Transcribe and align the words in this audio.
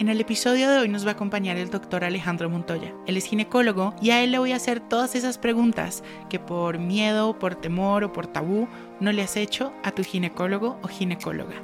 En 0.00 0.08
el 0.08 0.18
episodio 0.18 0.70
de 0.70 0.78
hoy 0.78 0.88
nos 0.88 1.04
va 1.04 1.10
a 1.10 1.12
acompañar 1.12 1.58
el 1.58 1.68
doctor 1.68 2.04
Alejandro 2.04 2.48
Montoya. 2.48 2.94
Él 3.06 3.18
es 3.18 3.26
ginecólogo 3.26 3.94
y 4.00 4.12
a 4.12 4.24
él 4.24 4.32
le 4.32 4.38
voy 4.38 4.52
a 4.52 4.56
hacer 4.56 4.80
todas 4.80 5.14
esas 5.14 5.36
preguntas 5.36 6.02
que 6.30 6.38
por 6.38 6.78
miedo, 6.78 7.38
por 7.38 7.54
temor 7.54 8.04
o 8.04 8.10
por 8.10 8.26
tabú 8.26 8.66
no 8.98 9.12
le 9.12 9.20
has 9.20 9.36
hecho 9.36 9.74
a 9.82 9.92
tu 9.92 10.02
ginecólogo 10.02 10.78
o 10.82 10.88
ginecóloga. 10.88 11.56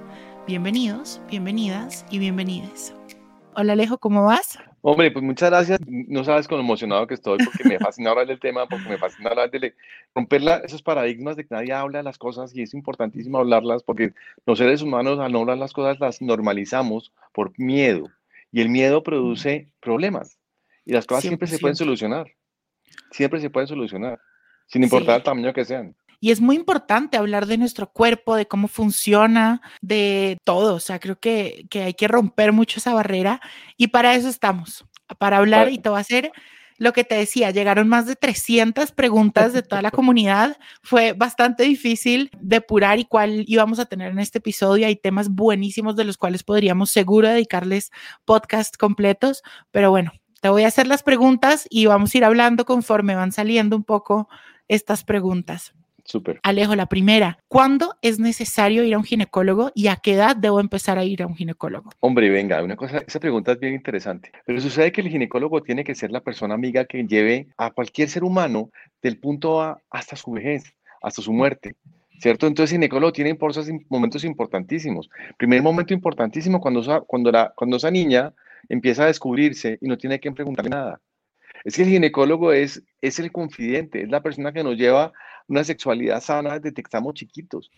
Bienvenidos, 0.46 1.22
bienvenidas 1.30 2.04
y 2.10 2.18
bienvenides. 2.18 2.94
Hola 3.54 3.72
Alejo, 3.72 3.96
¿cómo 3.96 4.24
vas? 4.24 4.58
Hombre, 4.82 5.10
pues 5.10 5.24
muchas 5.24 5.48
gracias. 5.48 5.80
No 5.86 6.22
sabes 6.22 6.46
con 6.46 6.60
emocionado 6.60 7.06
que 7.06 7.14
estoy 7.14 7.38
porque 7.42 7.66
me 7.66 7.78
fascina 7.78 8.10
hablar 8.10 8.26
del 8.26 8.38
tema, 8.38 8.66
porque 8.66 8.86
me 8.86 8.98
fascina 8.98 9.30
hablar 9.30 9.50
de 9.50 9.74
romper 10.14 10.42
esos 10.62 10.82
paradigmas 10.82 11.36
de 11.36 11.46
que 11.46 11.54
nadie 11.54 11.72
habla 11.72 12.00
de 12.00 12.04
las 12.04 12.18
cosas 12.18 12.54
y 12.54 12.60
es 12.60 12.74
importantísimo 12.74 13.38
hablarlas 13.38 13.82
porque 13.82 14.12
los 14.44 14.58
seres 14.58 14.82
humanos 14.82 15.20
al 15.20 15.32
no 15.32 15.40
hablar 15.40 15.56
las 15.56 15.72
cosas 15.72 15.98
las 16.00 16.20
normalizamos 16.20 17.14
por 17.32 17.58
miedo 17.58 18.10
y 18.52 18.60
el 18.60 18.68
miedo 18.68 19.02
produce 19.02 19.70
problemas 19.80 20.38
y 20.84 20.92
las 20.92 21.06
cosas 21.06 21.22
siempre 21.22 21.48
se 21.48 21.58
pueden 21.58 21.74
100%. 21.74 21.78
solucionar. 21.78 22.26
Siempre 23.10 23.40
se 23.40 23.50
pueden 23.50 23.66
solucionar, 23.68 24.18
sin 24.66 24.82
importar 24.84 25.14
Sí. 25.14 25.18
el 25.18 25.22
tamaño 25.24 25.52
que 25.52 25.64
sean. 25.64 25.94
Y 26.18 26.30
es 26.30 26.40
muy 26.40 26.56
importante 26.56 27.18
hablar 27.18 27.46
de 27.46 27.58
nuestro 27.58 27.88
cuerpo, 27.92 28.36
de 28.36 28.46
cómo 28.46 28.68
funciona, 28.68 29.60
de 29.82 30.38
todo. 30.44 30.74
O 30.76 30.80
sea, 30.80 30.98
creo 30.98 31.18
que, 31.20 31.66
que 31.68 31.82
hay 31.82 31.94
que 31.94 32.08
romper 32.08 32.52
mucho 32.52 32.78
esa 32.78 32.94
barrera 32.94 33.40
y 33.76 33.88
para 33.88 34.14
eso 34.14 34.28
estamos, 34.28 34.84
para 35.18 35.36
hablar 35.36 35.70
y 35.70 35.78
te 35.78 35.90
va 35.90 35.98
a 35.98 36.00
hacer 36.00 36.32
lo 36.78 36.92
que 36.92 37.04
te 37.04 37.14
decía, 37.14 37.50
llegaron 37.50 37.88
más 37.88 38.06
de 38.06 38.16
300 38.16 38.92
preguntas 38.92 39.52
de 39.52 39.62
toda 39.62 39.82
la 39.82 39.90
comunidad. 39.92 40.56
Fue 40.82 41.12
bastante 41.12 41.64
difícil 41.64 42.30
depurar 42.40 42.98
y 42.98 43.04
cuál 43.04 43.44
íbamos 43.46 43.78
a 43.78 43.86
tener 43.86 44.10
en 44.10 44.18
este 44.18 44.38
episodio. 44.38 44.86
Hay 44.86 44.96
temas 44.96 45.28
buenísimos 45.28 45.96
de 45.96 46.04
los 46.04 46.16
cuales 46.16 46.42
podríamos 46.42 46.90
seguro 46.90 47.28
dedicarles 47.28 47.90
podcast 48.24 48.76
completos, 48.76 49.42
pero 49.70 49.90
bueno, 49.90 50.12
te 50.40 50.48
voy 50.48 50.64
a 50.64 50.68
hacer 50.68 50.86
las 50.86 51.02
preguntas 51.02 51.66
y 51.70 51.86
vamos 51.86 52.14
a 52.14 52.18
ir 52.18 52.24
hablando 52.24 52.64
conforme 52.64 53.14
van 53.14 53.32
saliendo 53.32 53.76
un 53.76 53.84
poco 53.84 54.28
estas 54.68 55.04
preguntas. 55.04 55.72
Súper. 56.06 56.38
Alejo, 56.44 56.76
la 56.76 56.86
primera, 56.86 57.38
¿cuándo 57.48 57.96
es 58.00 58.20
necesario 58.20 58.84
ir 58.84 58.94
a 58.94 58.98
un 58.98 59.04
ginecólogo 59.04 59.72
y 59.74 59.88
a 59.88 59.96
qué 59.96 60.14
edad 60.14 60.36
debo 60.36 60.60
empezar 60.60 60.98
a 60.98 61.04
ir 61.04 61.22
a 61.22 61.26
un 61.26 61.34
ginecólogo? 61.34 61.90
Hombre, 61.98 62.30
venga, 62.30 62.62
una 62.62 62.76
cosa, 62.76 63.02
esa 63.06 63.18
pregunta 63.18 63.52
es 63.52 63.60
bien 63.60 63.74
interesante. 63.74 64.30
Pero 64.44 64.60
sucede 64.60 64.92
que 64.92 65.00
el 65.00 65.08
ginecólogo 65.08 65.62
tiene 65.62 65.82
que 65.82 65.96
ser 65.96 66.12
la 66.12 66.20
persona 66.20 66.54
amiga 66.54 66.84
que 66.84 67.04
lleve 67.04 67.48
a 67.56 67.72
cualquier 67.72 68.08
ser 68.08 68.22
humano 68.22 68.70
del 69.02 69.18
punto 69.18 69.60
A 69.60 69.82
hasta 69.90 70.14
su 70.14 70.30
vejez, 70.30 70.74
hasta 71.02 71.22
su 71.22 71.32
muerte. 71.32 71.74
¿Cierto? 72.20 72.46
Entonces, 72.46 72.72
el 72.72 72.78
ginecólogo 72.78 73.12
tiene 73.12 73.36
momentos 73.90 74.24
importantísimos. 74.24 75.10
Primer 75.36 75.62
momento 75.62 75.92
importantísimo 75.92 76.60
cuando 76.60 76.80
esa, 76.80 77.00
cuando, 77.00 77.30
la, 77.30 77.52
cuando 77.54 77.76
esa 77.76 77.90
niña 77.90 78.32
empieza 78.68 79.04
a 79.04 79.06
descubrirse 79.08 79.78
y 79.80 79.88
no 79.88 79.98
tiene 79.98 80.20
que 80.20 80.32
preguntarle 80.32 80.70
nada. 80.70 81.00
Es 81.64 81.76
que 81.76 81.82
el 81.82 81.88
ginecólogo 81.88 82.52
es, 82.52 82.82
es 83.00 83.18
el 83.18 83.32
confidente, 83.32 84.02
es 84.02 84.08
la 84.08 84.22
persona 84.22 84.52
que 84.52 84.62
nos 84.62 84.76
lleva 84.76 85.12
una 85.48 85.64
sexualidad 85.64 86.20
sana 86.20 86.60
estamos 86.62 87.14
chiquitos. 87.14 87.70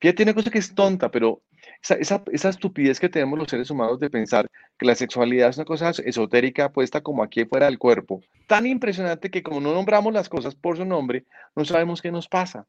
Fíjate 0.00 0.22
una 0.24 0.34
cosa 0.34 0.50
que 0.50 0.58
es 0.58 0.74
tonta, 0.74 1.10
pero 1.10 1.42
esa, 1.80 2.22
esa, 2.30 2.48
estupidez 2.48 2.98
que 2.98 3.08
tenemos 3.08 3.38
los 3.38 3.48
seres 3.48 3.70
humanos 3.70 4.00
de 4.00 4.10
pensar 4.10 4.48
que 4.78 4.86
la 4.86 4.94
sexualidad 4.94 5.50
es 5.50 5.56
una 5.56 5.64
cosa 5.64 5.90
esotérica 5.90 6.72
puesta 6.72 7.00
como 7.00 7.22
aquí 7.22 7.44
fuera 7.44 7.66
del 7.66 7.78
cuerpo, 7.78 8.20
tan 8.46 8.66
impresionante 8.66 9.30
que 9.30 9.42
como 9.42 9.60
no 9.60 9.72
nombramos 9.72 10.12
las 10.12 10.28
cosas 10.28 10.54
por 10.54 10.76
su 10.76 10.84
nombre, 10.84 11.24
no 11.54 11.64
sabemos 11.64 12.02
qué 12.02 12.10
nos 12.10 12.28
pasa. 12.28 12.66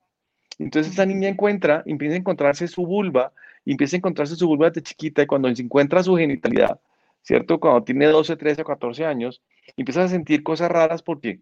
Entonces 0.59 0.91
esta 0.91 1.05
niña 1.05 1.29
encuentra, 1.29 1.83
empieza 1.85 2.15
a 2.15 2.19
encontrarse 2.19 2.67
su 2.67 2.85
vulva, 2.85 3.33
empieza 3.65 3.95
a 3.95 3.99
encontrarse 3.99 4.35
su 4.35 4.47
vulva 4.47 4.69
desde 4.69 4.83
chiquita 4.83 5.23
y 5.23 5.25
cuando 5.27 5.53
se 5.55 5.63
encuentra 5.63 6.03
su 6.03 6.15
genitalidad, 6.15 6.79
¿cierto? 7.23 7.59
Cuando 7.59 7.83
tiene 7.83 8.05
12, 8.05 8.35
13, 8.35 8.63
14 8.63 9.05
años, 9.05 9.41
empieza 9.75 10.03
a 10.03 10.07
sentir 10.07 10.43
cosas 10.43 10.69
raras 10.69 11.01
porque 11.01 11.39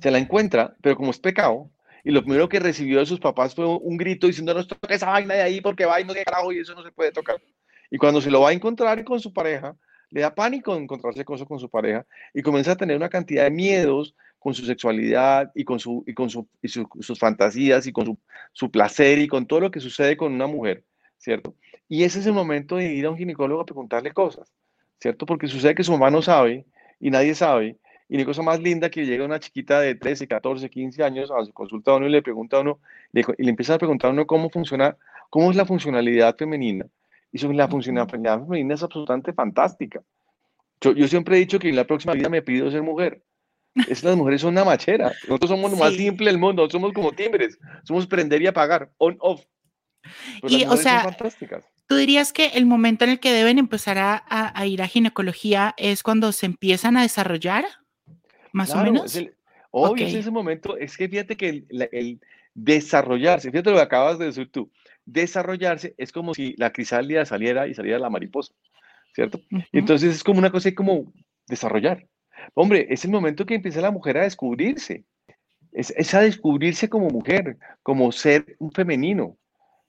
se 0.00 0.10
la 0.10 0.18
encuentra, 0.18 0.74
pero 0.80 0.96
como 0.96 1.10
es 1.10 1.18
pecado, 1.18 1.70
y 2.06 2.12
lo 2.12 2.22
primero 2.22 2.48
que 2.48 2.60
recibió 2.60 3.00
de 3.00 3.06
sus 3.06 3.18
papás 3.18 3.52
fue 3.52 3.66
un 3.66 3.96
grito 3.96 4.28
diciendo 4.28 4.54
no 4.54 4.64
toque 4.64 4.94
esa 4.94 5.10
vaina 5.10 5.34
de 5.34 5.42
ahí 5.42 5.60
porque 5.60 5.86
va 5.86 6.00
y 6.00 6.04
no 6.04 6.14
de 6.14 6.22
carajo 6.22 6.52
y 6.52 6.60
eso 6.60 6.72
no 6.72 6.84
se 6.84 6.92
puede 6.92 7.10
tocar. 7.10 7.42
Y 7.90 7.98
cuando 7.98 8.20
se 8.20 8.30
lo 8.30 8.42
va 8.42 8.50
a 8.50 8.52
encontrar 8.52 9.02
con 9.02 9.18
su 9.18 9.32
pareja, 9.32 9.74
le 10.10 10.20
da 10.20 10.32
pánico 10.32 10.76
encontrarse 10.76 11.24
con 11.24 11.34
eso 11.34 11.46
con 11.46 11.58
su 11.58 11.68
pareja 11.68 12.06
y 12.32 12.42
comienza 12.42 12.70
a 12.70 12.76
tener 12.76 12.96
una 12.96 13.08
cantidad 13.08 13.42
de 13.42 13.50
miedos 13.50 14.14
con 14.38 14.54
su 14.54 14.64
sexualidad 14.64 15.50
y 15.52 15.64
con, 15.64 15.80
su, 15.80 16.04
y 16.06 16.14
con 16.14 16.30
su, 16.30 16.48
y 16.62 16.68
su, 16.68 16.88
sus 17.00 17.18
fantasías 17.18 17.88
y 17.88 17.92
con 17.92 18.06
su, 18.06 18.18
su 18.52 18.70
placer 18.70 19.18
y 19.18 19.26
con 19.26 19.44
todo 19.44 19.58
lo 19.58 19.72
que 19.72 19.80
sucede 19.80 20.16
con 20.16 20.32
una 20.32 20.46
mujer, 20.46 20.84
¿cierto? 21.18 21.56
Y 21.88 22.04
ese 22.04 22.20
es 22.20 22.26
el 22.26 22.34
momento 22.34 22.76
de 22.76 22.94
ir 22.94 23.06
a 23.06 23.10
un 23.10 23.18
ginecólogo 23.18 23.62
a 23.62 23.66
preguntarle 23.66 24.12
cosas, 24.12 24.52
¿cierto? 25.00 25.26
Porque 25.26 25.48
sucede 25.48 25.74
que 25.74 25.82
su 25.82 25.90
mamá 25.90 26.12
no 26.12 26.22
sabe 26.22 26.66
y 27.00 27.10
nadie 27.10 27.34
sabe 27.34 27.78
y 28.08 28.16
la 28.18 28.24
cosa 28.24 28.42
más 28.42 28.60
linda 28.60 28.88
que 28.90 29.04
llega 29.04 29.24
una 29.24 29.40
chiquita 29.40 29.80
de 29.80 29.94
13, 29.94 30.28
14, 30.28 30.70
15 30.70 31.02
años 31.02 31.30
a 31.30 31.44
su 31.44 31.52
consulta 31.52 31.90
a 31.92 31.96
uno 31.96 32.06
y 32.06 32.10
le 32.10 32.22
pregunta 32.22 32.56
a 32.58 32.60
uno, 32.60 32.78
le, 33.12 33.24
y 33.38 33.42
le 33.44 33.50
empieza 33.50 33.74
a 33.74 33.78
preguntar 33.78 34.10
a 34.10 34.12
uno 34.12 34.26
cómo 34.26 34.48
funciona, 34.50 34.96
cómo 35.30 35.50
es 35.50 35.56
la 35.56 35.64
funcionalidad 35.66 36.36
femenina. 36.36 36.86
Y 37.32 37.38
sobre 37.38 37.56
la 37.56 37.68
funcionalidad 37.68 38.40
femenina 38.40 38.74
es 38.74 38.82
absolutamente 38.82 39.32
fantástica. 39.32 40.00
Yo, 40.80 40.92
yo 40.92 41.08
siempre 41.08 41.36
he 41.36 41.40
dicho 41.40 41.58
que 41.58 41.68
en 41.68 41.76
la 41.76 41.84
próxima 41.84 42.12
vida 42.14 42.28
me 42.28 42.42
pido 42.42 42.70
ser 42.70 42.82
mujer. 42.82 43.22
Es, 43.88 44.02
las 44.04 44.16
mujeres 44.16 44.40
son 44.40 44.52
una 44.54 44.64
machera. 44.64 45.12
Nosotros 45.28 45.50
somos 45.50 45.70
lo 45.70 45.76
más 45.76 45.92
Sí. 45.92 45.98
simple 45.98 46.26
del 46.26 46.38
mundo. 46.38 46.68
Somos 46.70 46.92
como 46.92 47.12
timbres. 47.12 47.58
Somos 47.84 48.06
prender 48.06 48.40
y 48.40 48.46
apagar. 48.46 48.90
On, 48.98 49.16
off. 49.20 49.44
Pero 50.40 50.54
Y, 50.54 50.64
o 50.64 50.76
sea. 50.76 51.14
¿Tú 51.88 51.96
dirías 51.96 52.32
que 52.32 52.46
el 52.48 52.66
momento 52.66 53.04
en 53.04 53.10
el 53.10 53.20
que 53.20 53.32
deben 53.32 53.58
empezar 53.58 53.98
a, 53.98 54.14
a- 54.28 54.58
a 54.58 54.66
ir 54.66 54.80
a 54.82 54.86
ginecología 54.86 55.74
es 55.76 56.02
cuando 56.02 56.32
se 56.32 56.46
empiezan 56.46 56.96
a 56.96 57.02
desarrollar? 57.02 57.64
Más 58.56 58.72
Claro, 58.72 58.90
o 58.90 58.94
es 59.04 59.14
menos. 59.14 59.16
el- 59.16 59.34
obvio, 59.70 60.06
es 60.06 60.14
ese 60.14 60.30
momento. 60.30 60.76
Es 60.78 60.96
que 60.96 61.08
fíjate 61.08 61.36
que 61.36 61.48
el, 61.50 61.66
la- 61.68 61.88
el 61.92 62.20
desarrollarse, 62.54 63.50
fíjate 63.50 63.70
lo 63.70 63.76
que 63.76 63.82
acabas 63.82 64.18
de 64.18 64.24
decir 64.26 64.50
tú, 64.50 64.70
desarrollarse 65.04 65.94
es 65.98 66.10
como 66.10 66.32
si 66.34 66.54
la 66.56 66.72
crisálida 66.72 67.24
saliera 67.26 67.68
y 67.68 67.74
saliera 67.74 67.98
la 67.98 68.08
mariposa, 68.10 68.52
¿cierto? 69.14 69.40
Entonces 69.72 70.14
es 70.16 70.24
como 70.24 70.38
una 70.38 70.50
cosa 70.50 70.74
como 70.74 71.12
desarrollar. 71.46 72.06
Hombre, 72.54 72.86
es 72.90 73.04
el 73.04 73.10
momento 73.10 73.44
que 73.44 73.54
empieza 73.54 73.80
la 73.82 73.90
mujer 73.90 74.16
a 74.18 74.22
descubrirse. 74.22 75.04
Es, 75.72 75.92
es 75.96 76.14
a 76.14 76.20
descubrirse 76.22 76.88
como 76.88 77.08
mujer, 77.10 77.58
como 77.82 78.10
ser 78.10 78.56
un 78.58 78.72
femenino. 78.72 79.36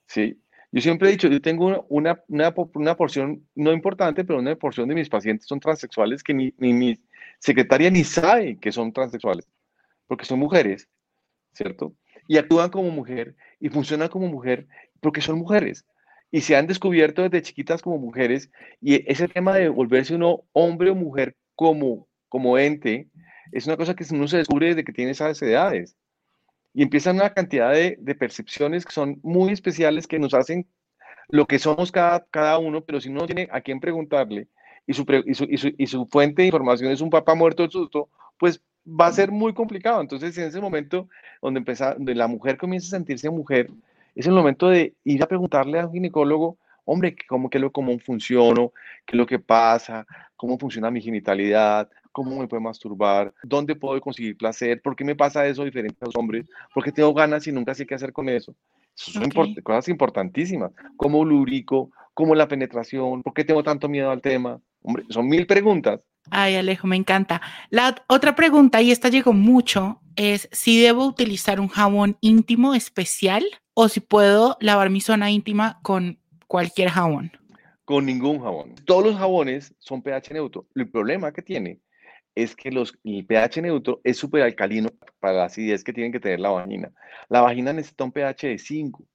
¿sí? 0.07 0.37
Yo 0.73 0.81
siempre 0.81 1.07
he 1.07 1.11
dicho, 1.13 1.29
yo 1.29 1.41
tengo 1.41 1.65
una, 1.67 1.81
una, 1.87 2.23
una 2.27 2.53
po- 2.53 2.69
una 2.75 2.95
porción, 2.97 3.47
no 3.55 3.71
importante, 3.71 4.25
pero 4.25 4.39
una 4.39 4.55
porción 4.57 4.89
de 4.89 4.95
mis 4.95 5.07
pacientes 5.07 5.47
son 5.47 5.61
transexuales 5.61 6.21
que 6.21 6.33
ni, 6.33 6.53
ni 6.57 6.97
secretaria 7.39 7.89
ni 7.89 8.03
sabe 8.03 8.57
que 8.59 8.71
son 8.71 8.93
transexuales, 8.93 9.47
porque 10.07 10.25
son 10.25 10.39
mujeres, 10.39 10.87
¿cierto? 11.53 11.93
Y 12.27 12.37
actúan 12.37 12.69
como 12.69 12.89
mujer 12.91 13.35
y 13.59 13.69
funcionan 13.69 14.09
como 14.09 14.27
mujer 14.27 14.67
porque 15.01 15.21
son 15.21 15.37
mujeres. 15.39 15.85
Y 16.29 16.41
se 16.41 16.55
han 16.55 16.67
descubierto 16.67 17.21
desde 17.23 17.41
chiquitas 17.41 17.81
como 17.81 17.97
mujeres 17.97 18.49
y 18.81 19.09
ese 19.09 19.27
tema 19.27 19.55
de 19.55 19.69
volverse 19.69 20.15
uno 20.15 20.43
hombre 20.51 20.89
o 20.89 20.95
mujer 20.95 21.35
como, 21.55 22.07
como 22.27 22.57
ente 22.57 23.07
es 23.51 23.65
una 23.65 23.77
cosa 23.77 23.95
que 23.95 24.05
uno 24.11 24.27
se 24.27 24.37
descubre 24.37 24.67
desde 24.67 24.83
que 24.83 24.91
tiene 24.91 25.11
esas 25.11 25.41
edades. 25.41 25.95
Y 26.73 26.83
empiezan 26.83 27.15
una 27.15 27.33
cantidad 27.33 27.71
de, 27.71 27.97
de 27.99 28.15
percepciones 28.15 28.85
que 28.85 28.91
son 28.91 29.19
muy 29.23 29.53
especiales 29.53 30.05
que 30.05 30.19
nos 30.19 30.33
hacen 30.33 30.67
lo 31.29 31.45
que 31.45 31.59
somos 31.59 31.91
cada, 31.91 32.25
cada 32.29 32.57
uno, 32.57 32.83
pero 32.83 33.01
si 33.01 33.09
uno 33.09 33.21
no 33.21 33.25
tiene 33.25 33.47
a 33.51 33.61
quién 33.61 33.79
preguntarle 33.79 34.47
y 34.87 34.93
su, 34.93 35.05
pre- 35.05 35.23
y, 35.27 35.33
su, 35.33 35.43
y, 35.43 35.57
su, 35.57 35.71
y 35.77 35.85
su 35.85 36.07
fuente 36.07 36.41
de 36.41 36.47
información 36.47 36.91
es 36.91 37.01
un 37.01 37.09
papá 37.09 37.35
muerto 37.35 37.63
de 37.63 37.69
susto, 37.69 38.07
pues 38.39 38.61
va 38.87 39.07
a 39.07 39.11
ser 39.11 39.31
muy 39.31 39.53
complicado. 39.53 40.01
Entonces, 40.01 40.37
en 40.37 40.45
ese 40.45 40.61
momento 40.61 41.09
donde, 41.41 41.59
empieza, 41.59 41.93
donde 41.93 42.15
la 42.15 42.27
mujer 42.27 42.57
comienza 42.57 42.87
a 42.87 42.97
sentirse 42.97 43.29
mujer, 43.29 43.69
es 44.15 44.25
el 44.25 44.33
momento 44.33 44.69
de 44.69 44.93
ir 45.03 45.21
a 45.21 45.27
preguntarle 45.27 45.79
a 45.79 45.85
un 45.85 45.93
ginecólogo, 45.93 46.57
hombre, 46.85 47.15
¿cómo, 47.27 47.49
qué 47.49 47.59
lo, 47.59 47.71
cómo 47.71 47.99
funciono? 47.99 48.71
¿Qué 49.05 49.15
es 49.15 49.17
lo 49.17 49.25
que 49.27 49.39
pasa? 49.39 50.07
¿Cómo 50.37 50.57
funciona 50.57 50.89
mi 50.89 51.01
genitalidad? 51.01 51.89
¿Cómo 52.13 52.39
me 52.39 52.47
puedo 52.47 52.61
masturbar? 52.61 53.33
¿Dónde 53.43 53.75
puedo 53.75 53.99
conseguir 53.99 54.37
placer? 54.37 54.81
¿Por 54.81 54.95
qué 54.95 55.03
me 55.03 55.15
pasa 55.15 55.45
eso 55.45 55.65
diferente 55.65 55.97
a 56.01 56.05
los 56.05 56.15
hombres? 56.15 56.45
¿Por 56.73 56.83
qué 56.83 56.91
tengo 56.91 57.13
ganas 57.13 57.45
y 57.45 57.51
nunca 57.51 57.75
sé 57.75 57.85
qué 57.85 57.93
hacer 57.93 58.13
con 58.13 58.29
eso? 58.29 58.55
son 58.97 59.29
cosas 59.63 59.87
importantísimas, 59.89 60.71
como 60.95 61.23
lubrico, 61.23 61.91
como 62.17 62.33
la 62.33 62.47
penetración, 62.47 63.21
¿por 63.21 63.35
qué 63.35 63.45
tengo 63.45 63.61
tanto 63.61 63.87
miedo 63.87 64.09
al 64.09 64.23
tema? 64.23 64.59
Hombre, 64.81 65.03
son 65.07 65.27
mil 65.27 65.45
preguntas. 65.45 65.99
Ay, 66.31 66.55
Alejo, 66.55 66.87
me 66.87 66.95
encanta. 66.95 67.43
La 67.69 67.93
otra 68.09 68.35
pregunta, 68.35 68.81
y 68.81 68.89
esta 68.89 69.09
llegó 69.09 69.33
mucho, 69.33 70.01
es 70.15 70.49
si 70.51 70.81
debo 70.81 71.05
utilizar 71.05 71.59
un 71.59 71.67
jabón 71.67 72.17
íntimo 72.21 72.73
especial 72.73 73.45
o 73.75 73.87
si 73.87 73.99
puedo 73.99 74.57
lavar 74.61 74.89
mi 74.89 74.99
zona 74.99 75.29
íntima 75.29 75.79
con 75.83 76.17
cualquier 76.47 76.89
jabón. 76.89 77.33
Con 77.85 78.07
ningún 78.07 78.41
jabón. 78.41 78.73
Todos 78.87 79.05
los 79.05 79.15
jabones 79.15 79.75
son 79.77 80.01
pH 80.01 80.33
neutro. 80.33 80.65
El 80.73 80.89
problema 80.89 81.31
que 81.31 81.43
tiene 81.43 81.81
es 82.33 82.55
que 82.55 82.71
los, 82.71 82.97
el 83.03 83.27
pH 83.27 83.61
neutro 83.61 84.01
es 84.03 84.17
súper 84.17 84.41
alcalino 84.41 84.89
para 85.19 85.35
la 85.35 85.45
acidez 85.45 85.83
que 85.83 85.93
tienen 85.93 86.11
que 86.11 86.19
tener 86.19 86.39
la 86.39 86.49
vagina. 86.49 86.91
La 87.29 87.41
vagina 87.41 87.73
necesita 87.73 88.05
un 88.05 88.11
pH 88.11 88.47
de 88.47 88.57
5. 88.57 89.05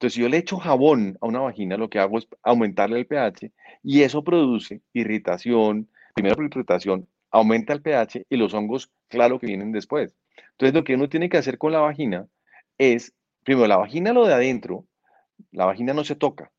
Entonces, 0.00 0.14
si 0.14 0.22
yo 0.22 0.30
le 0.30 0.38
echo 0.38 0.56
jabón 0.56 1.18
a 1.20 1.26
una 1.26 1.40
vagina, 1.40 1.76
lo 1.76 1.90
que 1.90 1.98
hago 1.98 2.16
es 2.16 2.26
aumentarle 2.42 3.00
el 3.00 3.06
pH 3.06 3.52
y 3.82 4.00
eso 4.00 4.24
produce 4.24 4.80
irritación, 4.94 5.90
primero 6.14 6.36
por 6.36 6.46
irritación, 6.46 7.06
aumenta 7.30 7.74
el 7.74 7.82
pH 7.82 8.24
y 8.30 8.36
los 8.38 8.54
hongos, 8.54 8.90
claro 9.08 9.38
que 9.38 9.48
vienen 9.48 9.72
después. 9.72 10.16
Entonces, 10.52 10.72
lo 10.72 10.84
que 10.84 10.94
uno 10.94 11.10
tiene 11.10 11.28
que 11.28 11.36
hacer 11.36 11.58
con 11.58 11.72
la 11.72 11.80
vagina 11.80 12.26
es, 12.78 13.12
primero, 13.44 13.66
la 13.66 13.76
vagina 13.76 14.14
lo 14.14 14.26
de 14.26 14.32
adentro, 14.32 14.86
la 15.52 15.66
vagina 15.66 15.92
no 15.92 16.02
se 16.02 16.16
toca, 16.16 16.50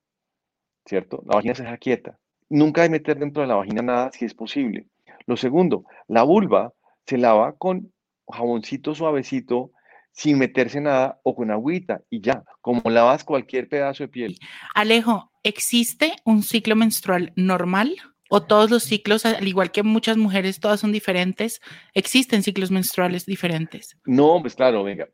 ¿cierto? 0.86 1.24
La 1.26 1.38
vagina 1.38 1.56
se 1.56 1.64
deja 1.64 1.78
quieta. 1.78 2.20
Nunca 2.48 2.84
hay 2.84 2.92
meter 2.92 3.18
dentro 3.18 3.42
de 3.42 3.48
la 3.48 3.56
vagina 3.56 3.82
nada 3.82 4.12
si 4.12 4.26
es 4.26 4.36
posible. 4.36 4.86
Lo 5.26 5.36
segundo, 5.36 5.86
la 6.08 6.22
vulva 6.22 6.74
se 7.08 7.18
lava 7.18 7.54
con 7.54 7.92
jaboncito 8.28 8.94
suavecito, 8.94 9.72
sin 10.12 10.38
meterse 10.38 10.82
nada 10.82 11.20
o 11.24 11.36
con 11.36 11.52
agüita 11.52 12.02
y 12.10 12.22
ya, 12.22 12.44
como 12.62 12.82
lavas 12.90 13.24
cualquier 13.24 13.68
pedazo 13.68 14.04
de 14.04 14.08
piel. 14.10 14.38
Alejo, 14.76 15.32
¿existe 15.44 16.14
un 16.26 16.44
ciclo 16.44 16.76
menstrual 16.76 17.34
normal? 17.36 17.96
¿O 18.34 18.44
todos 18.44 18.72
los 18.72 18.84
ciclos, 18.84 19.26
al 19.26 19.46
igual 19.46 19.72
que 19.72 19.84
muchas 19.84 20.16
mujeres, 20.16 20.62
todas 20.62 20.80
son 20.80 20.94
diferentes? 20.94 21.60
¿Existen 21.94 22.44
ciclos 22.44 22.72
menstruales 22.72 23.26
diferentes? 23.26 23.98
No, 24.06 24.40
pues 24.42 24.56
claro, 24.56 24.86
venga. 24.86 25.10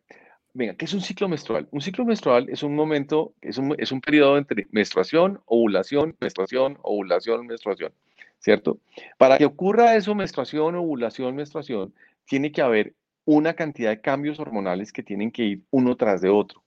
Venga, 0.54 0.76
¿qué 0.76 0.86
es 0.86 0.94
un 0.94 1.02
ciclo 1.02 1.28
menstrual? 1.28 1.68
Un 1.72 1.82
ciclo 1.82 2.06
menstrual 2.06 2.48
es 2.50 2.64
un 2.64 2.76
momento, 2.76 3.34
es 3.42 3.58
un, 3.58 3.76
es 3.78 3.92
un 3.92 4.02
periodo 4.02 4.38
entre 4.38 4.68
menstruación, 4.72 5.40
ovulación, 5.46 6.16
menstruación, 6.20 6.78
ovulación, 6.82 7.46
menstruación, 7.48 7.92
¿cierto? 8.40 8.80
Para 9.18 9.38
que 9.38 9.46
ocurra 9.46 9.96
eso, 9.96 10.16
menstruación, 10.16 10.76
ovulación, 10.76 11.36
menstruación, 11.36 11.94
tiene 12.26 12.52
que 12.52 12.62
haber 12.62 12.94
una 13.28 13.54
cantidad 13.54 13.90
de 13.90 14.00
cambios 14.00 14.40
hormonales 14.40 14.94
que 14.94 15.04
tienen 15.04 15.32
que 15.32 15.44
ir 15.44 15.64
uno 15.70 15.98
tras 15.98 16.22
de 16.22 16.30
otro. 16.30 16.64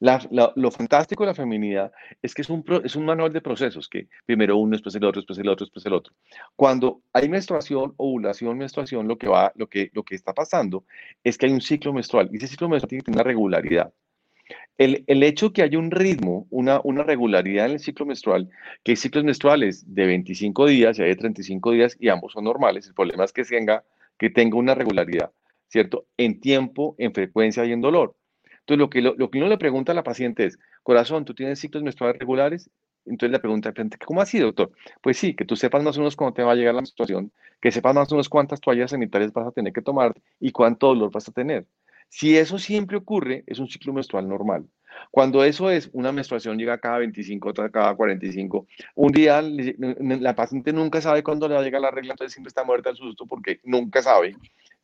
lo 0.00 0.70
fantástico 0.70 1.22
de 1.22 1.28
la 1.28 1.34
feminidad 1.34 1.92
es 2.22 2.34
que 2.34 2.40
es 2.40 2.48
un, 2.48 2.64
es 2.82 2.96
un 2.96 3.04
manual 3.04 3.30
de 3.30 3.42
procesos, 3.42 3.88
que 3.88 4.08
primero 4.24 4.56
uno, 4.56 4.72
después 4.72 4.94
el 4.94 5.04
otro, 5.04 5.20
después 5.20 5.38
el 5.38 5.48
otro, 5.50 5.66
después 5.66 5.84
el 5.84 5.92
otro. 5.92 6.14
Cuando 6.56 7.02
hay 7.12 7.28
menstruación, 7.28 7.92
ovulación, 7.98 8.56
menstruación, 8.56 9.06
lo 9.06 9.18
que, 9.18 9.28
va, 9.28 9.52
lo 9.54 9.68
que, 9.68 9.90
lo 9.92 10.02
que 10.02 10.14
está 10.14 10.32
pasando 10.32 10.86
es 11.22 11.36
que 11.36 11.44
hay 11.44 11.52
un 11.52 11.60
ciclo 11.60 11.92
menstrual 11.92 12.30
y 12.32 12.38
ese 12.38 12.46
ciclo 12.46 12.70
menstrual 12.70 12.88
tiene 12.88 13.18
una 13.18 13.22
regularidad. 13.22 13.92
El, 14.78 15.04
el, 15.08 15.22
hecho 15.24 15.52
que 15.52 15.62
haya 15.62 15.78
un 15.78 15.90
ritmo, 15.90 16.46
una, 16.48 16.80
una 16.84 17.02
regularidad 17.02 17.66
en 17.66 17.72
el 17.72 17.80
ciclo 17.80 18.06
menstrual, 18.06 18.48
que 18.82 18.92
hay 18.92 18.96
ciclos 18.96 19.24
menstruales 19.24 19.84
de 19.94 20.06
25 20.06 20.66
días 20.68 20.98
y 20.98 21.02
hay 21.02 21.08
de 21.10 21.16
35 21.16 21.72
días 21.72 21.96
y 22.00 22.08
ambos 22.08 22.32
son 22.32 22.44
normales, 22.44 22.86
el 22.86 22.94
problema 22.94 23.24
es 23.24 23.32
que 23.34 23.44
tenga, 23.44 23.84
que 24.16 24.30
tenga 24.30 24.56
una 24.56 24.74
regularidad. 24.74 25.32
¿Cierto? 25.68 26.06
En 26.16 26.40
tiempo, 26.40 26.94
en 26.98 27.12
frecuencia 27.12 27.64
y 27.64 27.72
en 27.72 27.80
dolor. 27.80 28.16
Entonces, 28.60 28.78
lo 28.78 28.90
que, 28.90 29.00
lo, 29.02 29.30
que 29.30 29.38
uno 29.38 29.48
le 29.48 29.58
pregunta 29.58 29.92
a 29.92 29.94
la 29.94 30.02
paciente 30.02 30.44
es, 30.44 30.58
corazón, 30.82 31.24
¿tú 31.24 31.34
tienes 31.34 31.58
ciclos 31.58 31.82
menstruales 31.82 32.18
regulares? 32.18 32.70
Entonces 33.06 33.32
le 33.32 33.38
pregunta, 33.38 33.72
¿cómo 34.04 34.20
así, 34.20 34.38
doctor? 34.38 34.70
Pues 35.00 35.16
sí, 35.16 35.34
que 35.34 35.46
tú 35.46 35.56
sepas 35.56 35.82
más 35.82 35.96
o 35.96 36.00
menos 36.00 36.16
cuándo 36.16 36.34
te 36.34 36.42
va 36.42 36.52
a 36.52 36.54
llegar 36.54 36.74
la 36.74 36.82
menstruación, 36.82 37.32
que 37.60 37.72
sepas 37.72 37.94
más 37.94 38.12
o 38.12 38.14
menos 38.14 38.28
cuántas 38.28 38.60
toallas 38.60 38.90
sanitarias 38.90 39.32
vas 39.32 39.46
a 39.46 39.52
tener 39.52 39.72
que 39.72 39.80
tomar 39.80 40.14
y 40.38 40.52
cuánto 40.52 40.88
dolor 40.88 41.10
vas 41.10 41.28
a 41.28 41.32
tener. 41.32 41.66
Si 42.10 42.36
eso 42.36 42.58
siempre 42.58 42.96
ocurre, 42.96 43.44
es 43.46 43.58
un 43.58 43.68
ciclo 43.68 43.92
menstrual 43.92 44.28
normal. 44.28 44.66
Cuando 45.10 45.44
eso 45.44 45.70
es, 45.70 45.90
una 45.92 46.12
menstruación 46.12 46.58
llega 46.58 46.78
cada 46.78 46.98
25, 46.98 47.48
otra 47.48 47.70
cada 47.70 47.94
45, 47.94 48.66
un 48.94 49.12
día 49.12 49.42
la 49.42 50.34
paciente 50.34 50.72
nunca 50.72 51.00
sabe 51.00 51.22
cuándo 51.22 51.48
le 51.48 51.54
va 51.54 51.60
a 51.60 51.64
llegar 51.64 51.80
la 51.80 51.90
regla, 51.90 52.12
entonces 52.12 52.32
siempre 52.32 52.48
está 52.48 52.64
muerta 52.64 52.90
al 52.90 52.96
susto 52.96 53.26
porque 53.26 53.60
nunca 53.64 54.02
sabe. 54.02 54.36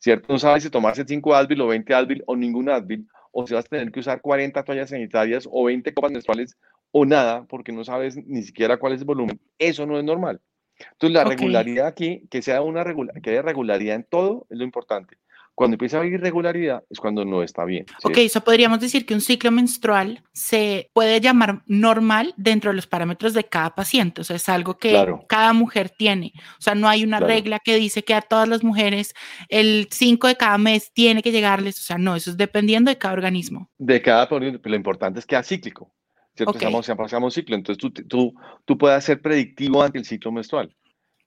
¿Cierto? 0.05 0.31
No 0.31 0.37
sabes 0.37 0.61
si 0.61 0.69
tomarse 0.69 1.03
5 1.03 1.33
Advil 1.33 1.61
o 1.61 1.67
20 1.67 1.93
Advil 1.95 2.23
o 2.27 2.35
ningún 2.35 2.69
Advil, 2.69 3.07
o 3.31 3.47
si 3.47 3.55
vas 3.55 3.65
a 3.65 3.69
tener 3.69 3.91
que 3.91 4.01
usar 4.01 4.21
40 4.21 4.63
toallas 4.63 4.91
sanitarias 4.91 5.49
o 5.51 5.63
20 5.63 5.91
copas 5.95 6.11
menstruales 6.11 6.55
o 6.91 7.05
nada, 7.05 7.45
porque 7.49 7.71
no 7.71 7.83
sabes 7.83 8.15
ni 8.15 8.43
siquiera 8.43 8.77
cuál 8.77 8.93
es 8.93 8.99
el 8.99 9.07
volumen. 9.07 9.39
Eso 9.57 9.87
no 9.87 9.97
es 9.97 10.03
normal. 10.03 10.39
Entonces, 10.77 11.11
la 11.11 11.23
regularidad 11.23 11.87
aquí, 11.87 12.27
que 12.29 12.43
sea 12.43 12.61
una 12.61 12.83
regular, 12.83 13.19
que 13.19 13.31
haya 13.31 13.41
regularidad 13.41 13.95
en 13.95 14.03
todo, 14.03 14.45
es 14.51 14.59
lo 14.59 14.63
importante. 14.63 15.17
Cuando 15.55 15.75
empieza 15.75 15.97
a 15.97 15.99
haber 16.01 16.13
irregularidad 16.13 16.83
es 16.89 16.99
cuando 16.99 17.23
no 17.23 17.41
está 17.41 17.63
bien. 17.63 17.85
Ok, 18.03 18.17
eso 18.17 18.41
podríamos 18.41 18.81
decir 18.81 19.05
que 19.05 19.13
un 19.13 19.21
ciclo 19.21 19.51
menstrual 19.51 20.21
se 20.33 20.89
puede 20.93 21.21
llamar 21.21 21.63
normal 21.65 22.33
dentro 22.35 22.71
de 22.71 22.75
los 22.75 22.87
parámetros 22.87 23.33
de 23.33 23.45
cada 23.45 23.73
paciente. 23.73 24.19
O 24.19 24.23
sea, 24.25 24.35
es 24.35 24.49
algo 24.49 24.77
que 24.77 25.15
cada 25.27 25.53
mujer 25.53 25.89
tiene. 25.89 26.33
O 26.59 26.61
sea, 26.61 26.75
no 26.75 26.89
hay 26.89 27.05
una 27.05 27.21
regla 27.21 27.59
que 27.63 27.77
dice 27.77 28.03
que 28.03 28.13
a 28.13 28.21
todas 28.21 28.49
las 28.49 28.63
mujeres 28.63 29.13
el 29.47 29.87
5 29.89 30.27
de 30.27 30.35
cada 30.35 30.57
mes 30.57 30.91
tiene 30.93 31.23
que 31.23 31.31
llegarles. 31.31 31.79
O 31.79 31.83
sea, 31.83 31.97
no, 31.97 32.15
eso 32.15 32.31
es 32.31 32.37
dependiendo 32.37 32.91
de 32.91 32.97
cada 32.97 33.13
organismo. 33.13 33.69
De 33.77 34.01
cada, 34.01 34.27
pero 34.27 34.59
lo 34.61 34.75
importante 34.75 35.19
es 35.19 35.25
que 35.25 35.35
sea 35.35 35.43
cíclico. 35.43 35.95
¿cierto? 36.35 36.51
Okay. 36.51 37.07
Seamos, 37.07 37.33
ciclo. 37.33 37.55
Entonces 37.55 37.81
tú, 37.81 37.91
tú, 37.91 38.33
tú 38.65 38.77
puedes 38.77 39.03
ser 39.03 39.21
predictivo 39.21 39.81
ante 39.81 39.99
el 39.99 40.05
ciclo 40.05 40.31
menstrual. 40.31 40.75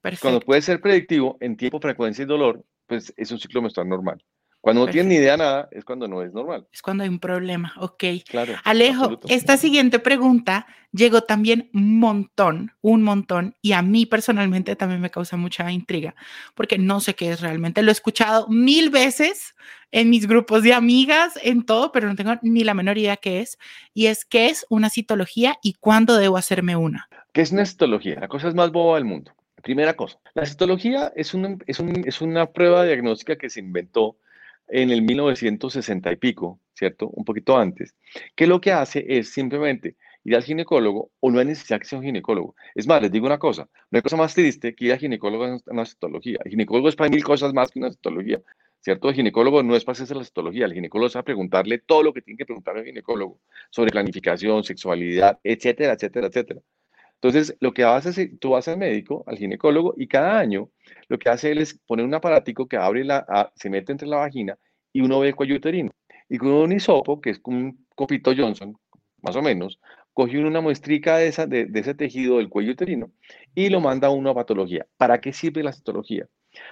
Perfecto. 0.01 0.21
Cuando 0.21 0.39
puedes 0.39 0.65
ser 0.65 0.79
predictivo 0.79 1.37
en 1.41 1.57
tiempo, 1.57 1.79
frecuencia 1.81 2.23
y 2.23 2.25
dolor, 2.25 2.63
pues 2.89 3.13
es 3.15 3.31
un 3.31 3.39
ciclo 3.39 3.61
menstrual 3.61 3.87
normal. 3.87 4.21
Cuando 4.61 4.85
no 4.85 4.91
tiene 4.91 5.09
ni 5.09 5.15
idea 5.15 5.37
nada, 5.37 5.69
es 5.71 5.85
cuando 5.85 6.05
no 6.09 6.21
es 6.21 6.33
normal. 6.33 6.67
Es 6.73 6.81
cuando 6.81 7.03
hay 7.03 7.09
un 7.09 7.19
problema, 7.19 7.73
ok. 7.77 8.03
Claro. 8.27 8.55
Alejo, 8.65 9.17
esta 9.29 9.55
siguiente 9.55 9.99
pregunta 9.99 10.67
llegó 10.91 11.21
también 11.21 11.69
un 11.73 11.97
montón, 11.97 12.73
un 12.81 13.03
montón, 13.03 13.55
y 13.61 13.71
a 13.71 13.81
mí 13.81 14.05
personalmente 14.05 14.75
también 14.75 14.99
me 14.99 15.11
causa 15.11 15.37
mucha 15.37 15.71
intriga, 15.71 16.13
porque 16.55 16.77
no 16.77 16.99
sé 16.99 17.15
qué 17.15 17.31
es 17.31 17.39
realmente. 17.39 17.83
Lo 17.83 17.89
he 17.89 17.93
escuchado 17.93 18.49
mil 18.49 18.89
veces 18.89 19.55
en 19.91 20.09
mis 20.09 20.27
grupos 20.27 20.63
de 20.63 20.73
amigas, 20.73 21.39
en 21.41 21.65
todo, 21.65 21.93
pero 21.93 22.09
no 22.09 22.15
tengo 22.17 22.33
ni 22.41 22.65
la 22.65 22.73
menor 22.73 22.97
idea 22.97 23.15
qué 23.15 23.39
es. 23.39 23.57
Y 23.93 24.07
es 24.07 24.25
qué 24.25 24.49
es 24.49 24.65
una 24.69 24.89
citología 24.89 25.57
y 25.63 25.75
cuándo 25.75 26.17
debo 26.17 26.35
hacerme 26.35 26.75
una. 26.75 27.07
¿Qué 27.31 27.41
es 27.41 27.51
una 27.53 27.65
citología? 27.65 28.19
La 28.19 28.27
cosa 28.27 28.49
es 28.49 28.55
más 28.55 28.71
boba 28.71 28.95
del 28.95 29.05
mundo. 29.05 29.31
Primera 29.61 29.95
cosa, 29.95 30.19
la 30.33 30.45
citología 30.45 31.11
es 31.15 31.33
una, 31.33 31.57
es, 31.65 31.79
es 32.05 32.21
una 32.21 32.51
prueba 32.51 32.85
diagnóstica 32.85 33.37
que 33.37 33.49
se 33.49 33.59
inventó 33.59 34.17
en 34.69 34.91
el 34.91 35.01
1960 35.01 36.11
y 36.11 36.15
pico, 36.15 36.59
¿cierto? 36.73 37.09
Un 37.09 37.25
poquito 37.25 37.57
antes, 37.57 37.95
que 38.35 38.47
lo 38.47 38.61
que 38.61 38.71
hace 38.71 39.05
es 39.07 39.31
simplemente 39.31 39.95
ir 40.23 40.35
al 40.35 40.43
ginecólogo 40.43 41.11
o 41.19 41.31
no 41.31 41.39
hay 41.39 41.45
necesidad 41.45 41.79
que 41.79 41.85
sea 41.85 41.99
un 41.99 42.05
ginecólogo. 42.05 42.55
Es 42.75 42.87
más, 42.87 43.01
les 43.01 43.11
digo 43.11 43.25
una 43.25 43.39
cosa, 43.39 43.67
hay 43.91 44.01
cosa 44.01 44.17
más 44.17 44.33
triste 44.33 44.75
que 44.75 44.85
ir 44.85 44.91
al 44.93 44.99
ginecólogo 44.99 45.47
en 45.47 45.61
una 45.67 45.85
citología. 45.85 46.39
El 46.43 46.51
ginecólogo 46.51 46.89
es 46.89 46.95
para 46.95 47.09
mil 47.09 47.23
cosas 47.23 47.53
más 47.53 47.71
que 47.71 47.79
una 47.79 47.91
citología, 47.91 48.41
¿cierto? 48.81 49.09
El 49.09 49.15
ginecólogo 49.15 49.63
no 49.63 49.75
es 49.75 49.83
para 49.83 49.93
hacerse 49.93 50.15
la 50.15 50.23
citología, 50.23 50.65
el 50.65 50.73
ginecólogo 50.73 51.07
es 51.07 51.13
para 51.13 51.23
preguntarle 51.23 51.79
todo 51.79 52.03
lo 52.03 52.13
que 52.13 52.21
tiene 52.21 52.37
que 52.37 52.45
preguntarle 52.45 52.81
al 52.81 52.87
ginecólogo 52.87 53.39
sobre 53.71 53.91
planificación, 53.91 54.63
sexualidad, 54.63 55.39
etcétera, 55.43 55.93
etcétera, 55.93 56.27
etcétera. 56.27 56.61
Entonces, 57.21 57.57
lo 57.59 57.73
que 57.73 57.83
haces 57.83 58.17
es, 58.17 58.39
tú 58.39 58.51
vas 58.51 58.67
al 58.69 58.77
médico, 58.77 59.25
al 59.27 59.37
ginecólogo, 59.37 59.93
y 59.97 60.07
cada 60.07 60.39
año 60.39 60.69
lo 61.09 61.19
que 61.19 61.29
hace 61.29 61.51
él 61.51 61.57
es 61.57 61.77
poner 61.85 62.05
un 62.05 62.13
aparatico 62.13 62.67
que 62.67 62.77
abre 62.77 63.03
la, 63.03 63.51
se 63.55 63.69
mete 63.69 63.91
entre 63.91 64.07
la 64.07 64.17
vagina 64.17 64.57
y 64.93 65.01
uno 65.01 65.19
ve 65.19 65.29
el 65.29 65.35
cuello 65.35 65.55
uterino. 65.55 65.91
Y 66.29 66.37
con 66.37 66.49
un 66.49 66.71
hisopo, 66.71 67.19
que 67.19 67.31
es 67.31 67.41
un 67.43 67.85
copito 67.95 68.31
Johnson, 68.35 68.77
más 69.21 69.35
o 69.35 69.41
menos, 69.41 69.79
coge 70.13 70.39
una 70.39 70.61
muestrica 70.61 71.17
de, 71.17 71.27
esa, 71.27 71.45
de, 71.45 71.69
ese 71.73 71.93
tejido 71.93 72.37
del 72.37 72.49
cuello 72.49 72.71
uterino 72.71 73.11
y 73.53 73.69
lo 73.69 73.81
manda 73.81 74.07
a 74.07 74.11
uno 74.11 74.29
a 74.29 74.35
patología. 74.35 74.85
¿Para 74.95 75.19
qué 75.19 75.33
sirve 75.33 75.61
la 75.61 75.73
citología? 75.73 76.27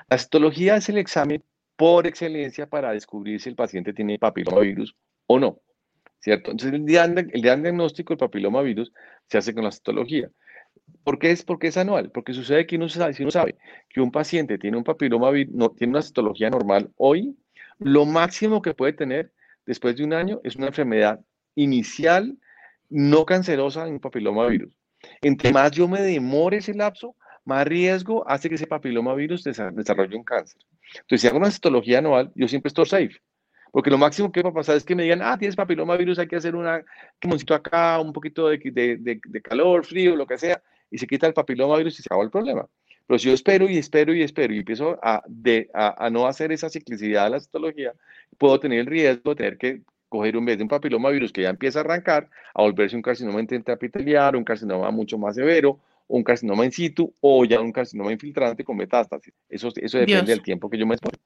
La 0.10 0.18
citología 0.18 0.78
es 0.78 0.88
el 0.88 0.98
examen 0.98 1.44
por 1.76 2.08
excelencia 2.08 2.68
para 2.68 2.92
descubrir 2.92 3.42
si 3.42 3.50
el 3.50 3.56
paciente 3.56 3.94
tiene 3.94 4.18
papilomavirus 4.18 4.96
o 5.28 5.40
no. 5.40 5.60
Entonces, 6.26 6.74
el, 6.74 6.86
diagnóstico 6.86 8.14
del 8.14 8.18
papilomavirus 8.18 8.92
se 9.28 9.38
hace 9.38 9.54
con 9.54 9.64
la 9.64 9.72
citología. 9.72 10.30
¿Por 11.04 11.20
qué 11.20 11.32
es, 11.32 11.44
porque 11.44 11.68
es 11.68 11.78
anual? 11.78 12.12
Porque 12.12 12.34
sucede 12.34 12.66
que 12.66 12.76
uno 12.76 12.90
sabe, 12.90 13.14
si 13.14 13.24
uno 13.24 13.32
sabe 13.32 13.56
que 13.90 14.02
un 14.02 14.12
paciente 14.12 14.58
tiene 14.58 14.78
un 14.78 14.84
papilomavirus, 14.84 15.54
no, 15.54 15.70
tiene 15.70 15.92
una 15.92 16.02
citología 16.02 16.50
normal 16.50 16.92
hoy, 16.98 17.38
lo 17.80 18.06
máximo 18.06 18.62
que 18.62 18.74
puede 18.74 18.94
tener 18.94 19.32
después 19.66 19.96
de 19.96 20.04
un 20.04 20.14
año 20.14 20.42
es 20.44 20.56
una 20.56 20.68
enfermedad 20.68 21.20
inicial 21.56 22.38
no 22.90 23.26
cancerosa 23.26 23.86
en 23.88 23.94
un 23.94 24.00
papilomavirus. 24.00 24.74
Entre 25.22 25.52
más 25.52 25.72
yo 25.72 25.88
me 25.88 26.02
demore 26.02 26.58
ese 26.58 26.74
lapso, 26.74 27.16
más 27.46 27.66
riesgo 27.66 28.28
hace 28.30 28.50
que 28.50 28.56
ese 28.56 28.68
papilomavirus 28.68 29.44
desarrolle 29.44 30.16
un 30.16 30.24
cáncer. 30.24 30.62
Entonces, 30.94 31.22
si 31.22 31.28
hago 31.28 31.38
una 31.38 31.52
citología 31.52 32.00
anual, 32.00 32.32
yo 32.36 32.48
siempre 32.48 32.68
estoy 32.68 32.86
safe. 32.86 33.22
Porque 33.72 33.90
lo 33.90 33.98
máximo 33.98 34.32
que 34.32 34.42
va 34.42 34.50
a 34.50 34.54
pasar 34.54 34.78
es 34.78 34.84
que 34.84 34.96
me 34.96 35.04
digan, 35.04 35.22
ah, 35.22 35.38
tienes 35.38 35.56
papilomavirus, 35.56 36.20
hay 36.20 36.28
que 36.28 36.36
hacer 36.36 36.56
una 36.56 36.84
quimoncito 37.20 37.54
acá, 37.54 38.00
un 38.00 38.14
poquito 38.14 38.48
de, 38.48 38.58
de, 38.58 39.20
de, 39.24 39.42
calor, 39.42 39.86
frío, 39.86 40.16
lo 40.16 40.26
que 40.26 40.38
sea, 40.38 40.62
y 40.90 40.98
se 40.98 41.08
quita 41.08 41.28
el 41.28 41.34
papilomavirus 41.34 42.00
y 42.00 42.04
se 42.04 42.08
acabó 42.08 42.24
el 42.24 42.32
problema. 42.32 42.68
Pero 43.06 43.20
si 43.20 43.28
yo 43.28 43.34
espero 43.34 43.70
y 43.70 43.78
espero 43.78 44.14
y 44.14 44.22
espero 44.22 44.54
y 44.54 44.60
empiezo 44.60 45.00
a, 45.02 45.24
de, 45.28 45.70
a, 45.74 46.06
a 46.06 46.10
no 46.10 46.28
hacer 46.28 46.52
esa 46.52 46.70
ciclicidad 46.70 47.26
de 47.26 47.30
la 47.32 47.40
citología, 47.40 47.94
puedo 48.38 48.60
tener 48.60 48.80
el 48.80 48.86
riesgo 48.86 49.32
de 49.32 49.36
tener 49.36 49.58
que 49.58 49.82
coger 50.10 50.38
un 50.38 50.46
vez 50.46 50.58
de 50.58 50.64
un 50.64 50.70
papilomavirus 50.70 51.32
que 51.32 51.42
ya 51.44 51.50
empieza 51.50 51.80
a 51.80 51.82
arrancar, 51.82 52.30
a 52.54 52.62
volverse 52.62 52.96
un 52.96 53.02
carcinoma 53.02 53.40
intraepitelial, 53.40 54.36
un 54.36 54.44
carcinoma 54.44 54.90
mucho 54.92 55.18
más 55.18 55.36
severo, 55.36 55.80
un 56.08 56.24
carcinoma 56.24 56.66
in 56.66 56.72
situ 56.72 57.14
o 57.22 57.44
ya 57.46 57.60
un 57.60 57.72
carcinoma 57.72 58.12
infiltrante 58.12 58.64
con 58.64 58.78
metástasis. 58.78 59.34
Eso, 59.50 59.70
eso 59.76 59.98
depende 59.98 60.32
del 60.32 60.42
tiempo 60.42 60.70
que 60.70 60.78
yo 60.78 60.88
me 60.88 60.96
exponga. 60.96 61.18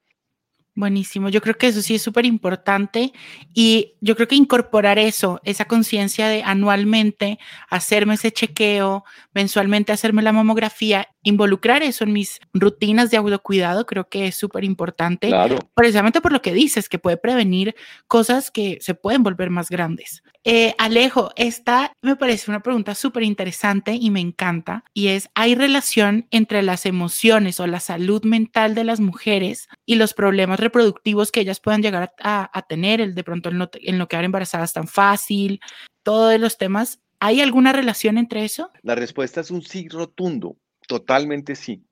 Buenísimo, 0.82 1.30
yo 1.30 1.42
creo 1.42 1.60
que 1.60 1.68
eso 1.68 1.84
sí 1.84 1.94
es 1.94 2.02
súper 2.02 2.26
importante 2.26 3.14
y 3.54 3.94
yo 4.02 4.16
creo 4.16 4.28
que 4.28 4.34
incorporar 4.34 4.98
eso, 4.98 5.40
esa 5.44 5.66
conciencia 5.66 6.28
de 6.28 6.42
anualmente 6.42 7.38
hacerme 7.70 8.16
ese 8.16 8.32
chequeo, 8.32 9.04
mensualmente 9.32 9.92
hacerme 9.92 10.24
la 10.24 10.32
mamografía, 10.32 11.08
involucrar 11.24 11.84
eso 11.84 12.04
en 12.04 12.14
mis 12.14 12.40
rutinas 12.54 13.12
de 13.12 13.18
autocuidado, 13.18 13.86
creo 13.86 14.10
que 14.10 14.28
es 14.28 14.36
súper 14.36 14.64
importante, 14.64 15.28
claro. 15.28 15.60
precisamente 15.74 16.22
por 16.22 16.32
lo 16.32 16.42
que 16.42 16.54
dices, 16.54 16.90
que 16.90 17.00
puede 17.00 17.18
prevenir 17.18 17.76
cosas 18.08 18.52
que 18.52 18.78
se 18.82 18.96
pueden 18.96 19.24
volver 19.24 19.50
más 19.50 19.70
grandes. 19.70 20.24
Eh, 20.44 20.74
Alejo, 20.78 21.32
esta 21.36 21.94
me 22.02 22.16
parece 22.16 22.50
una 22.50 22.64
pregunta 22.64 22.96
súper 22.96 23.24
interesante 23.24 23.94
y 23.94 24.10
me 24.10 24.20
encanta, 24.20 24.84
y 24.94 25.10
es, 25.10 25.30
¿hay 25.36 25.56
relación 25.56 26.28
entre 26.32 26.64
las 26.64 26.86
emociones 26.86 27.60
o 27.60 27.68
la 27.68 27.80
salud 27.80 28.24
mental 28.24 28.74
de 28.74 28.84
las 28.84 29.00
mujeres 29.00 29.68
y 29.86 29.96
los 29.96 30.14
problemas 30.14 30.60
reproductivos 30.60 31.32
que 31.32 31.42
ellas 31.42 31.60
puedan 31.60 31.82
llegar 31.82 32.14
a, 32.24 32.66
tener, 32.68 33.02
el 33.02 33.16
de 33.16 33.24
pronto 33.24 33.50
el 33.50 33.58
no, 33.58 33.70
el 33.82 33.98
no 33.98 34.08
quedar 34.08 34.24
embarazadas 34.24 34.74
tan 34.74 34.88
fácil, 34.88 35.60
todos 36.04 36.40
los 36.40 36.58
temas? 36.58 37.00
¿Hay 37.20 37.40
alguna 37.40 37.72
relación 37.72 38.18
entre 38.18 38.44
eso? 38.44 38.72
La 38.82 38.96
respuesta 38.96 39.42
es 39.42 39.52
un 39.52 39.62
sí 39.62 39.88
rotundo, 39.88 40.58
totalmente 40.88 41.56
sí. 41.56 41.84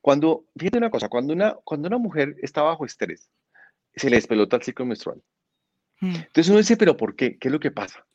Cuando, 0.00 0.44
fíjate 0.56 0.78
una 0.78 0.90
cosa, 0.90 1.08
cuando 1.08 1.32
una, 1.32 1.54
cuando 1.64 1.88
una 1.88 1.98
mujer 1.98 2.36
está 2.42 2.62
bajo 2.62 2.84
estrés, 2.84 3.30
se 3.96 4.10
le 4.10 4.16
despelota 4.16 4.56
el 4.56 4.62
ciclo 4.62 4.84
menstrual 4.86 5.22
Mm. 6.00 6.16
Entonces 6.16 6.48
uno 6.48 6.58
dice, 6.58 6.76
pero 6.76 6.96
¿por 6.96 7.16
qué? 7.16 7.38
¿Qué 7.38 7.48
es 7.48 7.52
lo 7.52 7.60
que 7.60 7.70
pasa? 7.70 8.06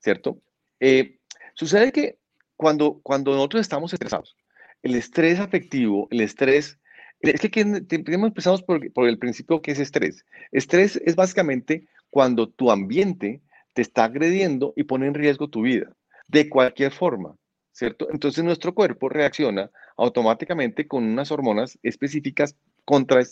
¿Cierto? 0.00 0.40
Eh, 0.80 1.18
sucede 1.54 1.92
que 1.92 2.18
cuando, 2.56 3.00
cuando 3.02 3.32
nosotros 3.32 3.62
estamos 3.62 3.92
estresados, 3.92 4.36
el 4.82 4.94
estrés 4.94 5.38
afectivo, 5.38 6.08
el 6.10 6.20
estrés, 6.20 6.78
es 7.20 7.40
que, 7.40 7.60
empezamos 7.60 8.62
por, 8.62 8.92
por 8.92 9.08
el 9.08 9.18
principio 9.18 9.62
que 9.62 9.72
es 9.72 9.78
estrés. 9.78 10.24
Estrés 10.50 11.00
es 11.04 11.14
básicamente 11.14 11.86
cuando 12.10 12.48
tu 12.48 12.70
ambiente 12.70 13.40
te 13.74 13.82
está 13.82 14.04
agrediendo 14.04 14.74
y 14.76 14.84
pone 14.84 15.06
en 15.06 15.14
riesgo 15.14 15.48
tu 15.48 15.62
vida, 15.62 15.94
de 16.26 16.48
cualquier 16.48 16.92
forma, 16.92 17.36
¿cierto? 17.72 18.08
Entonces 18.10 18.44
nuestro 18.44 18.74
cuerpo 18.74 19.08
reacciona 19.08 19.70
automáticamente 19.96 20.86
con 20.86 21.04
unas 21.04 21.32
hormonas 21.32 21.78
específicas 21.82 22.56
contra, 22.84 23.22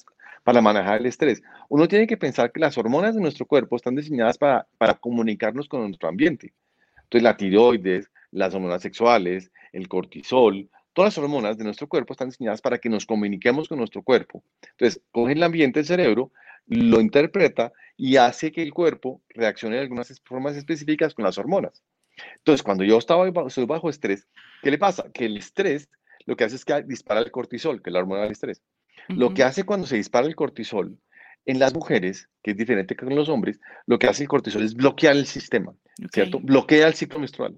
para 0.42 0.60
manejar 0.60 1.00
el 1.00 1.06
estrés. 1.06 1.42
Uno 1.68 1.86
tiene 1.88 2.06
que 2.06 2.16
pensar 2.16 2.50
que 2.52 2.60
las 2.60 2.76
hormonas 2.78 3.14
de 3.14 3.20
nuestro 3.20 3.46
cuerpo 3.46 3.76
están 3.76 3.94
diseñadas 3.94 4.38
para, 4.38 4.66
para 4.78 4.94
comunicarnos 4.94 5.68
con 5.68 5.86
nuestro 5.86 6.08
ambiente. 6.08 6.52
Entonces, 7.04 7.22
la 7.22 7.36
tiroides, 7.36 8.10
las 8.30 8.54
hormonas 8.54 8.82
sexuales, 8.82 9.50
el 9.72 9.88
cortisol, 9.88 10.68
todas 10.92 11.16
las 11.16 11.24
hormonas 11.24 11.58
de 11.58 11.64
nuestro 11.64 11.88
cuerpo 11.88 12.12
están 12.12 12.30
diseñadas 12.30 12.60
para 12.60 12.78
que 12.78 12.88
nos 12.88 13.06
comuniquemos 13.06 13.68
con 13.68 13.78
nuestro 13.78 14.02
cuerpo. 14.02 14.42
Entonces, 14.72 15.02
coge 15.10 15.32
el 15.32 15.42
ambiente 15.42 15.80
del 15.80 15.86
cerebro, 15.86 16.32
lo 16.66 17.00
interpreta 17.00 17.72
y 17.96 18.16
hace 18.16 18.52
que 18.52 18.62
el 18.62 18.72
cuerpo 18.72 19.20
reaccione 19.28 19.76
de 19.76 19.82
algunas 19.82 20.20
formas 20.24 20.56
específicas 20.56 21.14
con 21.14 21.24
las 21.24 21.36
hormonas. 21.36 21.82
Entonces, 22.36 22.62
cuando 22.62 22.84
yo 22.84 22.98
estaba 22.98 23.28
estoy 23.46 23.66
bajo 23.66 23.90
estrés, 23.90 24.28
¿qué 24.62 24.70
le 24.70 24.78
pasa? 24.78 25.10
Que 25.12 25.26
el 25.26 25.36
estrés 25.36 25.88
lo 26.26 26.36
que 26.36 26.44
hace 26.44 26.56
es 26.56 26.64
que 26.64 26.82
dispara 26.82 27.20
el 27.20 27.30
cortisol, 27.30 27.82
que 27.82 27.90
es 27.90 27.94
la 27.94 28.00
hormona 28.00 28.22
del 28.22 28.32
estrés. 28.32 28.62
Lo 29.08 29.34
que 29.34 29.42
hace 29.42 29.64
cuando 29.64 29.86
se 29.86 29.96
dispara 29.96 30.26
el 30.26 30.36
cortisol 30.36 30.96
en 31.46 31.58
las 31.58 31.74
mujeres, 31.74 32.28
que 32.42 32.52
es 32.52 32.56
diferente 32.56 32.94
que 32.94 33.04
con 33.04 33.14
los 33.14 33.28
hombres, 33.28 33.58
lo 33.86 33.98
que 33.98 34.06
hace 34.06 34.22
el 34.22 34.28
cortisol 34.28 34.62
es 34.62 34.74
bloquear 34.74 35.16
el 35.16 35.26
sistema, 35.26 35.74
¿cierto? 36.12 36.38
Bloquea 36.38 36.86
el 36.86 36.94
ciclo 36.94 37.18
menstrual. 37.18 37.56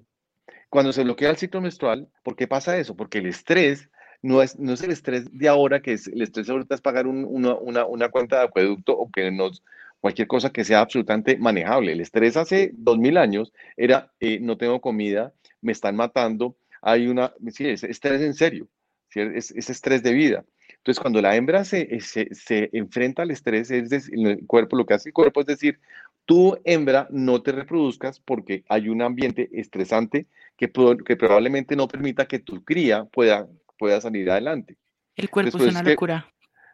Cuando 0.70 0.92
se 0.92 1.04
bloquea 1.04 1.30
el 1.30 1.36
ciclo 1.36 1.60
menstrual, 1.60 2.08
¿por 2.22 2.36
qué 2.36 2.46
pasa 2.48 2.78
eso? 2.78 2.96
Porque 2.96 3.18
el 3.18 3.26
estrés 3.26 3.90
no 4.22 4.40
es, 4.40 4.58
no 4.58 4.72
es 4.72 4.82
el 4.82 4.92
estrés 4.92 5.26
de 5.36 5.48
ahora, 5.48 5.80
que 5.80 5.92
es 5.92 6.06
el 6.06 6.22
estrés 6.22 6.48
ahorita 6.48 6.74
es 6.74 6.80
pagar 6.80 7.06
una, 7.06 7.54
una, 7.54 8.08
cuenta 8.08 8.38
de 8.38 8.44
acueducto 8.44 8.96
o 8.96 9.10
que 9.10 9.30
nos, 9.30 9.62
cualquier 10.02 10.26
cosa 10.26 10.50
que 10.50 10.64
sea 10.64 10.80
absolutamente 10.80 11.38
manejable. 11.38 11.92
El 11.92 12.00
estrés 12.00 12.36
hace 12.36 12.72
dos 12.74 12.98
mil 12.98 13.16
años 13.16 13.52
era, 13.76 14.12
eh, 14.18 14.40
no 14.40 14.58
tengo 14.58 14.80
comida, 14.80 15.32
me 15.60 15.70
están 15.70 15.94
matando, 15.94 16.56
hay 16.82 17.06
una, 17.06 17.32
sí, 17.52 17.68
es 17.68 17.84
estrés 17.84 18.20
en 18.20 18.34
serio, 18.34 18.66
es, 19.14 19.52
es 19.52 19.70
estrés 19.70 20.02
de 20.02 20.12
vida. 20.12 20.44
Entonces, 20.78 21.00
cuando 21.00 21.22
la 21.22 21.36
hembra 21.36 21.64
se, 21.64 22.00
se, 22.00 22.68
enfrenta 22.72 23.22
al 23.22 23.30
estrés, 23.30 23.70
es 23.70 23.90
decir, 23.90 24.14
el 24.26 24.44
cuerpo, 24.44 24.74
lo 24.74 24.84
que 24.84 24.94
hace 24.94 25.10
el 25.10 25.12
cuerpo 25.12 25.42
es 25.42 25.46
decir, 25.46 25.78
tú 26.24 26.58
hembra 26.64 27.06
no 27.10 27.40
te 27.40 27.52
reproduzcas 27.52 28.18
porque 28.18 28.64
hay 28.68 28.88
un 28.88 29.02
ambiente 29.02 29.50
estresante 29.52 30.26
que, 30.56 30.72
que 31.06 31.16
probablemente 31.16 31.76
no 31.76 31.86
permita 31.86 32.26
que 32.26 32.40
tu 32.40 32.64
cría 32.64 33.04
pueda, 33.04 33.46
pueda 33.78 34.00
salir 34.00 34.28
adelante. 34.32 34.76
El 35.14 35.30
cuerpo 35.30 35.58
es 35.58 35.70
una 35.70 35.84
locura. 35.84 36.26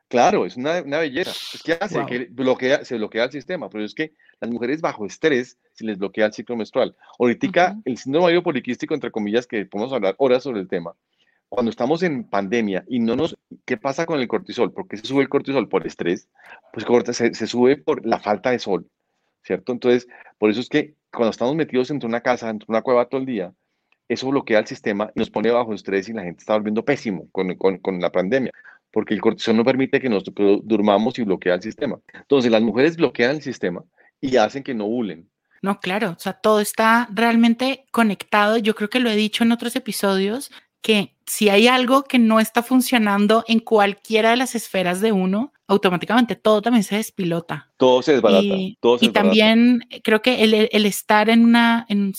Claro, 0.08 0.46
es 0.46 0.56
una, 0.56 0.82
una 0.82 0.98
belleza. 0.98 1.30
Es 1.30 1.62
que 1.62 1.72
hace 1.72 2.04
que 2.06 2.26
bloquea, 2.30 2.84
se 2.84 2.96
bloquea 2.96 3.24
el 3.24 3.30
sistema, 3.30 3.68
pero 3.68 3.84
es 3.84 3.94
que 3.94 4.12
las 4.40 4.50
mujeres 4.50 4.80
bajo 4.80 5.06
estrés 5.06 5.58
se 5.72 5.84
les 5.84 5.98
bloquea 5.98 6.26
el 6.26 6.32
ciclo 6.32 6.56
menstrual. 6.56 6.96
Ahorita 7.18 7.76
el 7.84 7.98
síndrome 7.98 8.40
poliquístico, 8.42 8.94
entre 8.94 9.10
comillas, 9.10 9.46
que 9.46 9.64
podemos 9.66 9.92
hablar 9.92 10.14
horas 10.18 10.42
sobre 10.42 10.60
el 10.60 10.68
tema, 10.68 10.94
cuando 11.48 11.70
estamos 11.70 12.02
en 12.02 12.24
pandemia 12.24 12.84
y 12.88 13.00
no 13.00 13.16
nos, 13.16 13.36
¿qué 13.64 13.76
pasa 13.76 14.06
con 14.06 14.20
el 14.20 14.28
cortisol? 14.28 14.72
¿Por 14.72 14.86
qué 14.86 14.96
se 14.96 15.06
sube 15.06 15.22
el 15.22 15.28
cortisol? 15.28 15.68
Por 15.68 15.86
estrés, 15.86 16.28
pues 16.72 16.86
se, 17.16 17.34
se 17.34 17.46
sube 17.46 17.76
por 17.76 18.04
la 18.06 18.18
falta 18.18 18.50
de 18.50 18.58
sol, 18.58 18.86
¿cierto? 19.42 19.72
Entonces, 19.72 20.08
por 20.38 20.50
eso 20.50 20.60
es 20.60 20.68
que 20.68 20.94
cuando 21.10 21.30
estamos 21.30 21.54
metidos 21.54 21.90
entre 21.90 22.06
una 22.06 22.20
casa, 22.20 22.50
entre 22.50 22.66
una 22.68 22.82
cueva 22.82 23.06
todo 23.06 23.20
el 23.20 23.26
día, 23.26 23.52
eso 24.08 24.28
bloquea 24.28 24.58
el 24.58 24.66
sistema 24.66 25.10
y 25.14 25.18
nos 25.18 25.30
pone 25.30 25.50
bajo 25.50 25.74
estrés 25.74 26.08
y 26.08 26.12
la 26.12 26.22
gente 26.22 26.40
está 26.40 26.54
volviendo 26.54 26.84
pésimo 26.84 27.28
con, 27.32 27.54
con, 27.56 27.78
con 27.78 28.00
la 28.00 28.10
pandemia, 28.10 28.52
porque 28.98 29.14
el 29.14 29.20
cortisol 29.20 29.56
no 29.56 29.64
permite 29.64 30.00
que 30.00 30.08
nosotros 30.08 30.58
durmamos 30.64 31.16
y 31.20 31.22
bloquea 31.22 31.54
el 31.54 31.62
sistema. 31.62 32.00
Entonces, 32.12 32.50
las 32.50 32.62
mujeres 32.62 32.96
bloquean 32.96 33.36
el 33.36 33.42
sistema 33.42 33.84
y 34.20 34.36
hacen 34.38 34.64
que 34.64 34.74
no 34.74 34.86
hulen. 34.86 35.30
No, 35.62 35.78
claro, 35.78 36.16
o 36.16 36.18
sea, 36.18 36.32
todo 36.32 36.58
está 36.58 37.08
realmente 37.12 37.86
conectado. 37.92 38.56
Yo 38.56 38.74
creo 38.74 38.90
que 38.90 38.98
lo 38.98 39.08
he 39.08 39.14
dicho 39.14 39.44
en 39.44 39.52
otros 39.52 39.76
episodios, 39.76 40.50
que 40.82 41.14
si 41.26 41.48
hay 41.48 41.68
algo 41.68 42.02
que 42.02 42.18
no 42.18 42.40
está 42.40 42.64
funcionando 42.64 43.44
en 43.46 43.60
cualquiera 43.60 44.30
de 44.30 44.36
las 44.36 44.56
esferas 44.56 45.00
de 45.00 45.12
uno, 45.12 45.52
automáticamente 45.68 46.34
todo 46.34 46.60
también 46.60 46.82
se 46.82 46.96
despilota. 46.96 47.70
Todo 47.76 48.02
se 48.02 48.14
desbarata. 48.14 48.42
Y, 48.42 48.78
todo 48.80 48.98
y 49.00 49.10
también 49.10 49.86
creo 50.02 50.22
que 50.22 50.42
el, 50.42 50.68
el, 50.72 50.86
estar 50.86 51.30
en 51.30 51.44
una, 51.44 51.86
en 51.88 52.14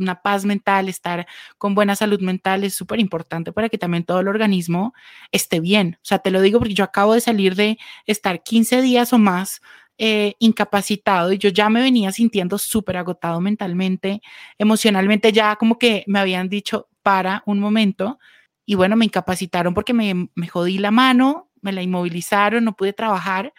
una 0.00 0.22
paz 0.22 0.44
mental, 0.44 0.88
estar 0.88 1.26
con 1.58 1.74
buena 1.74 1.94
salud 1.94 2.20
mental 2.20 2.64
es 2.64 2.74
súper 2.74 3.00
importante 3.00 3.52
para 3.52 3.68
que 3.68 3.78
también 3.78 4.04
todo 4.04 4.20
el 4.20 4.28
organismo 4.28 4.94
esté 5.30 5.60
bien. 5.60 5.98
O 5.98 6.04
sea, 6.04 6.18
te 6.18 6.30
lo 6.30 6.40
digo 6.40 6.58
porque 6.58 6.74
yo 6.74 6.84
acabo 6.84 7.14
de 7.14 7.20
salir 7.20 7.54
de 7.54 7.78
estar 8.06 8.42
15 8.42 8.82
días 8.82 9.12
o 9.12 9.18
más 9.18 9.60
eh, 9.98 10.34
incapacitado 10.38 11.32
y 11.32 11.38
yo 11.38 11.50
ya 11.50 11.68
me 11.68 11.82
venía 11.82 12.10
sintiendo 12.12 12.58
súper 12.58 12.96
agotado 12.96 13.40
mentalmente, 13.40 14.22
emocionalmente, 14.58 15.32
ya 15.32 15.56
como 15.56 15.78
que 15.78 16.04
me 16.06 16.18
habían 16.18 16.48
dicho 16.48 16.88
para 17.02 17.42
un 17.46 17.60
momento 17.60 18.18
y 18.64 18.76
bueno, 18.76 18.96
me 18.96 19.04
incapacitaron 19.04 19.74
porque 19.74 19.92
me, 19.92 20.30
me 20.34 20.48
jodí 20.48 20.78
la 20.78 20.90
mano, 20.90 21.50
me 21.60 21.72
la 21.72 21.82
inmovilizaron, 21.82 22.64
no 22.64 22.76
pude 22.76 22.92
trabajar 22.92 23.52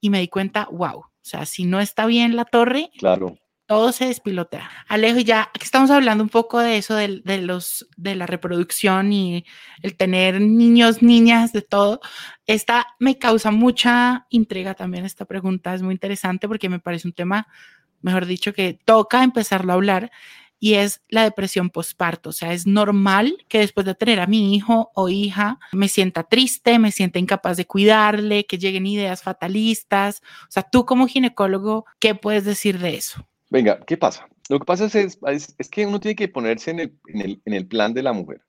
y 0.00 0.10
me 0.10 0.20
di 0.20 0.28
cuenta, 0.28 0.68
wow, 0.70 0.98
o 0.98 1.10
sea, 1.22 1.46
si 1.46 1.64
no 1.64 1.80
está 1.80 2.06
bien 2.06 2.36
la 2.36 2.44
torre, 2.44 2.90
claro 2.98 3.36
todo 3.66 3.92
se 3.92 4.06
despilotea. 4.06 4.70
Alejo, 4.88 5.20
ya 5.20 5.50
que 5.52 5.64
estamos 5.64 5.90
hablando 5.90 6.22
un 6.22 6.30
poco 6.30 6.60
de 6.60 6.76
eso, 6.76 6.94
de, 6.94 7.22
los, 7.42 7.86
de 7.96 8.14
la 8.14 8.26
reproducción 8.26 9.12
y 9.12 9.44
el 9.82 9.96
tener 9.96 10.40
niños, 10.40 11.02
niñas, 11.02 11.52
de 11.52 11.62
todo, 11.62 12.00
esta 12.46 12.86
me 12.98 13.18
causa 13.18 13.50
mucha 13.50 14.26
intriga 14.30 14.74
también 14.74 15.04
esta 15.04 15.24
pregunta, 15.24 15.74
es 15.74 15.82
muy 15.82 15.92
interesante 15.92 16.48
porque 16.48 16.68
me 16.68 16.78
parece 16.80 17.08
un 17.08 17.14
tema, 17.14 17.46
mejor 18.02 18.26
dicho, 18.26 18.52
que 18.52 18.78
toca 18.84 19.22
empezarlo 19.24 19.72
a 19.72 19.76
hablar 19.76 20.10
y 20.60 20.74
es 20.74 21.02
la 21.08 21.24
depresión 21.24 21.68
postparto. 21.68 22.30
O 22.30 22.32
sea, 22.32 22.52
es 22.52 22.66
normal 22.66 23.44
que 23.48 23.58
después 23.58 23.84
de 23.84 23.94
tener 23.94 24.20
a 24.20 24.26
mi 24.26 24.54
hijo 24.54 24.90
o 24.94 25.08
hija 25.08 25.58
me 25.72 25.88
sienta 25.88 26.24
triste, 26.24 26.78
me 26.78 26.92
sienta 26.92 27.18
incapaz 27.18 27.56
de 27.56 27.66
cuidarle, 27.66 28.46
que 28.46 28.58
lleguen 28.58 28.86
ideas 28.86 29.22
fatalistas. 29.22 30.22
O 30.44 30.50
sea, 30.50 30.62
tú 30.62 30.86
como 30.86 31.06
ginecólogo, 31.06 31.84
¿qué 31.98 32.14
puedes 32.14 32.44
decir 32.44 32.78
de 32.78 32.96
eso? 32.96 33.26
Venga, 33.54 33.78
¿qué 33.86 33.96
pasa? 33.96 34.26
Lo 34.48 34.58
que 34.58 34.64
pasa 34.64 34.86
es, 34.86 35.16
es, 35.22 35.68
que 35.70 35.86
uno 35.86 36.00
tiene 36.00 36.16
que 36.16 36.26
ponerse 36.26 36.72
en 36.72 36.80
el, 36.80 36.98
en, 37.06 37.20
el, 37.20 37.42
en 37.44 37.52
el, 37.52 37.68
plan 37.68 37.94
de 37.94 38.02
la 38.02 38.12
mujer. 38.12 38.40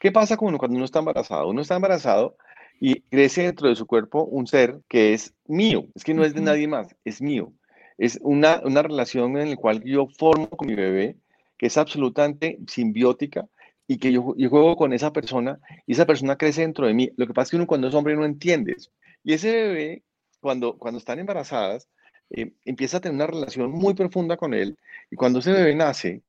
¿Qué 0.00 0.10
pasa 0.10 0.36
cuando, 0.36 0.58
cuando 0.58 0.74
uno 0.74 0.86
está 0.86 0.98
embarazado? 0.98 1.48
Uno 1.48 1.62
está 1.62 1.76
embarazado 1.76 2.36
y 2.80 3.02
crece 3.02 3.44
dentro 3.44 3.68
de 3.68 3.76
su 3.76 3.86
cuerpo 3.86 4.24
un 4.24 4.48
ser 4.48 4.80
que 4.88 5.14
es 5.14 5.34
mío, 5.46 5.86
es 5.94 6.02
que 6.02 6.14
no 6.14 6.24
es 6.24 6.34
de 6.34 6.40
nadie 6.40 6.66
más, 6.66 6.96
es 7.04 7.22
mío. 7.22 7.52
Es 7.96 8.18
una, 8.22 8.60
una 8.64 8.82
relación 8.82 9.36
en 9.36 9.50
la 9.50 9.56
cual 9.56 9.84
yo 9.84 10.08
formo 10.18 10.50
con 10.50 10.66
mi 10.66 10.74
bebé, 10.74 11.14
que 11.56 11.66
es 11.66 11.78
absolutamente 11.78 12.58
simbiótica 12.66 13.46
y 13.86 13.98
que 13.98 14.10
yo, 14.10 14.34
yo, 14.36 14.50
juego 14.50 14.74
con 14.74 14.92
esa 14.92 15.12
persona 15.12 15.60
y 15.86 15.92
esa 15.92 16.06
persona 16.06 16.34
crece 16.34 16.62
dentro 16.62 16.88
de 16.88 16.94
mí. 16.94 17.08
Lo 17.16 17.28
que 17.28 17.34
pasa 17.34 17.44
es 17.44 17.50
que 17.50 17.56
uno 17.56 17.68
cuando 17.68 17.86
es 17.86 17.94
hombre 17.94 18.16
no 18.16 18.24
entiende 18.24 18.72
eso. 18.72 18.90
Y 19.22 19.32
ese 19.32 19.52
bebé, 19.52 20.02
cuando, 20.40 20.76
cuando 20.76 20.98
están 20.98 21.20
embarazadas, 21.20 21.88
eh, 22.30 22.52
empieza 22.64 22.98
a 22.98 23.00
tener 23.00 23.16
una 23.16 23.26
relación 23.26 23.70
muy 23.70 23.94
profunda 23.94 24.36
con 24.36 24.54
él 24.54 24.78
y 25.10 25.16
cuando 25.16 25.40
ese 25.40 25.52
bebé 25.52 25.74
nace, 25.74 26.22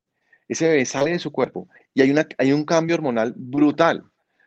ese 0.48 0.68
bebé 0.68 0.86
sale 0.86 1.12
de 1.12 1.20
su 1.20 1.32
cuerpo 1.32 1.68
y 1.94 2.02
hay, 2.02 2.12
una, 2.12 2.28
hay 2.38 2.52
un 2.52 2.66
cambio 2.66 2.96
hormonal 2.96 3.34
brutal, 3.36 4.04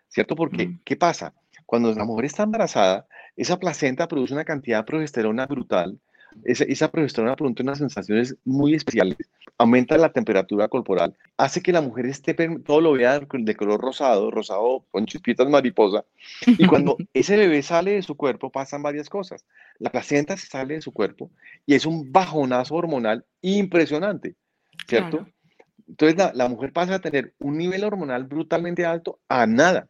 ¿cierto? 0.09 0.35
Porque, 0.37 0.67
mm. 0.67 0.81
¿qué 0.85 0.97
pasa? 0.97 1.33
Cuando 1.67 1.93
la 1.95 2.05
mujer 2.05 2.27
está 2.27 2.43
embarazada, 2.43 3.07
esa 3.37 3.59
placenta 3.59 4.09
produce 4.09 4.35
una 4.35 4.45
cantidad 4.45 4.79
de 4.79 4.85
progesterona 4.85 5.47
brutal 5.47 5.99
esa, 6.45 6.65
esa 6.65 6.91
progesterona 6.91 7.37
produce 7.37 7.63
unas 7.63 7.79
sensaciones 7.79 8.37
muy 8.45 8.75
especiales, 8.75 9.17
aumenta 9.59 9.97
la 9.97 10.13
temperatura 10.13 10.69
corporal, 10.69 11.17
hace 11.37 11.63
que 11.63 11.73
la 11.73 11.81
mujer 11.81 12.07
esté, 12.07 12.35
todo 12.65 12.81
lo 12.81 12.93
vea 12.93 13.21
de 13.21 13.57
color 13.57 13.81
rosado, 13.81 14.31
rosado 14.31 14.85
con 14.91 15.07
chispitas 15.07 15.49
mariposa, 15.49 16.05
y 16.47 16.67
cuando 16.67 16.97
ese 17.13 17.37
bebé 17.37 17.63
sale 17.63 17.93
de 17.93 18.03
su 18.03 18.17
cuerpo 18.17 18.51
pasan 18.51 18.83
varias 18.83 19.09
cosas. 19.09 19.45
La 19.79 19.91
placenta 19.91 20.37
se 20.37 20.47
sale 20.47 20.75
de 20.75 20.81
su 20.81 20.93
cuerpo 20.93 21.31
y 21.67 21.75
es 21.75 21.87
un 21.87 22.13
bajonazo 22.13 22.75
hormonal 22.75 23.25
impresionante, 23.43 24.35
¿cierto? 24.89 25.27
Entonces 25.87 26.17
la, 26.17 26.33
la, 26.35 26.49
mujer 26.49 26.73
pasa 26.73 26.95
a 26.95 26.99
tener 26.99 27.35
un 27.39 27.59
nivel 27.59 27.85
hormonal 27.85 28.25
brutalmente 28.25 28.87
alto 28.87 29.21
a 29.29 29.47
nada. 29.47 29.89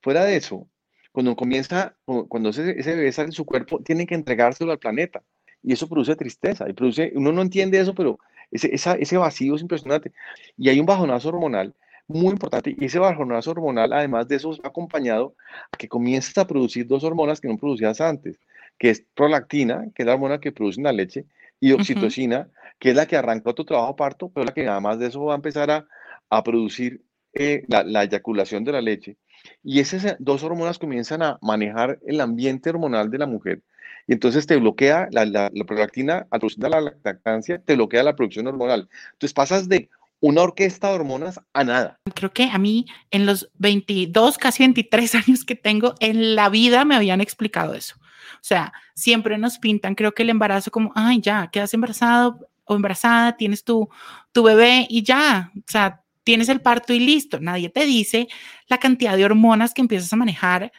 Fuera 0.00 0.24
de 0.24 0.36
eso, 0.36 0.68
cuando 1.10 1.36
comienza, 1.36 1.96
cuando 2.28 2.50
ese, 2.50 2.78
ese 2.78 2.94
bebé 2.94 3.12
sale 3.12 3.28
de 3.28 3.32
su 3.32 3.44
cuerpo, 3.44 3.82
tiene 3.82 4.06
que 4.06 4.14
entregárselo 4.14 4.72
al 4.72 4.78
planeta 4.78 5.22
y 5.62 5.72
eso 5.72 5.88
produce 5.88 6.16
tristeza, 6.16 6.68
y 6.68 6.72
produce, 6.72 7.12
uno 7.14 7.32
no 7.32 7.42
entiende 7.42 7.80
eso, 7.80 7.94
pero 7.94 8.18
ese, 8.50 8.70
ese 8.74 9.16
vacío 9.16 9.54
es 9.54 9.62
impresionante. 9.62 10.12
Y 10.56 10.68
hay 10.68 10.80
un 10.80 10.86
bajonazo 10.86 11.28
hormonal 11.28 11.74
muy 12.08 12.32
importante, 12.32 12.74
y 12.78 12.84
ese 12.84 12.98
bajonazo 12.98 13.52
hormonal, 13.52 13.92
además 13.92 14.28
de 14.28 14.36
eso, 14.36 14.58
acompañado 14.64 15.34
a 15.70 15.76
que 15.76 15.88
comiences 15.88 16.36
a 16.36 16.46
producir 16.46 16.86
dos 16.86 17.04
hormonas 17.04 17.40
que 17.40 17.48
no 17.48 17.56
producías 17.56 18.00
antes, 18.00 18.38
que 18.78 18.90
es 18.90 19.04
prolactina, 19.14 19.86
que 19.94 20.02
es 20.02 20.06
la 20.06 20.14
hormona 20.14 20.40
que 20.40 20.52
produce 20.52 20.82
la 20.82 20.92
leche, 20.92 21.26
y 21.60 21.72
oxitocina, 21.72 22.48
que 22.80 22.90
es 22.90 22.96
la 22.96 23.06
que 23.06 23.16
arrancó 23.16 23.54
tu 23.54 23.64
trabajo 23.64 23.94
parto, 23.94 24.28
pero 24.28 24.46
la 24.46 24.52
que 24.52 24.66
además 24.66 24.98
de 24.98 25.06
eso 25.06 25.24
va 25.24 25.34
a 25.34 25.36
empezar 25.36 25.70
a, 25.70 25.86
a 26.28 26.42
producir 26.42 27.02
eh, 27.32 27.62
la, 27.68 27.84
la, 27.84 28.02
eyaculación 28.02 28.64
de 28.64 28.72
la 28.72 28.80
leche. 28.80 29.16
Y 29.62 29.78
esas 29.78 30.16
dos 30.18 30.42
hormonas 30.42 30.78
comienzan 30.78 31.22
a 31.22 31.38
manejar 31.40 32.00
el 32.04 32.20
ambiente 32.20 32.70
hormonal 32.70 33.10
de 33.10 33.18
la 33.18 33.26
mujer 33.26 33.62
y 34.06 34.12
entonces 34.12 34.46
te 34.46 34.56
bloquea 34.56 35.08
la, 35.10 35.24
la, 35.24 35.50
la 35.52 35.64
prolactina, 35.64 36.26
al 36.30 36.40
la 36.58 36.80
lactancia, 37.04 37.58
te 37.58 37.74
bloquea 37.74 38.02
la 38.02 38.16
producción 38.16 38.46
hormonal. 38.46 38.88
Entonces 39.12 39.34
pasas 39.34 39.68
de 39.68 39.88
una 40.20 40.42
orquesta 40.42 40.88
de 40.88 40.94
hormonas 40.94 41.40
a 41.52 41.64
nada. 41.64 41.98
Creo 42.14 42.32
que 42.32 42.44
a 42.44 42.58
mí 42.58 42.86
en 43.10 43.26
los 43.26 43.50
22, 43.58 44.38
casi 44.38 44.62
23 44.62 45.14
años 45.26 45.44
que 45.44 45.56
tengo, 45.56 45.94
en 46.00 46.36
la 46.36 46.48
vida 46.48 46.84
me 46.84 46.94
habían 46.94 47.20
explicado 47.20 47.74
eso. 47.74 47.96
O 48.00 48.44
sea, 48.44 48.72
siempre 48.94 49.36
nos 49.36 49.58
pintan, 49.58 49.94
creo 49.94 50.12
que 50.12 50.22
el 50.22 50.30
embarazo 50.30 50.70
como, 50.70 50.92
ay, 50.94 51.20
ya, 51.20 51.48
quedas 51.52 51.74
embarazado 51.74 52.48
o 52.64 52.76
embarazada, 52.76 53.36
tienes 53.36 53.64
tu, 53.64 53.88
tu 54.32 54.42
bebé 54.42 54.86
y 54.88 55.02
ya, 55.02 55.52
o 55.56 55.70
sea, 55.70 56.02
tienes 56.24 56.48
el 56.48 56.60
parto 56.60 56.92
y 56.92 57.00
listo. 57.00 57.40
Nadie 57.40 57.68
te 57.68 57.84
dice 57.84 58.28
la 58.68 58.78
cantidad 58.78 59.16
de 59.16 59.24
hormonas 59.24 59.74
que 59.74 59.80
empiezas 59.80 60.12
a 60.12 60.16
manejar 60.16 60.72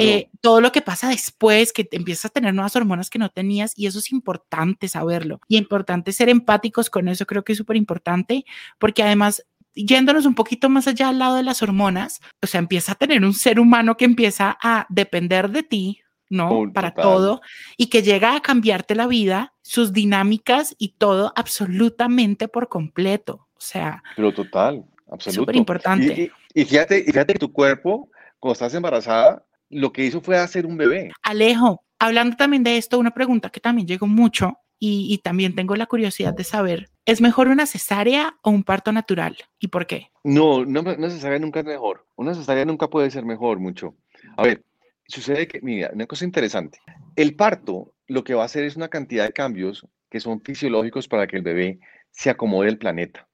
eh, 0.00 0.30
todo 0.40 0.60
lo 0.60 0.72
que 0.72 0.82
pasa 0.82 1.08
después, 1.08 1.72
que 1.72 1.88
empiezas 1.92 2.26
a 2.26 2.28
tener 2.30 2.54
nuevas 2.54 2.76
hormonas 2.76 3.10
que 3.10 3.18
no 3.18 3.30
tenías 3.30 3.72
y 3.76 3.86
eso 3.86 3.98
es 3.98 4.12
importante 4.12 4.88
saberlo. 4.88 5.40
Y 5.48 5.56
importante 5.56 6.12
ser 6.12 6.28
empáticos 6.28 6.90
con 6.90 7.08
eso, 7.08 7.26
creo 7.26 7.44
que 7.44 7.52
es 7.52 7.58
súper 7.58 7.76
importante, 7.76 8.44
porque 8.78 9.02
además 9.02 9.44
yéndonos 9.74 10.26
un 10.26 10.34
poquito 10.34 10.68
más 10.68 10.88
allá 10.88 11.08
al 11.08 11.18
lado 11.18 11.36
de 11.36 11.42
las 11.42 11.62
hormonas, 11.62 12.20
o 12.42 12.46
sea, 12.46 12.58
empieza 12.58 12.92
a 12.92 12.96
tener 12.96 13.24
un 13.24 13.34
ser 13.34 13.60
humano 13.60 13.96
que 13.96 14.04
empieza 14.04 14.58
a 14.62 14.86
depender 14.88 15.50
de 15.50 15.62
ti, 15.62 16.00
¿no? 16.28 16.70
Para 16.72 16.94
todo 16.94 17.40
y 17.76 17.88
que 17.88 18.02
llega 18.02 18.36
a 18.36 18.40
cambiarte 18.40 18.94
la 18.94 19.06
vida, 19.06 19.52
sus 19.62 19.92
dinámicas 19.92 20.74
y 20.78 20.90
todo 20.90 21.32
absolutamente 21.36 22.48
por 22.48 22.68
completo. 22.68 23.48
O 23.54 23.60
sea, 23.60 24.02
pero 24.16 24.32
total, 24.32 24.84
absolutamente. 25.10 25.32
Súper 25.32 25.56
importante. 25.56 26.32
Y, 26.54 26.60
y, 26.60 26.64
fíjate, 26.64 27.00
y 27.00 27.04
fíjate 27.06 27.34
que 27.34 27.38
tu 27.38 27.52
cuerpo, 27.52 28.08
cuando 28.38 28.54
estás 28.54 28.74
embarazada, 28.74 29.44
lo 29.70 29.92
que 29.92 30.04
hizo 30.04 30.20
fue 30.20 30.36
hacer 30.36 30.66
un 30.66 30.76
bebé. 30.76 31.12
Alejo, 31.22 31.84
hablando 31.98 32.36
también 32.36 32.62
de 32.64 32.76
esto, 32.76 32.98
una 32.98 33.12
pregunta 33.12 33.50
que 33.50 33.60
también 33.60 33.86
llegó 33.86 34.06
mucho 34.06 34.58
y, 34.82 35.18
también 35.18 35.54
tengo 35.54 35.76
la 35.76 35.84
curiosidad 35.84 36.32
de 36.32 36.42
saber, 36.42 36.88
¿es 37.04 37.20
mejor 37.20 37.48
una 37.48 37.66
cesárea 37.66 38.38
o 38.42 38.50
un 38.50 38.64
parto 38.64 38.92
natural? 38.92 39.36
¿Y 39.58 39.68
por 39.68 39.86
qué? 39.86 40.10
No, 40.24 40.64
no 40.64 40.80
una 40.80 41.10
cesárea 41.10 41.38
nunca 41.38 41.60
es 41.60 41.66
mejor. 41.66 42.06
Una 42.16 42.34
cesárea 42.34 42.64
nunca 42.64 42.88
puede 42.88 43.10
ser 43.10 43.26
mejor 43.26 43.58
mucho. 43.58 43.94
A 44.38 44.42
ver, 44.42 44.64
sucede 45.06 45.46
que, 45.46 45.60
mira, 45.60 45.90
una 45.92 46.06
cosa 46.06 46.24
interesante. 46.24 46.78
El 47.14 47.36
parto 47.36 47.92
lo 48.06 48.24
que 48.24 48.32
va 48.32 48.42
a 48.42 48.46
hacer 48.46 48.64
es 48.64 48.74
una 48.74 48.88
cantidad 48.88 49.26
de 49.26 49.32
cambios 49.32 49.86
que 50.08 50.18
son 50.18 50.40
fisiológicos 50.40 51.08
para 51.08 51.26
que 51.26 51.36
el 51.36 51.42
bebé 51.42 51.78
se 52.10 52.30
acomode 52.30 52.70
al 52.70 52.78
planeta. 52.78 53.28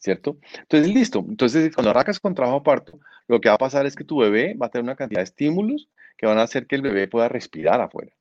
¿cierto? 0.00 0.38
Entonces, 0.62 0.92
listo. 0.92 1.24
Entonces, 1.28 1.74
cuando 1.74 1.90
arrancas 1.90 2.18
con 2.18 2.34
trabajo 2.34 2.62
parto, 2.62 2.98
lo 3.30 3.40
que 3.40 3.48
va 3.48 3.54
a 3.54 3.58
pasar 3.58 3.86
es 3.86 3.94
que 3.94 4.02
tu 4.02 4.18
bebé 4.18 4.54
va 4.54 4.66
a 4.66 4.70
tener 4.70 4.82
una 4.82 4.96
cantidad 4.96 5.20
de 5.20 5.24
estímulos 5.24 5.88
que 6.18 6.26
van 6.26 6.38
a 6.38 6.42
hacer 6.42 6.66
que 6.66 6.74
el 6.74 6.82
bebé 6.82 7.06
pueda 7.06 7.28
respirar 7.28 7.80
afuera. 7.80 8.12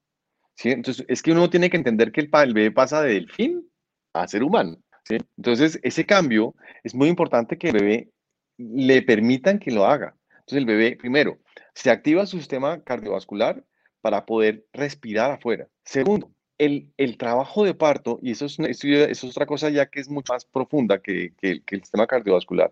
Entonces, 0.63 1.03
es 1.07 1.23
que 1.23 1.31
uno 1.31 1.49
tiene 1.49 1.71
que 1.71 1.77
entender 1.77 2.11
que 2.11 2.21
el, 2.21 2.29
el 2.31 2.53
bebé 2.53 2.71
pasa 2.71 3.01
de 3.01 3.13
delfín 3.13 3.67
a 4.13 4.27
ser 4.27 4.43
humano. 4.43 4.77
Entonces, 5.09 5.79
ese 5.81 6.05
cambio 6.05 6.53
es 6.83 6.93
muy 6.93 7.09
importante 7.09 7.57
que 7.57 7.69
el 7.69 7.73
bebé 7.73 8.09
le 8.57 9.01
permitan 9.01 9.57
que 9.57 9.71
lo 9.71 9.85
haga. 9.85 10.15
Entonces, 10.31 10.57
el 10.59 10.65
bebé, 10.65 10.95
primero, 10.95 11.39
se 11.73 11.89
activa 11.89 12.27
su 12.27 12.37
sistema 12.37 12.83
cardiovascular 12.83 13.63
para 14.01 14.27
poder 14.27 14.67
respirar 14.73 15.31
afuera. 15.31 15.67
Segundo, 15.83 16.31
el, 16.59 17.17
trabajo 17.17 17.63
de 17.63 17.73
parto, 17.73 18.19
y 18.21 18.31
eso 18.31 18.45
es, 18.45 18.59
es 18.59 19.23
otra 19.23 19.47
cosa 19.47 19.69
ya 19.69 19.87
que 19.87 20.01
es 20.01 20.09
mucho 20.09 20.33
más 20.33 20.45
profunda 20.45 21.01
que, 21.01 21.33
el 21.41 21.63
sistema 21.67 22.05
cardiovascular. 22.05 22.71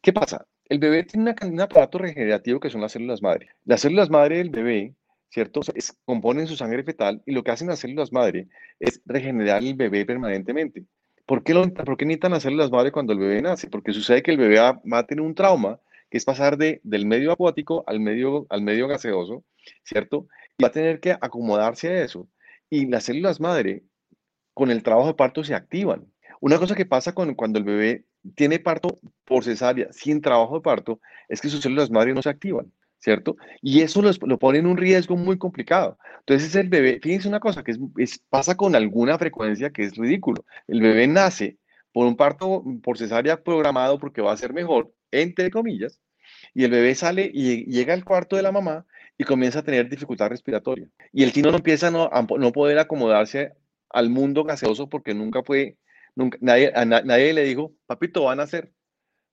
¿Qué 0.00 0.12
pasa? 0.12 0.44
El 0.68 0.78
bebé 0.78 1.04
tiene 1.04 1.34
un 1.42 1.60
aparato 1.60 1.98
regenerativo 1.98 2.60
que 2.60 2.70
son 2.70 2.80
las 2.80 2.92
células 2.92 3.22
madre. 3.22 3.48
Las 3.64 3.80
células 3.80 4.10
madre 4.10 4.38
del 4.38 4.50
bebé, 4.50 4.94
¿cierto? 5.30 5.60
componen 6.04 6.46
su 6.46 6.56
sangre 6.56 6.82
fetal 6.82 7.22
y 7.26 7.32
lo 7.32 7.42
que 7.42 7.50
hacen 7.50 7.68
las 7.68 7.78
células 7.78 8.12
madre 8.12 8.48
es 8.78 9.00
regenerar 9.06 9.62
el 9.62 9.74
bebé 9.74 10.04
permanentemente. 10.04 10.84
¿Por 11.26 11.42
qué, 11.42 11.54
lo, 11.54 11.66
¿Por 11.72 11.96
qué 11.96 12.06
necesitan 12.06 12.32
las 12.32 12.42
células 12.42 12.70
madre 12.70 12.92
cuando 12.92 13.12
el 13.12 13.18
bebé 13.18 13.42
nace? 13.42 13.68
Porque 13.68 13.92
sucede 13.92 14.22
que 14.22 14.30
el 14.30 14.38
bebé 14.38 14.58
va, 14.58 14.80
a 14.98 15.06
tener 15.06 15.22
un 15.22 15.34
trauma, 15.34 15.80
que 16.10 16.18
es 16.18 16.24
pasar 16.24 16.56
de, 16.56 16.80
del 16.84 17.06
medio 17.06 17.32
acuático 17.32 17.84
al 17.86 18.00
medio, 18.00 18.46
al 18.48 18.62
medio 18.62 18.88
gaseoso, 18.88 19.44
¿cierto? 19.84 20.26
Y 20.56 20.62
va 20.62 20.68
a 20.68 20.72
tener 20.72 21.00
que 21.00 21.12
acomodarse 21.12 21.88
a 21.88 22.04
eso 22.04 22.28
y 22.70 22.86
las 22.86 23.04
células 23.04 23.40
madre 23.40 23.84
con 24.54 24.70
el 24.70 24.82
trabajo 24.82 25.08
de 25.08 25.14
parto 25.14 25.44
se 25.44 25.54
activan. 25.54 26.06
Una 26.40 26.58
cosa 26.58 26.74
que 26.74 26.86
pasa 26.86 27.14
con, 27.14 27.34
cuando 27.34 27.58
el 27.58 27.64
bebé 27.64 28.04
tiene 28.34 28.58
parto 28.58 28.98
por 29.24 29.44
cesárea 29.44 29.88
sin 29.92 30.20
trabajo 30.20 30.56
de 30.56 30.62
parto 30.62 31.00
es 31.28 31.40
que 31.40 31.48
sus 31.48 31.60
células 31.60 31.90
madre 31.90 32.14
no 32.14 32.22
se 32.22 32.30
activan, 32.30 32.72
¿cierto? 32.98 33.36
Y 33.62 33.80
eso 33.82 34.02
lo 34.02 34.38
pone 34.38 34.58
en 34.58 34.66
un 34.66 34.76
riesgo 34.76 35.16
muy 35.16 35.38
complicado. 35.38 35.98
Entonces 36.20 36.54
el 36.54 36.68
bebé, 36.68 37.00
fíjense 37.02 37.28
una 37.28 37.40
cosa 37.40 37.62
que 37.62 37.74
pasa 38.28 38.56
con 38.56 38.74
alguna 38.74 39.18
frecuencia 39.18 39.70
que 39.70 39.84
es 39.84 39.96
ridículo. 39.96 40.44
El 40.66 40.80
bebé 40.80 41.06
nace 41.06 41.58
por 41.92 42.06
un 42.06 42.16
parto 42.16 42.64
por 42.82 42.98
cesárea 42.98 43.42
programado 43.42 43.98
porque 43.98 44.22
va 44.22 44.32
a 44.32 44.36
ser 44.36 44.52
mejor, 44.52 44.92
entre 45.10 45.50
comillas, 45.50 46.00
y 46.54 46.64
el 46.64 46.70
bebé 46.70 46.94
sale 46.94 47.30
y 47.32 47.64
llega 47.64 47.94
al 47.94 48.04
cuarto 48.04 48.36
de 48.36 48.42
la 48.42 48.52
mamá 48.52 48.86
y 49.16 49.24
comienza 49.24 49.60
a 49.60 49.64
tener 49.64 49.88
dificultad 49.88 50.28
respiratoria. 50.28 50.88
Y 51.12 51.24
el 51.24 51.32
tino 51.32 51.50
no 51.50 51.56
empieza 51.56 51.88
a 51.88 51.90
no, 51.90 52.10
no 52.38 52.52
poder 52.52 52.78
acomodarse 52.78 53.52
al 53.90 54.10
mundo 54.10 54.44
gaseoso 54.44 54.88
porque 54.88 55.14
nunca 55.14 55.42
fue, 55.42 55.76
nunca, 56.18 56.36
nadie, 56.40 56.72
nadie 56.84 57.32
le 57.32 57.44
dijo, 57.44 57.72
papito, 57.86 58.24
van 58.24 58.40
a 58.40 58.42
hacer, 58.42 58.72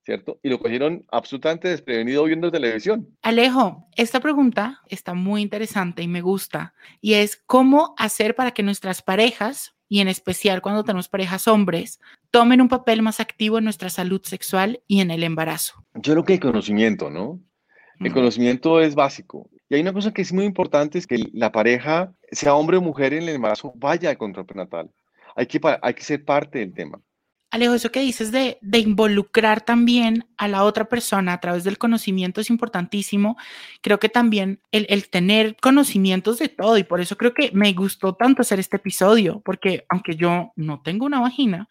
¿cierto? 0.06 0.39
Y 0.43 0.50
lo 0.50 0.60
cogieron 0.60 1.04
absolutamente 1.12 1.67
desprevenido 1.67 2.24
viendo 2.24 2.52
televisión. 2.52 3.10
Alejo, 3.24 3.89
esta 3.95 4.19
pregunta 4.19 4.82
está 4.88 5.13
muy 5.13 5.41
interesante 5.41 6.04
y 6.04 6.08
me 6.08 6.21
gusta, 6.21 6.74
y 7.02 7.15
es 7.15 7.36
cómo 7.45 7.95
hacer 7.98 8.36
para 8.36 8.52
que 8.52 8.63
nuestras 8.63 9.02
parejas, 9.02 9.76
y 9.89 10.00
en 10.00 10.08
especial 10.08 10.62
cuando 10.62 10.84
tenemos 10.84 11.10
parejas 11.10 11.48
hombres, 11.48 12.00
tomen 12.32 12.62
un 12.62 12.69
papel 12.69 13.02
más 13.02 13.19
activo 13.19 13.58
en 13.58 13.63
nuestra 13.63 13.89
salud 13.89 14.21
sexual 14.24 14.82
y 14.88 15.02
en 15.02 15.12
el 15.12 15.24
embarazo. 15.24 15.84
Yo 15.95 16.13
creo 16.13 16.24
que 16.24 16.34
el 16.36 16.39
conocimiento, 16.39 17.10
¿no? 17.10 17.41
El 18.00 18.13
conocimiento 18.13 18.82
es 18.82 18.93
básico. 18.93 19.50
Y 19.69 19.76
hay 19.76 19.82
una 19.82 19.93
cosa 19.93 20.12
que 20.12 20.21
es 20.21 20.34
muy 20.34 20.45
importante, 20.45 20.98
es 21.00 21.08
que 21.08 21.30
la 21.34 21.52
pareja, 21.52 22.13
sea 22.32 22.54
hombre 22.54 22.78
o 22.78 22.82
mujer 22.82 23.13
en 23.13 23.24
el 23.24 23.30
embarazo, 23.30 23.71
vaya 23.76 24.10
al 24.10 24.17
control 24.17 24.45
prenatal. 24.45 24.91
Hay 25.36 25.45
que, 25.45 25.60
hay 25.82 25.93
que 25.93 26.04
ser 26.04 26.24
parte 26.24 26.60
del 26.60 26.74
tema. 26.74 27.00
Alejo, 27.52 27.74
eso 27.74 27.89
que 27.89 28.02
dices 28.02 28.34
de, 28.34 28.58
de, 28.62 28.80
involucrar 28.80 29.63
también 29.63 30.28
a 30.36 30.50
la 30.50 30.65
otra 30.65 30.89
persona 30.89 31.32
a 31.32 31.39
través 31.39 31.63
del 31.63 31.78
conocimiento 31.78 32.41
es 32.41 32.50
importantísimo. 32.50 33.38
Creo 33.82 33.98
que 33.98 34.10
también 34.10 34.60
el, 34.71 34.86
el, 34.89 35.08
tener 35.08 35.56
conocimientos 35.62 36.38
de 36.38 36.50
todo 36.50 36.78
y 36.78 36.84
por 36.84 37.00
eso 37.00 37.15
creo 37.15 37.34
que 37.34 37.52
me 37.54 37.71
gustó 37.71 38.13
tanto 38.13 38.41
hacer 38.41 38.60
este 38.60 38.76
episodio, 38.76 39.41
porque 39.45 39.86
aunque 39.88 40.17
yo 40.17 40.52
no 40.58 40.82
tengo 40.82 41.06
una 41.06 41.21
vagina, 41.21 41.69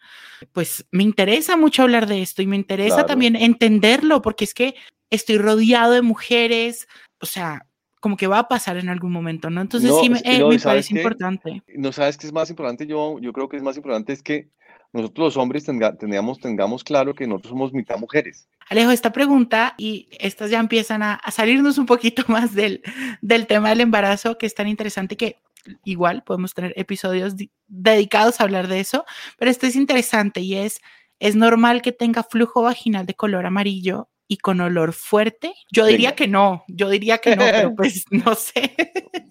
pues 0.53 0.87
me 0.89 1.03
interesa 1.03 1.55
mucho 1.55 1.83
hablar 1.83 2.07
de 2.07 2.23
esto 2.23 2.41
y 2.41 2.47
me 2.47 2.55
interesa 2.55 2.95
claro. 2.95 3.07
también 3.07 3.35
entenderlo, 3.35 4.23
porque 4.23 4.45
es 4.45 4.55
que 4.55 4.73
estoy 5.11 5.37
rodeado 5.37 5.93
de 5.93 6.01
mujeres, 6.01 6.87
o 7.21 7.27
sea, 7.27 7.67
como 8.05 8.17
que 8.17 8.27
va 8.27 8.37
a 8.37 8.47
pasar 8.47 8.77
en 8.77 8.89
algún 8.89 9.11
momento, 9.11 9.49
¿no? 9.49 9.61
Entonces 9.61 9.89
no, 9.89 9.99
sí 9.99 10.11
me, 10.11 10.19
eh, 10.19 10.37
no, 10.37 10.49
me 10.49 10.59
¿sabes 10.59 10.85
parece 10.85 10.95
importante. 10.95 11.63
No 11.75 11.91
sabes 11.91 12.17
qué 12.17 12.27
es 12.27 12.33
más 12.33 12.51
importante, 12.51 12.85
yo, 12.85 13.17
yo 13.19 13.33
creo 13.33 13.49
que 13.49 13.57
es 13.57 13.63
más 13.63 13.77
importante 13.77 14.13
es 14.13 14.21
que 14.21 14.51
nosotros 14.93 15.25
los 15.25 15.37
hombres 15.37 15.63
tenga, 15.63 15.97
tengamos, 15.97 16.37
tengamos 16.37 16.83
claro 16.83 17.15
que 17.15 17.25
nosotros 17.25 17.49
somos 17.49 17.73
mitad 17.73 17.97
mujeres. 17.97 18.47
Alejo, 18.69 18.91
esta 18.91 19.11
pregunta 19.11 19.73
y 19.79 20.07
estas 20.19 20.51
ya 20.51 20.59
empiezan 20.59 21.01
a, 21.01 21.15
a 21.15 21.31
salirnos 21.31 21.79
un 21.79 21.87
poquito 21.87 22.21
más 22.27 22.53
del, 22.53 22.83
del, 23.23 23.47
tema 23.47 23.69
del 23.69 23.81
embarazo, 23.81 24.37
que 24.37 24.45
es 24.45 24.53
tan 24.53 24.67
interesante 24.67 25.17
que 25.17 25.39
igual 25.83 26.21
podemos 26.23 26.53
tener 26.53 26.73
episodios 26.75 27.33
dedicados 27.65 28.39
a 28.39 28.43
hablar 28.43 28.67
de 28.67 28.81
eso, 28.81 29.03
pero 29.39 29.49
esto 29.49 29.65
es 29.65 29.75
interesante 29.75 30.41
y 30.41 30.53
es, 30.53 30.79
es 31.17 31.35
normal 31.35 31.81
que 31.81 31.91
tenga 31.91 32.21
flujo 32.21 32.61
vaginal 32.61 33.07
de 33.07 33.15
color 33.15 33.47
amarillo 33.47 34.09
y 34.27 34.37
con 34.37 34.59
olor 34.61 34.93
fuerte? 34.93 35.53
Yo 35.71 35.85
diría 35.85 36.09
Venga. 36.09 36.15
que 36.15 36.27
no, 36.27 36.63
yo 36.67 36.89
diría 36.89 37.17
que 37.19 37.35
no, 37.35 37.43
pero 37.45 37.75
pues 37.75 38.05
no 38.11 38.35
sé. 38.35 38.75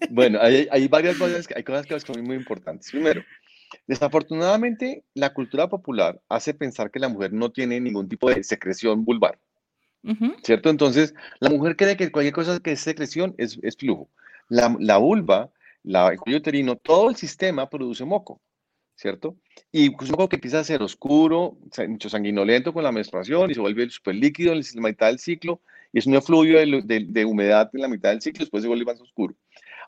Bueno, 0.09 0.39
hay, 0.41 0.67
hay 0.71 0.87
varias 0.87 1.17
cosas, 1.17 1.47
hay 1.55 1.63
cosas 1.63 1.85
que 1.85 1.99
son 1.99 2.23
muy 2.23 2.35
importantes. 2.35 2.91
Primero, 2.91 3.23
desafortunadamente, 3.87 5.03
la 5.13 5.33
cultura 5.33 5.67
popular 5.67 6.21
hace 6.29 6.53
pensar 6.53 6.91
que 6.91 6.99
la 6.99 7.09
mujer 7.09 7.33
no 7.33 7.51
tiene 7.51 7.79
ningún 7.79 8.07
tipo 8.07 8.29
de 8.29 8.43
secreción 8.43 9.03
vulvar. 9.03 9.39
Uh 10.03 10.11
-huh. 10.11 10.35
¿Cierto? 10.43 10.69
Entonces, 10.69 11.13
la 11.39 11.49
mujer 11.49 11.75
cree 11.75 11.97
que 11.97 12.11
cualquier 12.11 12.33
cosa 12.33 12.59
que 12.59 12.73
es 12.73 12.79
secreción 12.79 13.33
es, 13.37 13.57
es 13.63 13.75
flujo. 13.75 14.09
La, 14.49 14.75
la 14.79 14.97
vulva, 14.97 15.49
la, 15.83 16.09
el 16.09 16.19
cuello 16.19 16.37
uterino, 16.37 16.75
todo 16.75 17.09
el 17.09 17.15
sistema 17.15 17.69
produce 17.69 18.05
moco. 18.05 18.39
¿Cierto? 18.95 19.37
Y 19.71 19.89
pues 19.91 20.09
un 20.09 20.27
que 20.27 20.37
empieza 20.37 20.59
a 20.59 20.63
ser 20.63 20.81
oscuro, 20.81 21.57
mucho 21.87 22.09
sanguinolento 22.09 22.73
con 22.73 22.83
la 22.83 22.91
menstruación 22.91 23.51
y 23.51 23.53
se 23.53 23.59
vuelve 23.59 23.89
súper 23.89 24.15
líquido 24.15 24.53
en 24.53 24.59
la 24.59 24.81
mitad 24.81 25.07
del 25.07 25.19
ciclo 25.19 25.61
y 25.91 25.99
es 25.99 26.07
un 26.07 26.15
efluvio 26.15 26.59
de, 26.59 27.05
de, 27.07 27.25
humedad 27.25 27.69
en 27.73 27.81
la 27.81 27.87
mitad 27.87 28.09
del 28.09 28.21
ciclo, 28.21 28.39
después 28.39 28.63
se 28.63 28.67
vuelve 28.67 28.85
más 28.85 28.99
oscuro. 28.99 29.35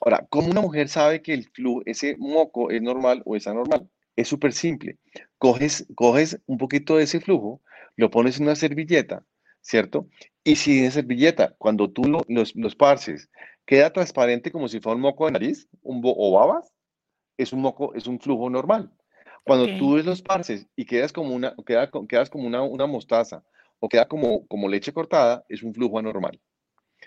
Ahora, 0.01 0.25
¿cómo 0.29 0.49
una 0.49 0.61
mujer 0.61 0.89
sabe 0.89 1.21
que 1.21 1.33
el 1.33 1.49
flujo, 1.49 1.81
ese 1.85 2.15
moco 2.17 2.69
es 2.69 2.81
normal 2.81 3.21
o 3.25 3.35
es 3.35 3.47
anormal? 3.47 3.89
Es 4.15 4.27
súper 4.27 4.53
simple. 4.53 4.97
Coges, 5.37 5.85
coges 5.95 6.39
un 6.45 6.57
poquito 6.57 6.97
de 6.97 7.03
ese 7.03 7.19
flujo, 7.19 7.61
lo 7.95 8.09
pones 8.09 8.37
en 8.37 8.43
una 8.43 8.55
servilleta, 8.55 9.25
¿cierto? 9.61 10.07
Y 10.43 10.55
si 10.55 10.85
esa 10.85 10.95
servilleta, 11.01 11.55
cuando 11.57 11.89
tú 11.89 12.03
lo, 12.03 12.21
los, 12.27 12.55
los 12.55 12.75
parces, 12.75 13.29
queda 13.65 13.91
transparente 13.91 14.51
como 14.51 14.67
si 14.67 14.79
fuera 14.79 14.95
un 14.95 15.01
moco 15.01 15.25
de 15.25 15.33
nariz 15.33 15.67
un 15.81 16.01
o 16.03 16.31
babas, 16.31 16.71
es 17.37 17.53
un 17.53 17.61
moco, 17.61 17.93
es 17.93 18.07
un 18.07 18.19
flujo 18.19 18.49
normal. 18.49 18.91
Cuando 19.43 19.65
okay. 19.65 19.79
tú 19.79 19.93
ves 19.93 20.05
los 20.05 20.21
parces 20.21 20.67
y 20.75 20.85
quedas 20.85 21.13
como 21.13 21.33
una, 21.33 21.55
queda, 21.65 21.89
quedas 22.09 22.29
como 22.29 22.47
una, 22.47 22.61
una 22.63 22.85
mostaza 22.85 23.43
o 23.79 23.87
queda 23.87 24.07
como, 24.07 24.45
como 24.47 24.67
leche 24.67 24.91
cortada, 24.91 25.45
es 25.47 25.63
un 25.63 25.73
flujo 25.73 25.99
anormal. 25.99 26.39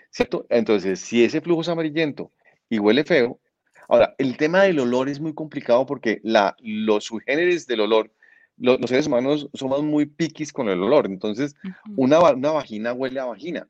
¿Cierto? 0.09 0.45
Entonces, 0.49 0.99
si 0.99 1.23
ese 1.23 1.41
flujo 1.41 1.61
es 1.61 1.69
amarillento 1.69 2.31
y 2.69 2.79
huele 2.79 3.03
feo, 3.03 3.39
ahora, 3.87 4.15
el 4.17 4.37
tema 4.37 4.63
del 4.63 4.79
olor 4.79 5.09
es 5.09 5.19
muy 5.19 5.33
complicado 5.33 5.85
porque 5.85 6.19
la, 6.23 6.55
los 6.59 7.05
subgéneres 7.05 7.67
del 7.67 7.81
olor, 7.81 8.11
lo, 8.57 8.77
los 8.77 8.89
seres 8.89 9.07
humanos 9.07 9.49
somos 9.53 9.83
muy 9.83 10.05
piquis 10.05 10.51
con 10.51 10.69
el 10.69 10.81
olor. 10.81 11.05
Entonces, 11.05 11.55
uh 11.63 11.67
-huh. 11.67 11.93
una, 11.97 12.19
una 12.31 12.51
vagina 12.51 12.93
huele 12.93 13.19
a 13.19 13.25
vagina 13.25 13.67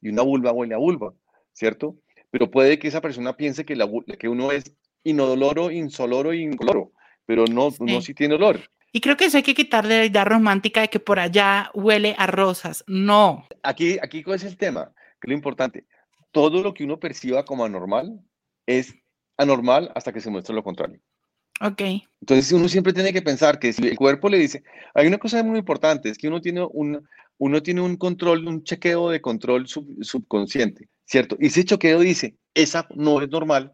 y 0.00 0.08
una 0.08 0.22
vulva 0.22 0.52
huele 0.52 0.74
a 0.74 0.78
vulva, 0.78 1.14
¿cierto? 1.52 1.96
Pero 2.30 2.50
puede 2.50 2.78
que 2.78 2.88
esa 2.88 3.00
persona 3.00 3.36
piense 3.36 3.64
que, 3.64 3.76
la, 3.76 3.88
que 4.18 4.28
uno 4.28 4.50
es 4.50 4.74
inodoloro, 5.04 5.70
insoloro 5.70 6.32
e 6.32 6.38
incoloro, 6.38 6.92
pero 7.26 7.44
no, 7.46 7.70
sí. 7.70 7.78
no 7.80 8.00
si 8.00 8.14
tiene 8.14 8.34
olor. 8.34 8.60
Y 8.92 9.00
creo 9.00 9.16
que 9.16 9.26
eso 9.26 9.36
hay 9.36 9.42
que 9.42 9.54
quitarle 9.54 9.98
la 9.98 10.04
idea 10.04 10.24
romántica 10.24 10.80
de 10.80 10.88
que 10.88 10.98
por 10.98 11.20
allá 11.20 11.70
huele 11.74 12.14
a 12.18 12.26
rosas. 12.26 12.82
No. 12.86 13.46
Aquí, 13.62 13.98
aquí 14.02 14.22
¿cuál 14.22 14.36
es 14.36 14.44
el 14.44 14.56
tema? 14.56 14.92
Que 15.20 15.28
lo 15.28 15.34
importante. 15.34 15.86
Todo 16.32 16.62
lo 16.62 16.74
que 16.74 16.84
uno 16.84 16.98
perciba 16.98 17.44
como 17.44 17.64
anormal 17.64 18.20
es 18.66 18.94
anormal 19.36 19.90
hasta 19.94 20.12
que 20.12 20.20
se 20.20 20.30
muestre 20.30 20.54
lo 20.54 20.64
contrario. 20.64 21.00
Ok. 21.60 21.82
Entonces 22.20 22.52
uno 22.52 22.68
siempre 22.68 22.92
tiene 22.92 23.12
que 23.12 23.22
pensar 23.22 23.58
que 23.58 23.72
si 23.72 23.86
el 23.86 23.96
cuerpo 23.96 24.28
le 24.28 24.38
dice, 24.38 24.62
hay 24.94 25.06
una 25.06 25.18
cosa 25.18 25.42
muy 25.42 25.58
importante, 25.58 26.08
es 26.08 26.18
que 26.18 26.28
uno 26.28 26.40
tiene 26.40 26.66
un, 26.70 27.06
uno 27.38 27.62
tiene 27.62 27.82
un 27.82 27.96
control, 27.96 28.46
un 28.46 28.64
chequeo 28.64 29.10
de 29.10 29.20
control 29.20 29.68
sub, 29.68 29.86
subconsciente, 30.02 30.88
¿cierto? 31.04 31.36
Y 31.38 31.46
ese 31.46 31.64
chequeo 31.64 32.00
dice, 32.00 32.36
esa 32.54 32.86
no 32.94 33.20
es 33.20 33.28
normal, 33.28 33.72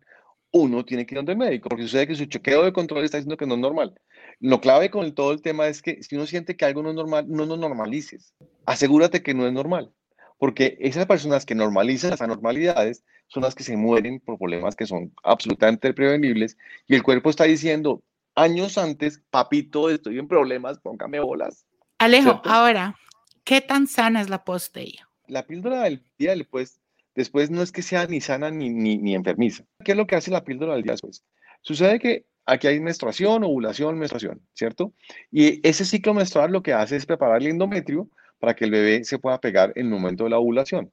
uno 0.56 0.84
tiene 0.84 1.06
que 1.06 1.14
ir 1.14 1.16
donde 1.16 1.32
el 1.32 1.38
médico, 1.38 1.68
porque 1.68 1.84
sucede 1.84 2.06
que 2.06 2.14
su 2.14 2.26
chequeo 2.26 2.64
de 2.64 2.72
control 2.72 3.04
está 3.04 3.18
diciendo 3.18 3.36
que 3.36 3.46
no 3.46 3.54
es 3.54 3.60
normal. 3.60 3.94
Lo 4.40 4.60
clave 4.60 4.90
con 4.90 5.04
el, 5.04 5.14
todo 5.14 5.32
el 5.32 5.40
tema 5.40 5.68
es 5.68 5.80
que 5.80 6.02
si 6.02 6.16
uno 6.16 6.26
siente 6.26 6.56
que 6.56 6.64
algo 6.64 6.82
no 6.82 6.90
es 6.90 6.94
normal, 6.94 7.26
no 7.28 7.46
lo 7.46 7.56
normalices. 7.56 8.34
Asegúrate 8.64 9.22
que 9.22 9.34
no 9.34 9.46
es 9.46 9.52
normal, 9.52 9.92
porque 10.38 10.76
esas 10.80 11.06
personas 11.06 11.46
que 11.46 11.54
normalizan 11.54 12.10
las 12.10 12.22
anormalidades 12.22 13.04
son 13.28 13.42
las 13.42 13.54
que 13.54 13.64
se 13.64 13.76
mueren 13.76 14.20
por 14.20 14.38
problemas 14.38 14.76
que 14.76 14.86
son 14.86 15.12
absolutamente 15.22 15.92
prevenibles 15.92 16.56
y 16.86 16.94
el 16.94 17.02
cuerpo 17.02 17.30
está 17.30 17.44
diciendo 17.44 18.02
años 18.34 18.78
antes, 18.78 19.22
papito, 19.30 19.90
estoy 19.90 20.18
en 20.18 20.28
problemas, 20.28 20.78
póngame 20.78 21.20
bolas. 21.20 21.66
Alejo, 21.98 22.30
¿cierto? 22.30 22.50
ahora, 22.50 22.96
¿qué 23.44 23.60
tan 23.60 23.86
sana 23.86 24.20
es 24.20 24.28
la 24.28 24.44
post-day? 24.44 24.98
La 25.26 25.46
píldora 25.46 25.82
del 25.82 26.04
día 26.18 26.36
después, 26.36 26.78
después 27.16 27.50
no 27.50 27.62
es 27.62 27.72
que 27.72 27.82
sea 27.82 28.06
ni 28.06 28.20
sana 28.20 28.50
ni, 28.50 28.70
ni, 28.70 28.98
ni 28.98 29.14
enfermiza. 29.14 29.64
¿Qué 29.84 29.92
es 29.92 29.98
lo 29.98 30.06
que 30.06 30.14
hace 30.14 30.30
la 30.30 30.44
píldora 30.44 30.74
del 30.74 30.84
día 30.84 30.92
después? 30.92 31.24
Sucede 31.62 31.98
que 31.98 32.26
aquí 32.44 32.68
hay 32.68 32.78
menstruación, 32.78 33.42
ovulación, 33.42 33.98
menstruación, 33.98 34.40
¿cierto? 34.54 34.94
Y 35.32 35.66
ese 35.66 35.84
ciclo 35.84 36.14
menstrual 36.14 36.52
lo 36.52 36.62
que 36.62 36.72
hace 36.72 36.94
es 36.94 37.06
preparar 37.06 37.40
el 37.40 37.48
endometrio 37.48 38.08
para 38.38 38.54
que 38.54 38.66
el 38.66 38.70
bebé 38.70 39.04
se 39.04 39.18
pueda 39.18 39.40
pegar 39.40 39.72
en 39.74 39.86
el 39.86 39.92
momento 39.92 40.24
de 40.24 40.30
la 40.30 40.38
ovulación. 40.38 40.92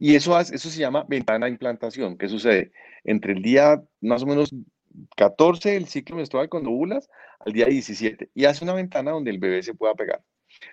Y 0.00 0.16
eso, 0.16 0.34
hace, 0.34 0.56
eso 0.56 0.70
se 0.70 0.80
llama 0.80 1.04
ventana 1.06 1.46
de 1.46 1.52
implantación. 1.52 2.16
¿Qué 2.16 2.28
sucede? 2.28 2.72
Entre 3.04 3.34
el 3.34 3.42
día 3.42 3.82
más 4.00 4.22
o 4.22 4.26
menos 4.26 4.50
14 5.16 5.72
del 5.72 5.86
ciclo 5.86 6.16
menstrual 6.16 6.48
cuando 6.48 6.70
ovulas 6.70 7.08
al 7.40 7.52
día 7.52 7.66
17 7.66 8.30
y 8.34 8.44
hace 8.44 8.64
una 8.64 8.74
ventana 8.74 9.10
donde 9.12 9.30
el 9.30 9.38
bebé 9.38 9.62
se 9.62 9.74
pueda 9.74 9.94
pegar. 9.94 10.22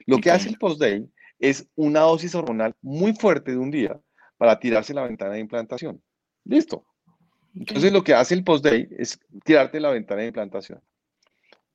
Lo 0.05 0.17
que 0.17 0.31
hace 0.31 0.49
el 0.49 0.57
post-day 0.57 1.07
es 1.39 1.67
una 1.75 2.01
dosis 2.01 2.35
hormonal 2.35 2.75
muy 2.81 3.13
fuerte 3.13 3.51
de 3.51 3.57
un 3.57 3.71
día 3.71 3.99
para 4.39 4.57
tirarse 4.57 4.93
la 4.93 5.03
ventana 5.03 5.33
de 5.33 5.41
implantación. 5.41 6.01
Listo. 6.45 6.85
Entonces 7.53 7.91
lo 7.91 8.03
que 8.05 8.13
hace 8.13 8.33
el 8.33 8.45
post-day 8.45 8.87
es 8.97 9.19
tirarte 9.43 9.81
la 9.81 9.89
ventana 9.89 10.21
de 10.21 10.27
implantación. 10.27 10.81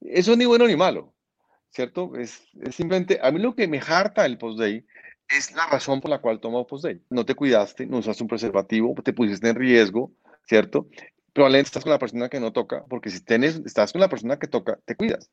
Eso 0.00 0.32
es 0.32 0.38
ni 0.38 0.46
bueno 0.46 0.66
ni 0.66 0.74
malo, 0.74 1.12
¿cierto? 1.68 2.16
Es, 2.16 2.42
es 2.62 2.74
simplemente, 2.74 3.20
a 3.22 3.30
mí 3.30 3.38
lo 3.38 3.54
que 3.54 3.68
me 3.68 3.80
harta 3.86 4.24
el 4.24 4.38
post-day 4.38 4.82
es 5.28 5.54
la 5.54 5.66
razón 5.66 6.00
por 6.00 6.10
la 6.10 6.22
cual 6.22 6.40
tomo 6.40 6.66
post-day. 6.66 7.02
No 7.10 7.26
te 7.26 7.34
cuidaste, 7.34 7.86
no 7.86 7.98
usaste 7.98 8.22
un 8.22 8.28
preservativo, 8.28 8.94
te 9.04 9.12
pusiste 9.12 9.46
en 9.46 9.56
riesgo, 9.56 10.10
¿cierto? 10.46 10.88
Probablemente 11.34 11.68
estás 11.68 11.82
con 11.82 11.92
la 11.92 11.98
persona 11.98 12.30
que 12.30 12.40
no 12.40 12.50
toca, 12.50 12.82
porque 12.88 13.10
si 13.10 13.20
tienes, 13.22 13.60
estás 13.66 13.92
con 13.92 14.00
la 14.00 14.08
persona 14.08 14.38
que 14.38 14.46
toca, 14.46 14.78
te 14.86 14.96
cuidas, 14.96 15.30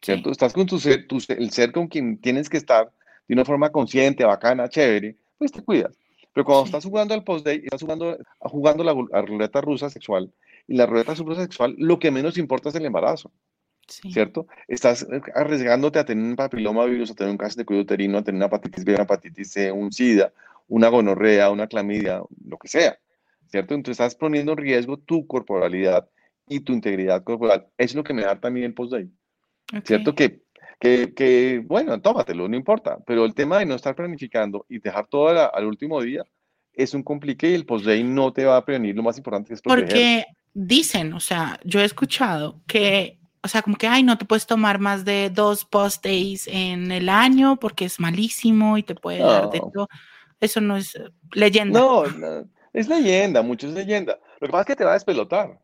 ¿cierto? 0.00 0.28
Sí. 0.28 0.32
Estás 0.32 0.52
con 0.52 0.66
tu 0.66 0.78
ser, 0.78 1.08
tu, 1.08 1.18
el 1.30 1.50
ser 1.50 1.72
con 1.72 1.88
quien 1.88 2.20
tienes 2.20 2.48
que 2.48 2.58
estar 2.58 2.92
de 3.26 3.34
una 3.34 3.44
forma 3.44 3.70
consciente, 3.70 4.24
bacana, 4.24 4.68
chévere, 4.68 5.16
pues 5.36 5.50
te 5.50 5.62
cuidas. 5.62 5.98
Pero 6.32 6.44
cuando 6.44 6.66
estás 6.66 6.84
jugando 6.84 7.14
al 7.14 7.24
post-day, 7.24 7.62
estás 7.64 7.82
jugando, 7.82 8.16
jugando 8.38 8.84
la, 8.84 8.94
la, 9.10 9.22
ruleta 9.22 9.60
rusa 9.60 9.90
sexual, 9.90 10.32
y 10.68 10.76
la 10.76 10.86
ruleta 10.86 11.14
rusa 11.14 11.42
sexual, 11.42 11.74
lo 11.78 11.98
que 11.98 12.10
menos 12.10 12.38
importa 12.38 12.68
es 12.68 12.74
el 12.76 12.86
embarazo. 12.86 13.32
Sí. 13.88 14.12
¿Cierto? 14.12 14.46
Estás 14.68 15.04
arriesgándote 15.34 15.98
a 15.98 16.04
tener 16.04 16.24
un 16.24 16.36
papiloma 16.36 16.84
virus, 16.84 17.10
a 17.10 17.14
tener 17.14 17.32
un 17.32 17.38
cáncer 17.38 17.58
de 17.58 17.64
cuello 17.64 17.82
uterino, 17.82 18.18
a 18.18 18.22
tener 18.22 18.36
una 18.36 18.46
hepatitis 18.46 18.84
B, 18.84 18.94
una 18.94 19.02
hepatitis 19.02 19.50
C, 19.50 19.72
un 19.72 19.90
SIDA, 19.90 20.32
una 20.68 20.88
gonorrea, 20.88 21.50
una 21.50 21.66
clamidia, 21.66 22.22
lo 22.46 22.56
que 22.56 22.68
sea. 22.68 22.98
¿Cierto? 23.48 23.74
Entonces 23.74 24.00
estás 24.00 24.14
poniendo 24.14 24.52
en 24.52 24.58
riesgo 24.58 24.96
tu 24.96 25.26
corporalidad 25.26 26.08
y 26.46 26.60
tu 26.60 26.72
integridad 26.72 27.24
corporal. 27.24 27.66
Es 27.76 27.96
lo 27.96 28.04
que 28.04 28.14
me 28.14 28.22
da 28.22 28.38
también 28.38 28.66
el 28.66 28.74
post-day. 28.74 29.10
Okay. 29.68 29.82
¿Cierto? 29.84 30.14
Que, 30.14 30.40
que, 30.80 31.14
que, 31.14 31.62
bueno, 31.64 32.00
tómatelo, 32.00 32.48
no 32.48 32.56
importa. 32.56 32.98
Pero 33.06 33.24
el 33.24 33.34
tema 33.34 33.58
de 33.58 33.66
no 33.66 33.76
estar 33.76 33.94
planificando 33.94 34.66
y 34.68 34.80
dejar 34.80 35.06
todo 35.06 35.32
la, 35.32 35.46
al 35.46 35.66
último 35.66 36.00
día 36.00 36.24
es 36.72 36.94
un 36.94 37.02
complique 37.02 37.50
y 37.50 37.54
el 37.54 37.66
post-day 37.66 38.02
no 38.02 38.32
te 38.32 38.46
va 38.46 38.56
a 38.56 38.64
prevenir. 38.64 38.96
Lo 38.96 39.02
más 39.02 39.18
importante 39.18 39.54
es 39.54 39.60
proteger. 39.60 39.88
Porque 39.88 40.24
dicen, 40.54 41.12
o 41.12 41.20
sea, 41.20 41.60
yo 41.64 41.80
he 41.80 41.84
escuchado 41.84 42.60
que 42.66 43.20
o 43.42 43.48
sea, 43.48 43.62
como 43.62 43.76
que, 43.76 43.88
ay, 43.88 44.02
no 44.02 44.18
te 44.18 44.26
puedes 44.26 44.46
tomar 44.46 44.78
más 44.78 45.04
de 45.04 45.30
dos 45.30 45.64
post 45.64 46.04
days 46.04 46.46
en 46.46 46.92
el 46.92 47.08
año 47.08 47.56
porque 47.56 47.86
es 47.86 47.98
malísimo 47.98 48.76
y 48.76 48.82
te 48.82 48.94
puede 48.94 49.20
no. 49.20 49.26
dar 49.26 49.50
de 49.50 49.60
todo. 49.60 49.88
Eso 50.40 50.60
no 50.60 50.76
es 50.76 50.98
leyenda. 51.32 51.80
No, 51.80 52.04
no, 52.06 52.48
es 52.72 52.88
leyenda, 52.88 53.42
mucho 53.42 53.66
es 53.66 53.72
leyenda. 53.72 54.18
Lo 54.40 54.46
que 54.46 54.52
pasa 54.52 54.62
es 54.62 54.66
que 54.66 54.76
te 54.76 54.84
va 54.84 54.90
a 54.90 54.94
despelotar. 54.94 55.58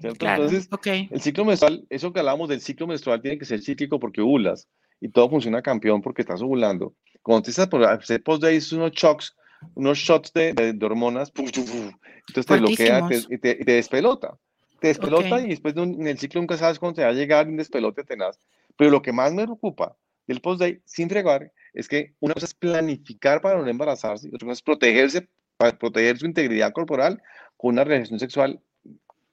¿Cierto? 0.00 0.18
Claro, 0.18 0.44
Entonces, 0.44 0.68
okay. 0.72 1.08
el 1.10 1.20
ciclo 1.20 1.44
menstrual, 1.44 1.86
eso 1.90 2.12
que 2.12 2.20
hablamos 2.20 2.48
del 2.48 2.60
ciclo 2.60 2.86
menstrual 2.86 3.20
tiene 3.20 3.38
que 3.38 3.44
ser 3.44 3.60
cíclico 3.60 3.98
porque 3.98 4.20
ovulas 4.20 4.68
y 5.00 5.08
todo 5.08 5.30
funciona 5.30 5.62
campeón 5.62 6.02
porque 6.02 6.22
estás 6.22 6.42
ovulando, 6.42 6.94
cuando 7.22 7.42
te 7.42 7.50
estás 7.50 7.68
por 7.68 7.84
hacer 7.84 8.22
post-day, 8.22 8.58
unos 8.72 8.92
shocks, 8.92 9.36
unos 9.74 9.98
shots 9.98 10.32
de, 10.32 10.52
de, 10.52 10.86
hormonas, 10.86 11.32
entonces 11.36 12.46
te 12.46 12.56
bloquea 12.56 13.08
y 13.28 13.38
te, 13.38 13.54
te, 13.56 13.72
despelota. 13.72 14.38
Te 14.80 14.88
despelota 14.88 15.40
y 15.40 15.48
después 15.48 15.76
en 15.76 16.06
el 16.06 16.18
ciclo 16.18 16.40
nunca 16.40 16.56
sabes 16.56 16.78
cuándo 16.78 16.96
te 16.96 17.02
va 17.02 17.08
a 17.08 17.12
llegar 17.12 17.48
un 17.48 17.56
despelote 17.56 18.04
tenaz. 18.04 18.38
Pero 18.76 18.90
lo 18.90 19.02
que 19.02 19.12
más 19.12 19.34
me 19.34 19.44
preocupa 19.44 19.96
del 20.26 20.40
post-day, 20.40 20.80
sin 20.84 21.08
fregar, 21.08 21.52
es 21.72 21.88
que 21.88 22.14
una 22.20 22.34
cosa 22.34 22.46
es 22.46 22.54
planificar 22.54 23.40
para 23.40 23.60
no 23.60 23.66
embarazarse 23.66 24.28
y 24.28 24.34
otra 24.34 24.46
cosa 24.46 24.52
es 24.52 24.62
protegerse, 24.62 25.28
para 25.56 25.76
proteger 25.76 26.18
su 26.18 26.26
integridad 26.26 26.72
corporal 26.72 27.20
con 27.56 27.72
una 27.72 27.84
relación 27.84 28.20
sexual 28.20 28.60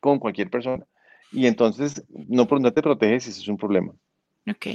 con 0.06 0.20
cualquier 0.20 0.50
persona. 0.50 0.86
Y 1.32 1.48
entonces 1.48 2.04
no, 2.10 2.48
no 2.50 2.74
te 2.74 2.82
proteges 2.82 3.28
y 3.28 3.30
eso 3.32 3.42
es 3.42 3.48
un 3.48 3.58
problema. 3.58 3.94
Ok. 4.50 4.68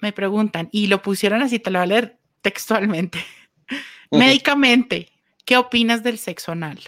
Me 0.00 0.12
preguntan, 0.12 0.68
y 0.72 0.86
lo 0.86 1.02
pusieron 1.02 1.42
así, 1.42 1.58
te 1.58 1.70
lo 1.70 1.78
voy 1.78 1.84
a 1.84 1.86
leer 1.86 2.18
textualmente. 2.40 3.18
Médicamente, 4.10 5.08
¿qué 5.44 5.56
opinas 5.56 6.02
del 6.02 6.18
sexo 6.18 6.52
anal? 6.52 6.80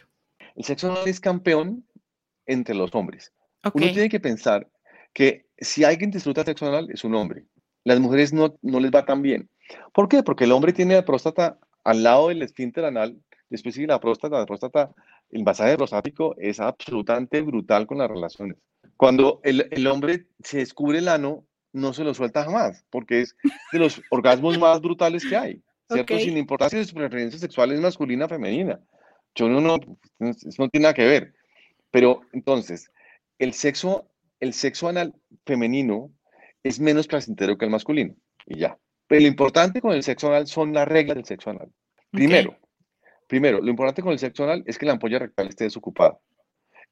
El 0.57 0.65
sexo 0.65 0.91
anal 0.91 1.07
es 1.07 1.21
campeón 1.21 1.87
entre 2.47 2.75
los 2.75 2.95
hombres. 2.95 3.33
Uno 3.73 3.87
tiene 3.93 4.09
que 4.09 4.21
pensar 4.21 4.69
que 5.13 5.47
si 5.59 5.85
alguien 5.85 6.11
disfruta 6.11 6.45
sexo 6.45 6.67
anal 6.67 6.91
es 6.91 7.05
un 7.05 7.15
hombre. 7.15 7.45
Las 7.85 8.01
mujeres 8.01 8.33
no, 8.33 8.59
no 8.63 8.81
les 8.81 8.91
va 8.91 9.05
tan 9.05 9.23
bien. 9.23 9.49
¿Por 9.93 10.09
qué? 10.09 10.23
Porque 10.23 10.45
el 10.45 10.53
hombre 10.53 10.73
tiene 10.73 10.95
la 10.95 11.05
próstata 11.05 11.59
al 11.85 12.03
lado 12.03 12.29
del 12.29 12.43
esfínter 12.43 12.85
anal, 12.85 13.19
después 13.51 13.75
sigue 13.75 13.87
la 13.87 14.01
próstata, 14.01 14.39
la 14.39 14.47
próstata, 14.47 14.95
el 15.35 15.43
masaje 15.43 15.77
prostático 15.77 16.37
es 16.39 16.61
absolutamente 16.61 17.43
brutal 17.43 17.87
con 17.89 17.99
las 17.99 18.09
relaciones. 18.09 18.57
Cuando 18.97 19.41
el, 19.43 19.67
el 19.73 19.87
hombre 19.89 20.27
se 20.43 20.59
descubre 20.59 20.99
el 20.99 21.09
ano, 21.09 21.45
no 21.73 21.93
se 21.93 22.05
lo 22.05 22.15
suelta 22.15 22.45
jamás, 22.45 22.85
porque 22.89 23.23
es 23.23 23.37
de 23.73 23.81
los 23.81 24.01
orgasmos 24.11 24.57
más 24.59 24.81
brutales 24.81 25.27
que 25.27 25.37
hay, 25.37 25.63
¿cierto? 25.91 26.19
Sin 26.21 26.39
importancia 26.39 26.79
de 26.79 26.85
su 26.85 26.95
preferencia 26.95 27.39
sexual 27.39 27.73
es 27.73 27.81
masculina 27.81 28.27
o 28.27 28.29
femenina. 28.29 28.81
Yo 29.35 29.49
no, 29.49 29.61
no, 29.61 29.77
no 30.21 30.69
tiene 30.69 30.83
nada 30.85 30.95
que 30.95 31.05
ver. 31.05 31.35
Pero 31.91 32.21
entonces, 32.33 32.93
el 33.41 33.55
sexo, 33.55 34.09
el 34.39 34.53
sexo 34.53 34.89
anal 34.89 35.15
femenino 35.45 36.13
es 36.63 36.79
menos 36.79 37.09
placentero 37.09 37.59
que 37.59 37.65
el 37.65 37.73
masculino, 37.73 38.15
y 38.47 38.61
ya. 38.61 38.79
Pero 39.09 39.23
lo 39.23 39.27
importante 39.27 39.81
con 39.81 39.93
el 39.93 40.05
sexo 40.05 40.29
anal 40.29 40.47
son 40.47 40.73
las 40.73 40.87
reglas 40.87 41.17
del 41.17 41.25
sexo 41.25 41.51
anal. 41.51 41.73
Primero, 42.13 42.57
primero, 43.27 43.61
lo 43.61 43.71
importante 43.71 44.03
con 44.03 44.13
el 44.13 44.19
sexo 44.19 44.45
anal 44.45 44.63
es 44.67 44.79
que 44.79 44.87
la 44.87 44.93
ampolla 44.93 45.19
rectal 45.19 45.49
esté 45.49 45.65
desocupada. 45.65 46.19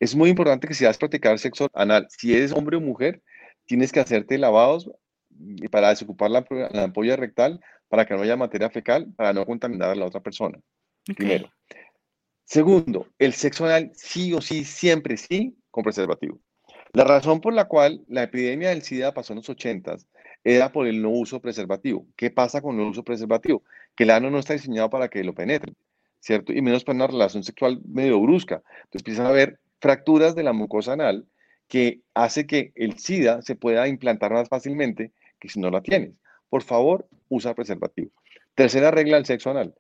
Es 0.01 0.17
muy 0.17 0.31
importante 0.31 0.67
que 0.67 0.75
si 0.75 0.85
vas 0.85 0.97
a 0.97 0.99
practicar 0.99 1.39
sexo 1.39 1.69
anal, 1.75 2.07
si 2.11 2.35
eres 2.35 2.53
hombre 2.53 2.77
o 2.77 2.81
mujer, 2.81 3.23
tienes 3.67 3.93
que 3.93 4.01
hacerte 4.01 4.39
lavados 4.39 4.91
para 5.71 5.91
desocupar 5.91 6.31
la, 6.31 6.45
ampolla 6.83 7.17
rectal 7.17 7.61
para 7.89 8.07
que 8.07 8.15
no 8.15 8.23
haya 8.23 8.37
materia 8.37 8.71
fecal, 8.71 9.13
para 9.17 9.33
no 9.33 9.47
contaminar 9.47 9.91
a 9.91 9.95
la 9.95 10.07
otra 10.07 10.21
persona. 10.21 10.59
Primero. 11.17 11.51
Segundo, 12.45 13.07
el 13.19 13.33
sexo 13.33 13.65
anal 13.65 13.93
sí 13.95 14.33
o 14.35 14.41
sí, 14.41 14.65
siempre 14.65 15.17
sí, 15.17 15.57
con 15.71 15.85
preservativo. 15.85 16.39
La 16.93 17.05
razón 17.05 17.41
por 17.41 17.55
la 17.55 17.67
cual 17.67 18.05
la 18.09 18.25
epidemia 18.25 18.71
del 18.71 18.83
SIDA 18.83 19.15
pasó 19.15 19.33
en 19.33 19.39
los 19.39 19.49
80 19.49 19.97
era 20.45 20.73
por 20.73 20.87
el 20.87 21.01
no 21.01 21.11
uso 21.11 21.41
preservativo. 21.41 22.07
¿Qué 22.17 22.31
pasa 22.31 22.61
con 22.61 22.79
el 22.79 22.87
uso 22.87 23.05
preservativo? 23.05 23.63
Que 23.95 24.05
el 24.05 24.11
ano 24.11 24.31
no 24.31 24.39
está 24.39 24.53
diseñado 24.53 24.91
para 24.91 25.09
que 25.09 25.25
lo 25.25 25.35
penetren, 25.35 25.77
¿cierto? 26.23 26.53
Y 26.53 26.63
menos 26.63 26.85
para 26.85 26.97
una 26.97 27.07
relación 27.09 27.43
sexual 27.43 27.81
medio 27.85 28.21
brusca. 28.21 28.63
Entonces 28.85 29.01
empiezan 29.01 29.27
a 29.27 29.31
haber 29.31 29.59
fracturas 29.81 30.35
de 30.35 30.45
la 30.45 30.53
mucosa 30.53 30.93
anal 30.93 31.27
que 31.69 32.01
hace 32.15 32.47
que 32.47 32.73
el 32.77 32.99
SIDA 32.99 33.43
se 33.43 33.57
pueda 33.57 33.89
implantar 33.89 34.33
más 34.33 34.49
fácilmente 34.49 35.13
que 35.41 35.49
si 35.49 35.59
no 35.59 35.71
la 35.71 35.83
tienes. 35.83 36.13
Por 36.49 36.63
favor, 36.63 37.09
usa 37.29 37.55
preservativo. 37.55 38.13
Tercera 38.55 38.91
regla 38.91 39.17
del 39.17 39.27
sexo 39.27 39.51
anal. 39.51 39.75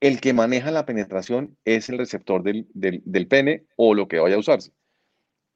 El 0.00 0.20
que 0.20 0.32
maneja 0.32 0.70
la 0.70 0.86
penetración 0.86 1.56
es 1.64 1.88
el 1.88 1.98
receptor 1.98 2.44
del, 2.44 3.26
pene 3.28 3.64
o 3.76 3.94
lo 3.94 4.06
que 4.06 4.20
vaya 4.20 4.36
a 4.36 4.38
usarse. 4.38 4.72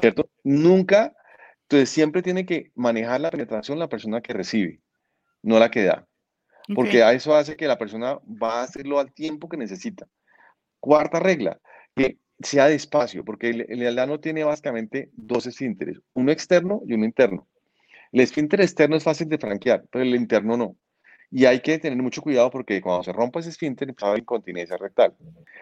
¿Cierto? 0.00 0.28
Nunca, 0.42 1.14
entonces 1.62 1.90
siempre 1.90 2.22
tiene 2.22 2.44
que 2.44 2.72
manejar 2.74 3.20
la 3.20 3.30
penetración 3.30 3.78
la 3.78 3.88
persona 3.88 4.20
que 4.20 4.32
recibe, 4.32 4.80
no 5.42 5.60
la 5.60 5.70
que 5.70 5.84
da. 5.84 6.08
Porque 6.74 7.02
a 7.02 7.12
eso 7.12 7.36
hace 7.36 7.56
que 7.56 7.68
la 7.68 7.78
persona 7.78 8.18
va 8.24 8.60
a 8.60 8.62
hacerlo 8.64 8.98
al 8.98 9.12
tiempo 9.12 9.48
que 9.48 9.56
necesita. 9.56 10.08
Cuarta 10.82 11.20
regla, 11.20 11.60
que 11.94 12.18
sea 12.40 12.66
despacio, 12.66 13.24
porque 13.24 13.50
el, 13.50 13.60
el 13.82 13.98
ano 14.00 14.18
tiene 14.18 14.42
básicamente 14.42 15.10
dos 15.12 15.46
esfínteres, 15.46 16.00
uno 16.12 16.32
externo 16.32 16.82
y 16.84 16.94
uno 16.94 17.04
interno. 17.04 17.46
El 18.10 18.18
esfínter 18.18 18.60
externo 18.60 18.96
es 18.96 19.04
fácil 19.04 19.28
de 19.28 19.38
franquear, 19.38 19.84
pero 19.92 20.02
el 20.02 20.12
interno 20.16 20.56
no. 20.56 20.76
Y 21.30 21.44
hay 21.44 21.60
que 21.60 21.78
tener 21.78 22.02
mucho 22.02 22.20
cuidado 22.20 22.50
porque 22.50 22.80
cuando 22.80 23.04
se 23.04 23.12
rompa 23.12 23.38
ese 23.38 23.50
esfínter 23.50 23.88
empieza 23.88 24.06
a 24.06 24.08
haber 24.10 24.22
incontinencia 24.22 24.76
rectal. 24.76 25.14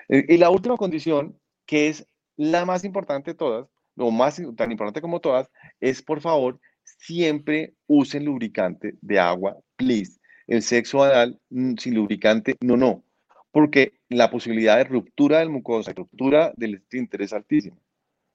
Eh, 0.09 0.25
y 0.27 0.39
la 0.39 0.49
última 0.49 0.79
condición, 0.79 1.39
que 1.67 1.89
es 1.89 2.07
la 2.39 2.65
más 2.65 2.83
importante 2.85 3.33
de 3.33 3.37
todas, 3.37 3.69
lo 3.97 4.11
más 4.11 4.41
tan 4.57 4.71
importante 4.71 5.03
como 5.03 5.21
todas, 5.21 5.51
es 5.81 6.01
por 6.01 6.23
favor, 6.23 6.59
siempre 6.83 7.75
usen 7.87 8.25
lubricante 8.25 8.95
de 9.03 9.19
agua, 9.19 9.59
please. 9.77 10.19
El 10.47 10.63
sexo 10.63 11.05
anal 11.05 11.39
mm, 11.51 11.75
sin 11.77 11.95
lubricante, 11.95 12.57
no, 12.63 12.79
no 12.79 13.05
porque 13.51 13.95
la 14.09 14.31
posibilidad 14.31 14.77
de 14.77 14.85
ruptura 14.85 15.39
del 15.39 15.51
mucosa, 15.51 15.93
ruptura 15.93 16.53
del 16.57 16.75
esfínter 16.75 17.23
es 17.23 17.33
altísima, 17.33 17.77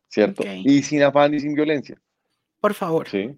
¿cierto? 0.07 0.43
Y 0.45 0.83
sin 0.83 1.03
afán 1.03 1.33
y 1.33 1.39
sin 1.39 1.53
violencia. 1.53 1.99
Por 2.59 2.73
favor. 2.73 3.07
Sí, 3.07 3.35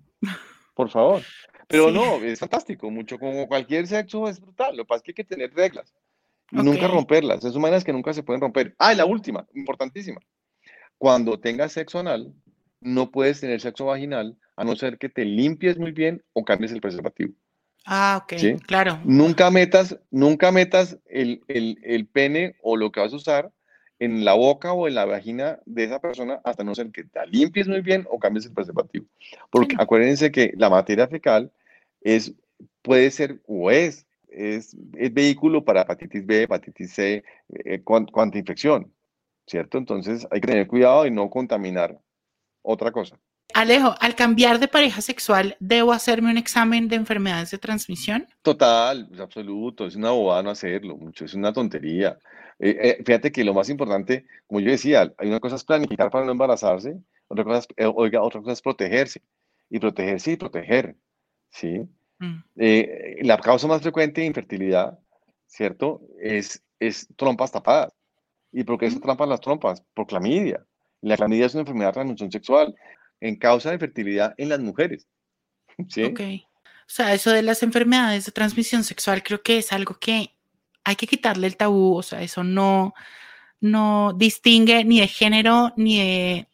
por 0.74 0.90
favor. 0.90 1.22
Pero 1.68 1.92
no, 1.92 2.24
es 2.24 2.40
fantástico, 2.40 2.90
mucho 2.90 3.20
como 3.20 3.48
cualquier 3.48 3.88
sexo 3.88 4.28
es 4.28 4.40
brutal, 4.40 4.78
lo 4.78 4.84
que 4.84 4.88
pasa 4.88 4.98
es 4.98 5.04
que 5.04 5.12
hay 5.12 5.16
que 5.16 5.24
tener 5.24 5.54
reglas 5.54 5.94
y 6.52 6.58
nunca 6.58 6.88
romperlas, 6.88 7.44
es 7.44 7.56
humanas 7.56 7.84
que 7.84 7.92
nunca 7.92 8.14
se 8.14 8.24
pueden 8.24 8.42
romper. 8.42 8.74
Ah, 8.80 8.94
y 8.94 8.96
la 8.96 9.06
última, 9.06 9.46
importantísima. 9.54 10.20
Cuando 10.98 11.40
tengas 11.40 11.74
sexo 11.74 12.00
anal, 12.00 12.34
no 12.80 13.12
puedes 13.12 13.42
tener 13.42 13.60
sexo 13.60 13.86
vaginal 13.86 14.38
a 14.56 14.64
no 14.64 14.76
ser 14.76 14.98
que 14.98 15.10
te 15.10 15.26
limpies 15.26 15.78
muy 15.78 15.92
bien 15.92 16.24
o 16.34 16.44
cambies 16.44 16.72
el 16.72 16.82
preservativo. 16.82 17.34
Ah, 17.90 18.22
ok, 18.22 18.60
claro. 18.66 19.00
Nunca 19.06 19.50
metas, 19.50 19.98
nunca 20.12 20.52
metas 20.52 20.98
el, 21.06 21.40
pene 22.12 22.58
o 22.62 22.76
lo 22.76 22.92
que 22.92 23.00
vas 23.00 23.14
a 23.14 23.16
usar 23.16 23.52
en 23.98 24.26
la 24.26 24.34
boca 24.34 24.74
o 24.74 24.90
en 24.90 24.96
la 24.96 25.06
vagina 25.06 25.60
de 25.66 25.86
esa 25.86 26.02
persona 26.02 26.42
hasta 26.44 26.66
no 26.66 26.76
ser 26.76 26.92
que 26.92 27.06
te 27.06 27.26
limpies 27.28 27.70
muy 27.70 27.80
bien 27.80 28.06
o 28.12 28.20
cambies 28.20 28.46
el 28.46 28.52
preservativo. 28.52 29.06
Porque 29.50 29.78
acuérdense 29.80 30.34
que 30.34 30.52
la 30.58 30.70
materia 30.70 31.08
fecal 31.08 31.50
es, 32.02 32.34
puede 32.82 33.10
ser 33.10 33.40
o 33.48 33.72
es, 33.72 34.06
es, 34.28 34.76
vehículo 35.14 35.64
para 35.64 35.84
hepatitis 35.84 36.26
B, 36.26 36.44
hepatitis 36.44 36.92
C, 36.92 37.24
eh, 37.64 37.82
cuanta 37.84 38.38
infección, 38.38 38.92
¿cierto? 39.46 39.78
Entonces 39.78 40.28
hay 40.30 40.42
que 40.42 40.48
tener 40.48 40.68
cuidado 40.68 41.06
y 41.06 41.12
no 41.12 41.30
contaminar 41.30 41.98
otra 42.64 42.92
cosa. 42.92 43.18
Alejo, 43.54 43.96
al 44.00 44.16
cambiar 44.16 44.60
de 44.60 44.68
pareja 44.68 45.02
sexual, 45.02 45.56
¿debo 45.60 45.92
hacerme 45.92 46.30
un 46.30 46.38
examen 46.38 46.88
de 46.88 46.96
enfermedades 46.96 47.52
de 47.52 47.58
transmisión? 47.58 48.28
Total, 48.42 49.10
absoluto, 49.20 49.88
es 49.88 49.96
una 49.96 50.12
bobada 50.12 50.44
no 50.44 50.52
hacerlo, 50.52 50.96
mucho, 50.98 51.26
es 51.26 51.34
una 51.34 51.54
tontería. 51.54 52.20
Eh, 52.60 52.78
eh, 52.82 53.04
fíjate 53.06 53.32
que 53.32 53.44
lo 53.44 53.54
más 53.54 53.70
importante, 53.70 54.26
como 54.48 54.60
yo 54.60 54.72
decía, 54.72 55.12
hay 55.18 55.28
una 55.28 55.40
cosa 55.40 55.56
es 55.56 55.64
planificar 55.64 56.10
para 56.12 56.26
no 56.26 56.32
embarazarse, 56.32 56.98
otra 57.28 57.44
cosa 57.44 57.60
es, 57.60 57.68
eh, 57.78 57.92
oiga, 57.94 58.22
otra 58.22 58.42
cosa 58.42 58.54
es 58.54 58.62
protegerse, 58.62 59.22
y 59.70 59.80
protegerse 59.80 60.32
y 60.32 60.38
proteger, 60.38 60.96
¿sí? 61.50 61.88
Mm. 62.20 62.42
la 63.22 63.38
causa 63.38 63.68
más 63.68 63.82
frecuente 63.82 64.22
de 64.22 64.28
infertilidad, 64.28 64.98
¿cierto? 65.46 66.02
Es, 66.20 66.64
es 66.80 67.08
trompas 67.16 67.52
tapadas. 67.52 67.94
¿Y 68.52 68.64
por 68.64 68.80
qué 68.80 68.90
se 68.90 69.00
trampan 69.00 69.30
las 69.30 69.42
trompas? 69.42 69.84
Por 69.94 70.08
clamidia. 70.08 70.66
La 71.02 71.16
clamidia 71.16 71.46
es 71.46 71.54
una 71.54 71.62
enfermedad 71.62 71.90
de 71.90 71.94
transmisión 71.94 72.32
sexual 72.32 72.76
en 73.22 73.36
causa 73.36 73.72
de 73.72 73.80
fertilidad 73.80 74.34
en 74.38 74.50
las 74.50 74.60
mujeres. 74.60 75.08
¿Sí? 75.90 76.04
Ok. 76.04 76.22
O 76.64 76.90
sea, 76.90 77.14
eso 77.14 77.32
de 77.32 77.42
las 77.42 77.64
enfermedades 77.64 78.26
de 78.26 78.32
transmisión 78.32 78.84
sexual 78.84 79.22
creo 79.22 79.42
que 79.42 79.58
es 79.58 79.74
algo 79.74 79.96
que 80.00 80.34
hay 80.86 80.96
que 80.96 81.06
quitarle 81.06 81.48
el 81.48 81.58
tabú, 81.58 81.98
o 81.98 82.02
sea, 82.02 82.22
eso 82.22 82.46
no, 82.46 82.94
no 83.60 84.14
distingue 84.14 84.86
ni 84.86 85.02
de 85.02 85.08
género, 85.08 85.74
ni 85.76 86.00
de, 86.00 86.48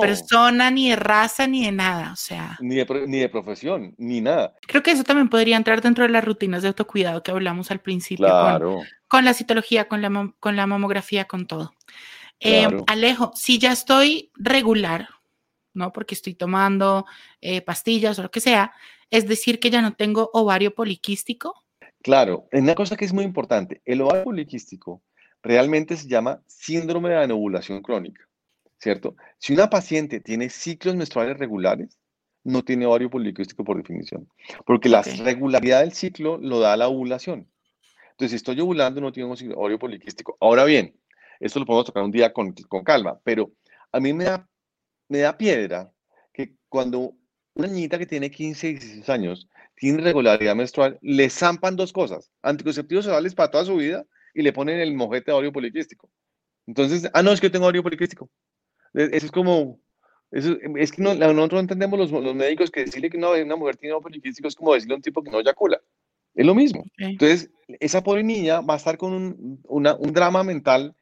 persona, 0.00 0.70
ni 0.70 0.88
de 0.88 0.96
raza, 0.96 1.46
ni 1.46 1.66
de 1.66 1.72
nada, 1.72 2.12
o 2.12 2.16
sea. 2.16 2.56
Ni 2.60 2.76
de, 2.76 3.04
ni 3.06 3.18
de, 3.18 3.28
profesión, 3.28 3.94
ni 3.98 4.22
nada. 4.22 4.54
Creo 4.66 4.82
que 4.82 4.92
eso 4.92 5.04
también 5.04 5.28
podría 5.28 5.58
entrar 5.58 5.82
dentro 5.82 6.04
de 6.04 6.10
las 6.10 6.24
rutinas 6.24 6.62
de 6.62 6.68
autocuidado 6.68 7.22
que 7.22 7.30
hablamos 7.30 7.70
al 7.70 7.80
principio, 7.80 8.24
claro. 8.24 8.80
con, 9.06 9.26
la 9.26 9.34
citología, 9.34 9.86
con 9.86 10.00
la, 10.00 10.32
con 10.40 10.56
la 10.56 10.66
mamografía, 10.66 11.26
con 11.26 11.46
todo. 11.46 11.74
Eh, 12.40 12.68
Alejo, 12.86 13.32
si 13.34 13.58
ya 13.58 13.72
estoy 13.72 14.30
regular, 14.36 15.10
¿no? 15.74 15.92
Porque 15.92 16.14
estoy 16.14 16.34
tomando 16.34 17.06
eh, 17.40 17.60
pastillas 17.62 18.18
o 18.18 18.22
lo 18.22 18.30
que 18.30 18.40
sea, 18.40 18.72
es 19.10 19.26
decir 19.26 19.60
que 19.60 19.70
ya 19.70 19.82
no 19.82 19.94
tengo 19.94 20.30
ovario 20.32 20.74
poliquístico. 20.74 21.64
Claro, 22.02 22.48
una 22.52 22.74
cosa 22.74 22.96
que 22.96 23.04
es 23.04 23.12
muy 23.12 23.24
importante, 23.24 23.82
el 23.84 24.00
ovario 24.02 24.24
poliquístico 24.24 25.02
realmente 25.42 25.96
se 25.96 26.08
llama 26.08 26.42
síndrome 26.46 27.10
de 27.10 27.22
anovulación 27.22 27.82
crónica, 27.82 28.28
¿cierto? 28.78 29.16
Si 29.38 29.52
una 29.52 29.70
paciente 29.70 30.20
tiene 30.20 30.48
ciclos 30.48 30.94
menstruales 30.94 31.38
regulares, 31.38 31.98
no 32.44 32.62
tiene 32.62 32.86
ovario 32.86 33.10
poliquístico 33.10 33.64
por 33.64 33.76
definición, 33.76 34.28
porque 34.64 34.88
la 34.88 35.02
regularidad 35.02 35.80
del 35.80 35.92
ciclo 35.92 36.38
lo 36.38 36.60
da 36.60 36.76
la 36.76 36.88
ovulación. 36.88 37.48
Entonces, 38.12 38.30
si 38.30 38.36
estoy 38.36 38.60
ovulando, 38.60 39.00
no 39.00 39.12
tengo 39.12 39.34
ovario 39.54 39.78
poliquístico. 39.78 40.36
Ahora 40.40 40.64
bien, 40.64 40.96
esto 41.40 41.60
lo 41.60 41.66
podemos 41.66 41.86
tocar 41.86 42.02
un 42.02 42.10
día 42.10 42.32
con, 42.32 42.52
con 42.68 42.82
calma, 42.82 43.20
pero 43.22 43.52
a 43.92 44.00
mí 44.00 44.12
me 44.12 44.24
da, 44.24 44.47
me 45.08 45.18
da 45.18 45.36
piedra 45.36 45.92
que 46.32 46.54
cuando 46.68 47.14
una 47.54 47.68
niñita 47.68 47.98
que 47.98 48.06
tiene 48.06 48.30
15, 48.30 48.68
16 48.68 49.08
años 49.08 49.48
tiene 49.74 50.00
irregularidad 50.00 50.54
menstrual, 50.54 50.98
le 51.02 51.30
zampan 51.30 51.76
dos 51.76 51.92
cosas, 51.92 52.30
anticonceptivos 52.42 53.06
orales 53.06 53.34
para 53.34 53.50
toda 53.50 53.64
su 53.64 53.76
vida 53.76 54.04
y 54.34 54.42
le 54.42 54.52
ponen 54.52 54.80
el 54.80 54.94
mojete 54.94 55.30
de 55.30 55.32
ovario 55.32 55.52
poliquístico. 55.52 56.10
Entonces, 56.66 57.10
ah, 57.14 57.22
no, 57.22 57.32
es 57.32 57.40
que 57.40 57.46
yo 57.46 57.52
tengo 57.52 57.64
ovario 57.64 57.82
poliquístico. 57.82 58.28
E, 58.94 59.08
eso 59.12 59.26
es 59.26 59.32
como, 59.32 59.80
eso, 60.30 60.56
es 60.76 60.92
que 60.92 61.02
no, 61.02 61.14
nosotros 61.14 61.60
entendemos 61.60 61.98
los, 61.98 62.10
los, 62.10 62.34
médicos 62.34 62.70
que 62.70 62.84
decirle 62.84 63.10
que 63.10 63.18
no, 63.18 63.32
una 63.32 63.56
mujer 63.56 63.76
tiene 63.76 63.94
ovario 63.94 64.10
poliquístico 64.10 64.48
es 64.48 64.54
como 64.54 64.74
decirle 64.74 64.94
a 64.94 64.96
un 64.96 65.02
tipo 65.02 65.22
que 65.22 65.30
no 65.30 65.40
eyacula. 65.40 65.80
Es 66.34 66.46
lo 66.46 66.54
mismo. 66.54 66.84
Entonces, 66.98 67.50
esa 67.80 68.04
pobre 68.04 68.22
niña 68.22 68.60
va 68.60 68.74
a 68.74 68.76
estar 68.76 68.96
con 68.96 69.12
un, 69.12 69.60
una, 69.64 69.96
un 69.96 70.12
drama 70.12 70.44
mental 70.44 70.94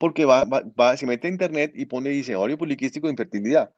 porque 0.00 0.24
va, 0.24 0.44
va, 0.46 0.96
se 0.96 1.06
mete 1.06 1.28
a 1.28 1.30
internet 1.30 1.72
y 1.74 1.84
pone, 1.84 2.10
ovario 2.34 2.56
poliquístico 2.56 3.06
de 3.06 3.12
infertilidad, 3.12 3.70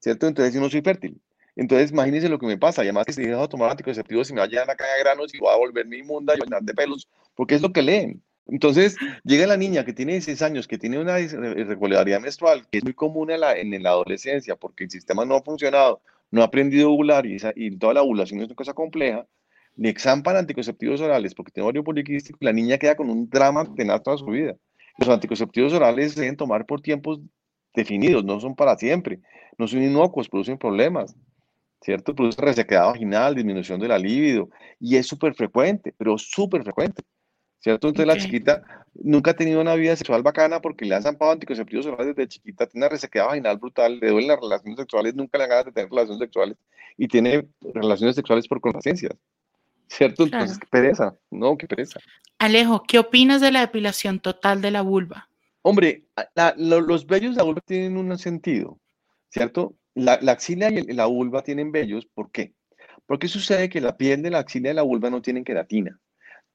¿cierto? 0.00 0.26
Entonces 0.26 0.54
yo 0.54 0.60
no 0.62 0.70
soy 0.70 0.80
fértil. 0.80 1.20
Entonces, 1.54 1.90
imagínense 1.90 2.30
lo 2.30 2.38
que 2.38 2.46
me 2.46 2.56
pasa. 2.56 2.82
Y 2.82 2.86
además, 2.86 3.04
dejo 3.14 3.42
de 3.42 3.48
tomar 3.48 3.70
anticonceptivos, 3.70 4.26
si 4.26 4.32
me 4.32 4.40
va 4.40 4.46
a 4.46 4.48
llenar 4.48 4.66
la 4.66 4.74
caña 4.74 4.94
de 4.94 5.04
granos 5.04 5.34
y 5.34 5.38
voy 5.38 5.52
a 5.52 5.56
volverme 5.58 5.98
inmunda 5.98 6.34
y 6.34 6.40
llenar 6.40 6.62
de 6.62 6.72
pelos, 6.72 7.06
porque 7.34 7.56
es 7.56 7.60
lo 7.60 7.74
que 7.74 7.82
leen. 7.82 8.22
Entonces, 8.46 8.96
llega 9.22 9.46
la 9.46 9.58
niña 9.58 9.84
que 9.84 9.92
tiene 9.92 10.12
16 10.12 10.40
años, 10.40 10.66
que 10.66 10.78
tiene 10.78 10.98
una 10.98 11.20
irregularidad 11.20 12.20
menstrual, 12.20 12.66
que 12.70 12.78
es 12.78 12.84
muy 12.84 12.94
común 12.94 13.30
en 13.30 13.40
la, 13.40 13.54
en 13.54 13.82
la 13.82 13.90
adolescencia, 13.90 14.56
porque 14.56 14.84
el 14.84 14.90
sistema 14.90 15.26
no 15.26 15.34
ha 15.34 15.42
funcionado, 15.42 16.00
no 16.30 16.40
ha 16.40 16.46
aprendido 16.46 16.88
a 16.88 16.92
ovular 16.92 17.26
y, 17.26 17.76
toda 17.76 17.92
la 17.92 18.02
ovulación 18.02 18.40
es 18.40 18.46
una 18.46 18.54
cosa 18.54 18.72
compleja, 18.72 19.26
le 19.74 19.90
exampan 19.90 20.36
anticonceptivos 20.36 21.02
orales 21.02 21.34
porque 21.34 21.52
tiene 21.52 21.64
ovario 21.64 21.84
poliquístico 21.84 22.38
la 22.40 22.54
niña 22.54 22.78
queda 22.78 22.96
con 22.96 23.10
un 23.10 23.28
drama 23.28 23.74
tenaz 23.74 24.02
toda 24.02 24.16
su 24.16 24.26
vida. 24.26 24.56
Los 24.98 25.08
anticonceptivos 25.08 25.72
orales 25.72 26.12
se 26.12 26.20
deben 26.20 26.36
tomar 26.36 26.66
por 26.66 26.80
tiempos 26.80 27.20
definidos, 27.74 28.24
no 28.24 28.40
son 28.40 28.54
para 28.54 28.76
siempre, 28.76 29.20
no 29.58 29.66
son 29.66 29.82
inocuos, 29.82 30.28
producen 30.28 30.58
problemas. 30.58 31.14
¿cierto? 31.82 32.14
Produce 32.14 32.40
resequedad 32.40 32.86
vaginal, 32.86 33.34
disminución 33.34 33.80
de 33.80 33.88
la 33.88 33.98
libido, 33.98 34.48
y 34.80 34.96
es 34.96 35.06
súper 35.06 35.34
frecuente, 35.34 35.94
pero 35.96 36.18
súper 36.18 36.62
frecuente, 36.64 37.02
¿cierto? 37.60 37.88
Entonces 37.88 38.06
la 38.06 38.20
chiquita 38.20 38.62
nunca 38.94 39.32
ha 39.32 39.34
tenido 39.34 39.60
una 39.60 39.74
vida 39.74 39.94
sexual 39.94 40.22
bacana 40.22 40.60
porque 40.60 40.84
le 40.84 40.94
han 40.94 41.02
zampado 41.02 41.32
anticonceptivos 41.32 41.86
orales 41.86 42.16
desde 42.16 42.28
chiquita, 42.28 42.66
tiene 42.66 42.86
una 42.86 42.90
resequedad 42.90 43.26
vaginal 43.26 43.58
brutal, 43.58 44.00
le 44.00 44.08
duelen 44.08 44.28
las 44.28 44.40
relaciones 44.40 44.78
sexuales, 44.78 45.14
nunca 45.14 45.38
le 45.38 45.44
han 45.44 45.50
ganas 45.50 45.66
de 45.66 45.72
tener 45.72 45.90
relaciones 45.90 46.20
sexuales, 46.20 46.56
y 46.96 47.08
tiene 47.08 47.46
relaciones 47.74 48.16
sexuales 48.16 48.48
por 48.48 48.60
complacencias, 48.60 49.12
¿cierto? 49.88 50.24
Entonces, 50.24 50.58
qué 50.58 50.66
pereza, 50.66 51.16
no, 51.30 51.56
qué 51.56 51.66
pereza. 51.66 52.00
Alejo, 52.38 52.82
¿qué 52.86 52.98
opinas 52.98 53.40
de 53.40 53.52
la 53.52 53.60
depilación 53.60 54.20
total 54.20 54.60
de 54.60 54.70
la 54.70 54.82
vulva? 54.82 55.28
Hombre, 55.62 56.04
los 56.56 57.06
vellos 57.06 57.34
de 57.34 57.38
la 57.38 57.44
vulva 57.44 57.60
tienen 57.64 57.96
un 57.96 58.16
sentido, 58.18 58.78
¿cierto? 59.30 59.74
La, 59.94 60.12
axila 60.12 60.70
y 60.70 60.82
la 60.92 61.06
vulva 61.06 61.42
tienen 61.42 61.72
vellos, 61.72 62.06
¿por 62.06 62.30
qué? 62.30 62.52
Porque 63.06 63.28
sucede 63.28 63.68
que 63.68 63.80
la 63.80 63.96
piel 63.96 64.22
de 64.22 64.30
la 64.30 64.40
axila 64.40 64.70
y 64.70 64.74
la 64.74 64.82
vulva 64.82 65.10
no 65.10 65.22
tienen 65.22 65.44
queratina. 65.44 65.98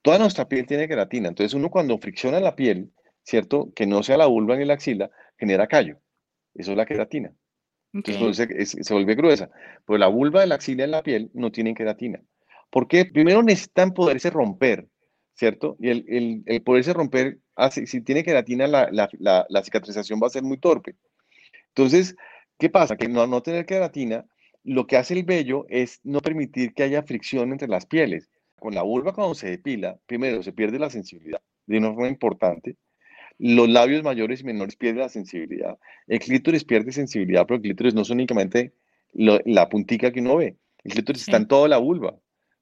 Toda 0.01 0.19
nuestra 0.19 0.47
piel 0.47 0.65
tiene 0.65 0.87
queratina. 0.87 1.29
Entonces 1.29 1.53
uno 1.53 1.69
cuando 1.69 1.97
fricciona 1.97 2.39
la 2.39 2.55
piel, 2.55 2.91
¿cierto? 3.23 3.71
Que 3.75 3.85
no 3.85 4.03
sea 4.03 4.17
la 4.17 4.25
vulva 4.27 4.55
ni 4.55 4.65
la 4.65 4.73
axila, 4.73 5.11
genera 5.37 5.67
callo. 5.67 5.99
Eso 6.53 6.71
es 6.71 6.77
la 6.77 6.85
queratina. 6.85 7.33
Entonces 7.93 8.69
se, 8.69 8.93
vuelve 8.93 9.15
gruesa. 9.15 9.49
Pero 9.85 9.97
la 9.97 10.07
vulva, 10.07 10.45
la 10.45 10.55
axila 10.55 10.85
y 10.85 10.89
la 10.89 11.03
piel 11.03 11.29
no 11.33 11.51
tienen 11.51 11.75
queratina. 11.75 12.21
¿Por 12.71 12.88
qué? 12.88 13.05
Primero 13.05 13.43
necesitan 13.43 13.93
poderse 13.93 14.31
romper, 14.31 14.88
¿cierto? 15.36 15.77
Y 15.79 15.89
el, 15.89 16.63
poderse 16.63 16.93
romper, 16.93 17.38
hace, 17.55 17.86
si 17.86 18.01
tiene 18.01 18.23
queratina, 18.23 18.65
la, 18.65 18.89
la 18.91 19.63
cicatrización 19.63 20.19
va 20.21 20.27
a 20.27 20.31
ser 20.31 20.41
muy 20.41 20.57
torpe. 20.57 20.95
Entonces, 21.67 22.15
¿Qué 22.62 22.69
pasa? 22.69 22.95
Que 22.95 23.07
no, 23.07 23.25
no 23.25 23.41
tener 23.41 23.65
queratina, 23.65 24.23
lo 24.63 24.86
que 24.86 24.95
hace 24.95 25.15
el 25.15 25.23
vello 25.23 25.65
es 25.67 25.99
no 26.03 26.19
permitir 26.19 26.75
que 26.75 26.84
haya 26.84 27.01
fricción 27.01 27.51
entre 27.51 27.67
las 27.67 27.88
pieles. 27.88 28.29
Con 28.60 28.75
la 28.75 28.84
vulva 28.84 29.13
cuando 29.13 29.34
se 29.34 29.49
depila, 29.49 29.97
primero 30.05 30.43
se 30.43 30.53
pierde 30.53 30.77
la 30.77 30.91
sensibilidad 30.91 31.41
de 31.65 31.79
una 31.79 31.88
forma 31.88 32.07
importante. 32.07 32.77
Los 33.39 33.67
labios 33.67 34.03
mayores 34.03 34.41
y 34.41 34.43
menores 34.43 34.75
pierden 34.75 35.01
la 35.01 35.10
sensibilidad. 35.10 35.79
El 36.05 36.19
clítoris 36.19 36.63
pierde 36.63 36.91
sensibilidad, 36.91 37.47
pero 37.47 37.55
el 37.55 37.63
clítoris 37.63 37.95
no 37.95 38.03
es 38.03 38.12
únicamente 38.12 38.73
la 39.13 39.67
puntica 39.67 40.12
que 40.12 40.19
uno 40.19 40.38
ve. 40.38 40.55
El 40.84 40.91
clítoris 40.91 41.23
está 41.23 41.38
en 41.38 41.47
toda 41.47 41.67
la 41.67 41.79
vulva, 41.79 42.15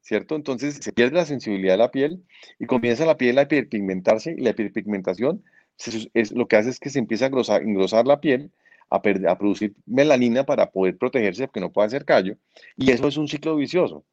¿cierto? 0.10 0.36
Entonces 0.36 0.80
se 0.82 0.92
pierde 0.92 1.18
la 1.18 1.26
sensibilidad 1.26 1.74
de 1.74 1.78
la 1.78 1.92
piel 1.92 2.24
y 2.58 2.66
comienza 2.66 3.06
la 3.06 3.16
piel 3.16 3.38
a 3.38 3.44
hiperpigmentarse 3.44 4.34
y 4.36 4.42
la 4.42 4.50
hiperpigmentación 4.50 5.44
es, 6.16 6.32
lo 6.32 6.48
que 6.48 6.56
hace 6.56 6.72
es 6.72 6.80
que 6.80 6.90
se 6.90 6.98
empieza 6.98 7.26
a 7.26 7.58
engrosar 7.58 8.08
la 8.08 8.20
piel 8.20 8.52
a, 8.90 9.02
producir 9.02 9.76
melanina 9.86 10.48
para 10.48 10.72
poder 10.72 10.98
protegerse 10.98 11.46
porque 11.46 11.60
no 11.60 11.72
puede 11.72 11.86
hacer 11.86 12.06
callo, 12.06 12.38
y 12.76 12.90
eso 12.90 13.08
es 13.08 13.18
un 13.18 13.28
ciclo 13.28 13.56
vicioso. 13.56 14.04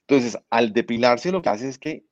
Entonces, 0.00 0.38
al 0.48 0.72
depilarse 0.72 1.30
lo 1.30 1.42
que 1.42 1.50
hace 1.50 1.68
es 1.68 1.78
que 1.78 2.02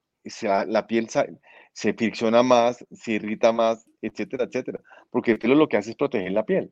la 0.67 0.87
piel 0.87 1.09
se, 1.09 1.95
fricciona 1.95 2.43
más, 2.43 2.85
se 2.91 3.13
irrita 3.13 3.53
más, 3.53 3.87
etcétera, 4.03 4.45
etcétera, 4.45 4.81
porque 5.09 5.31
el 5.31 5.39
pelo 5.39 5.55
lo 5.55 5.67
que 5.67 5.79
hace 5.79 5.91
es 5.91 5.97
proteger 5.97 6.33
la 6.33 6.45
piel 6.45 6.71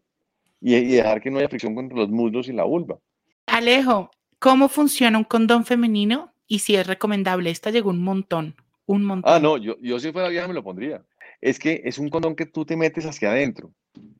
y, 0.60 0.74
y 0.74 0.92
dejar 0.96 1.22
que 1.22 1.30
no 1.30 1.38
haya 1.38 1.48
fricción 1.48 1.78
entre 1.78 1.96
los 1.96 2.10
muslos 2.10 2.46
y 2.48 2.52
la 2.52 2.64
vulva. 2.64 2.98
Alejo, 3.46 4.10
¿cómo 4.38 4.68
funciona 4.68 5.16
un 5.16 5.24
condón 5.24 5.64
femenino 5.64 6.34
y 6.48 6.60
si 6.60 6.74
es 6.74 6.86
recomendable? 6.86 7.50
Esta 7.50 7.70
llegó 7.70 7.90
un 7.90 8.02
montón, 8.02 8.56
un 8.86 9.04
montón. 9.04 9.32
Ah, 9.32 9.38
no, 9.38 9.56
yo, 9.58 9.76
yo 9.80 10.00
si 10.00 10.10
fuera 10.10 10.28
vieja 10.28 10.48
me 10.48 10.54
lo 10.54 10.64
pondría. 10.64 11.04
Es 11.40 11.58
que 11.58 11.82
es 11.84 11.98
un 11.98 12.08
condón 12.08 12.34
que 12.34 12.46
tú 12.46 12.64
te 12.64 12.76
metes 12.76 13.06
hacia 13.06 13.30
adentro. 13.30 13.72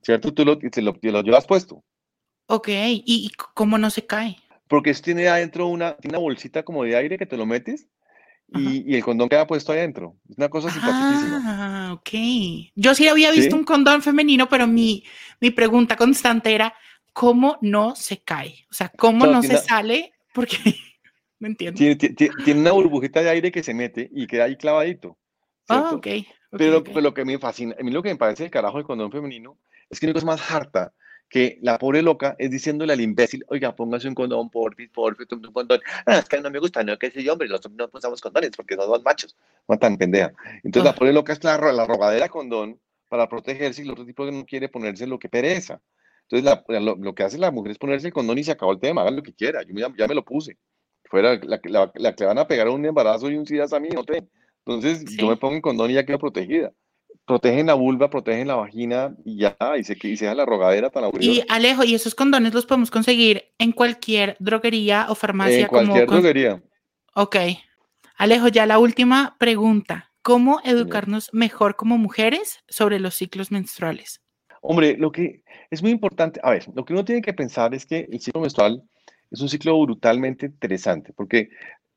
¿cierto? 0.02 0.32
Tú 0.32 0.44
lo, 0.44 0.58
te 0.58 0.82
lo, 0.82 0.96
lo 1.00 1.22
llevas 1.22 1.46
puesto. 1.46 1.84
Ok, 2.46 2.68
¿Y, 2.70 3.30
cómo 3.54 3.78
no 3.78 3.90
se 3.90 4.06
cae? 4.06 4.36
Porque 4.68 4.92
tiene 4.94 5.28
adentro 5.28 5.66
una, 5.66 5.96
una 6.04 6.18
bolsita 6.18 6.62
como 6.62 6.84
de 6.84 6.96
aire 6.96 7.18
que 7.18 7.26
te 7.26 7.36
lo 7.36 7.46
metes 7.46 7.88
y, 8.54 8.90
y, 8.90 8.96
el 8.96 9.04
condón 9.04 9.28
queda 9.28 9.46
puesto 9.46 9.72
adentro. 9.72 10.16
Es 10.28 10.38
una 10.38 10.48
cosa 10.48 10.70
simpaticísima. 10.70 11.42
Ah, 11.44 11.92
ok. 11.92 12.70
Yo 12.74 12.94
sí 12.94 13.06
había 13.08 13.30
visto 13.30 13.54
un 13.54 13.64
condón 13.64 14.02
femenino, 14.02 14.48
pero 14.48 14.66
mi, 14.66 15.04
mi 15.40 15.50
pregunta 15.50 15.96
constante 15.96 16.54
era, 16.54 16.74
¿cómo 17.12 17.58
no 17.60 17.94
se 17.94 18.22
cae? 18.22 18.66
O 18.70 18.74
sea, 18.74 18.90
¿cómo 18.96 19.26
no, 19.26 19.42
se 19.42 19.58
sale? 19.58 20.12
Porque 20.32 20.56
no 21.40 21.48
entiendo. 21.48 21.79
Tiene, 21.79 21.96
tiene, 21.96 22.61
una 22.61 22.72
burbujita 22.72 23.22
de 23.22 23.31
aire 23.31 23.53
que 23.53 23.62
se 23.62 23.74
mete 23.74 24.09
y 24.12 24.27
queda 24.27 24.44
ahí 24.44 24.57
clavadito. 24.57 25.16
Ah, 25.68 25.90
ok. 25.92 26.07
pero, 26.51 26.83
pero, 26.83 27.01
lo 27.01 27.14
que 27.14 27.24
me 27.24 27.38
fascina, 27.38 27.77
a 27.79 27.83
mí 27.83 27.90
lo 27.90 28.03
que 28.03 28.09
me 28.09 28.16
parece 28.16 28.44
el 28.44 28.51
carajo 28.51 28.79
del 28.79 28.87
condón 28.87 29.12
femenino 29.12 29.59
es 29.90 30.01
que 30.01 30.07
una 30.07 30.14
cosa 30.14 30.27
más 30.27 30.51
harta 30.51 30.92
que 31.29 31.59
la 31.61 31.79
pobre 31.79 32.01
loca 32.01 32.35
es 32.38 32.51
diciéndole 32.51 32.94
al 32.94 33.01
imbécil, 33.01 33.44
oiga, 33.48 33.77
póngase 33.77 34.09
un 34.09 34.14
condón, 34.14 34.48
porfis, 34.48 34.88
porfis, 34.88 35.27
un 35.31 35.42
condón. 35.53 35.81
Ah, 36.07 36.18
es 36.18 36.24
que 36.24 36.40
no 36.40 36.51
me 36.51 36.59
gusta, 36.59 36.83
no, 36.83 36.98
que 36.98 37.11
sé 37.11 37.29
hombre, 37.31 37.48
nosotros 37.48 37.74
no 37.77 37.90
usamos 37.92 38.20
condones 38.20 38.51
porque 38.57 38.77
somos 38.77 39.03
machos. 39.03 39.37
No 39.68 39.79
tan 39.79 39.98
pendeja. 39.98 40.33
Entonces 40.64 40.85
la 40.85 40.90
ah. 40.90 40.94
pobre 40.94 41.12
loca 41.12 41.35
es 41.35 41.44
la, 41.44 41.59
la 41.72 41.85
rogadera 41.85 42.29
condón 42.29 42.81
para 43.09 43.29
protegerse 43.29 43.83
y 43.83 43.85
el 43.85 43.90
otro 43.90 44.07
tipo 44.07 44.24
no 44.31 44.44
quiere 44.46 44.68
ponerse 44.68 45.07
lo 45.07 45.18
que 45.18 45.29
pereza. 45.29 45.81
Entonces 46.31 46.62
lo, 46.68 47.14
que 47.14 47.22
hace 47.22 47.38
la 47.38 47.51
mujer 47.51 47.72
es 47.72 47.79
ponerse 47.79 48.09
el 48.09 48.12
condón 48.12 48.37
y 48.38 48.44
se 48.44 48.53
acabó 48.53 48.72
el 48.72 48.81
tema, 48.81 49.01
hagan 49.01 49.16
lo 49.16 49.22
que 49.22 49.33
quiera. 49.33 49.62
Yo 49.62 49.74
ya, 49.96 50.07
me 50.07 50.14
lo 50.14 50.24
puse. 50.24 50.59
Fuera 51.10 51.38
la, 51.42 51.60
la, 51.64 51.92
la, 51.94 52.14
que 52.14 52.24
van 52.24 52.38
a 52.38 52.46
pegar 52.46 52.68
un 52.68 52.84
embarazo 52.84 53.30
y 53.30 53.36
un 53.36 53.46
SIDA 53.46 53.66
a 53.70 53.80
mí, 53.80 53.88
no 53.88 54.04
te. 54.04 54.24
Entonces 54.66 55.04
yo 55.16 55.28
me 55.28 55.36
pongo 55.36 55.56
el 55.56 55.62
condón 55.62 55.90
y 55.90 55.94
ya 55.94 56.04
quedo 56.04 56.18
protegida 56.18 56.72
protegen 57.28 57.66
la 57.66 57.74
vulva, 57.74 58.08
protegen 58.08 58.48
la 58.48 58.56
vagina 58.56 59.14
y 59.24 59.38
ya, 59.38 59.56
y 59.78 59.84
se, 59.84 59.96
y 60.02 60.16
se 60.16 60.24
da 60.24 60.34
la 60.34 60.46
rogadera 60.46 60.88
tan 60.90 61.04
aburrida. 61.04 61.30
Y 61.30 61.44
Alejo, 61.48 61.84
¿y 61.84 61.94
esos 61.94 62.14
condones 62.14 62.54
los 62.54 62.66
podemos 62.66 62.90
conseguir 62.90 63.44
en 63.58 63.72
cualquier 63.72 64.34
droguería 64.40 65.06
o 65.10 65.14
farmacia? 65.14 65.60
En 65.60 65.66
cualquier 65.66 66.06
droguería. 66.06 66.62
Ok. 67.14 67.36
Alejo, 68.16 68.48
ya 68.48 68.66
la 68.66 68.78
última 68.78 69.36
pregunta. 69.38 70.10
¿Cómo 70.22 70.60
educarnos 70.64 71.28
mejor 71.32 71.76
como 71.76 71.96
mujeres 71.96 72.58
sobre 72.66 72.98
los 72.98 73.14
ciclos 73.14 73.50
menstruales? 73.52 74.20
Hombre, 74.60 74.96
lo 74.98 75.12
que 75.12 75.42
es 75.70 75.82
muy 75.82 75.92
importante, 75.92 76.40
a 76.42 76.50
ver, 76.50 76.66
lo 76.74 76.84
que 76.84 76.92
uno 76.92 77.04
tiene 77.04 77.22
que 77.22 77.32
pensar 77.32 77.74
es 77.74 77.86
que 77.86 78.08
el 78.10 78.20
ciclo 78.20 78.40
menstrual 78.40 78.82
es 79.30 79.40
un 79.40 79.48
ciclo 79.48 79.80
brutalmente 79.80 80.46
interesante, 80.46 81.12
porque 81.12 81.50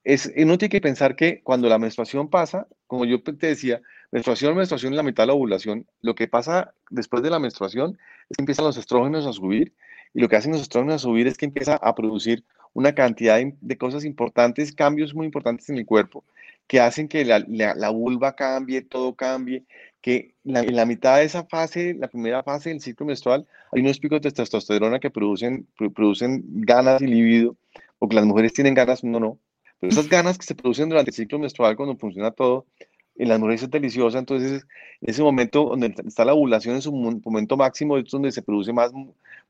es, 0.03 0.31
uno 0.35 0.57
tiene 0.57 0.71
que 0.71 0.81
pensar 0.81 1.15
que 1.15 1.41
cuando 1.43 1.69
la 1.69 1.77
menstruación 1.77 2.29
pasa, 2.29 2.67
como 2.87 3.05
yo 3.05 3.21
te 3.21 3.47
decía, 3.47 3.81
menstruación, 4.11 4.55
menstruación 4.55 4.95
la 4.95 5.03
mitad 5.03 5.23
de 5.23 5.27
la 5.27 5.33
ovulación, 5.33 5.87
lo 6.01 6.15
que 6.15 6.27
pasa 6.27 6.73
después 6.89 7.23
de 7.23 7.29
la 7.29 7.39
menstruación 7.39 7.97
es 8.29 8.37
que 8.37 8.41
empiezan 8.41 8.65
los 8.65 8.77
estrógenos 8.77 9.25
a 9.25 9.33
subir 9.33 9.73
y 10.13 10.21
lo 10.21 10.27
que 10.27 10.35
hacen 10.35 10.51
los 10.51 10.61
estrógenos 10.61 10.95
a 10.95 10.99
subir 10.99 11.27
es 11.27 11.37
que 11.37 11.45
empieza 11.45 11.75
a 11.75 11.95
producir 11.95 12.43
una 12.73 12.93
cantidad 12.93 13.39
de, 13.39 13.77
cosas 13.77 14.05
importantes, 14.05 14.73
cambios 14.73 15.13
muy 15.13 15.25
importantes 15.25 15.69
en 15.69 15.77
el 15.77 15.85
cuerpo, 15.85 16.23
que 16.67 16.79
hacen 16.79 17.07
que 17.07 17.25
la, 17.25 17.89
vulva 17.89 18.35
cambie, 18.35 18.81
todo 18.81 19.15
cambie, 19.15 19.65
que 20.01 20.33
en 20.43 20.75
la 20.75 20.85
mitad 20.85 21.17
de 21.17 21.25
esa 21.25 21.43
fase, 21.45 21.93
la 21.93 22.07
primera 22.07 22.43
fase 22.43 22.69
del 22.69 22.81
ciclo 22.81 23.05
menstrual, 23.05 23.47
hay 23.71 23.81
unos 23.81 23.99
picos 23.99 24.21
de 24.21 24.31
testosterona 24.31 24.99
que 24.99 25.11
producen, 25.11 25.67
producen 25.95 26.43
ganas 26.45 27.01
y 27.01 27.07
libido, 27.07 27.55
o 27.99 28.09
que 28.09 28.15
las 28.15 28.25
mujeres 28.25 28.53
tienen 28.53 28.73
ganas, 28.73 29.03
uno 29.03 29.19
no. 29.19 29.37
Pero 29.79 29.91
esas 29.91 30.09
ganas 30.09 30.37
que 30.37 30.45
se 30.45 30.55
producen 30.55 30.89
durante 30.89 31.11
el 31.11 31.15
ciclo 31.15 31.39
menstrual, 31.39 31.75
cuando 31.75 31.95
funciona 31.95 32.31
todo, 32.31 32.65
en 33.15 33.29
las 33.29 33.39
mujeres 33.39 33.63
es 33.63 33.69
deliciosa, 33.69 34.17
entonces 34.17 34.65
en 35.01 35.09
ese 35.09 35.21
momento 35.21 35.65
donde 35.65 35.93
está 36.07 36.25
la 36.25 36.33
ovulación 36.33 36.75
en 36.75 36.81
su 36.81 36.91
momento 36.91 37.55
máximo 37.55 37.97
es 37.97 38.05
donde 38.09 38.31
se 38.31 38.41
produce 38.41 38.73
más 38.73 38.91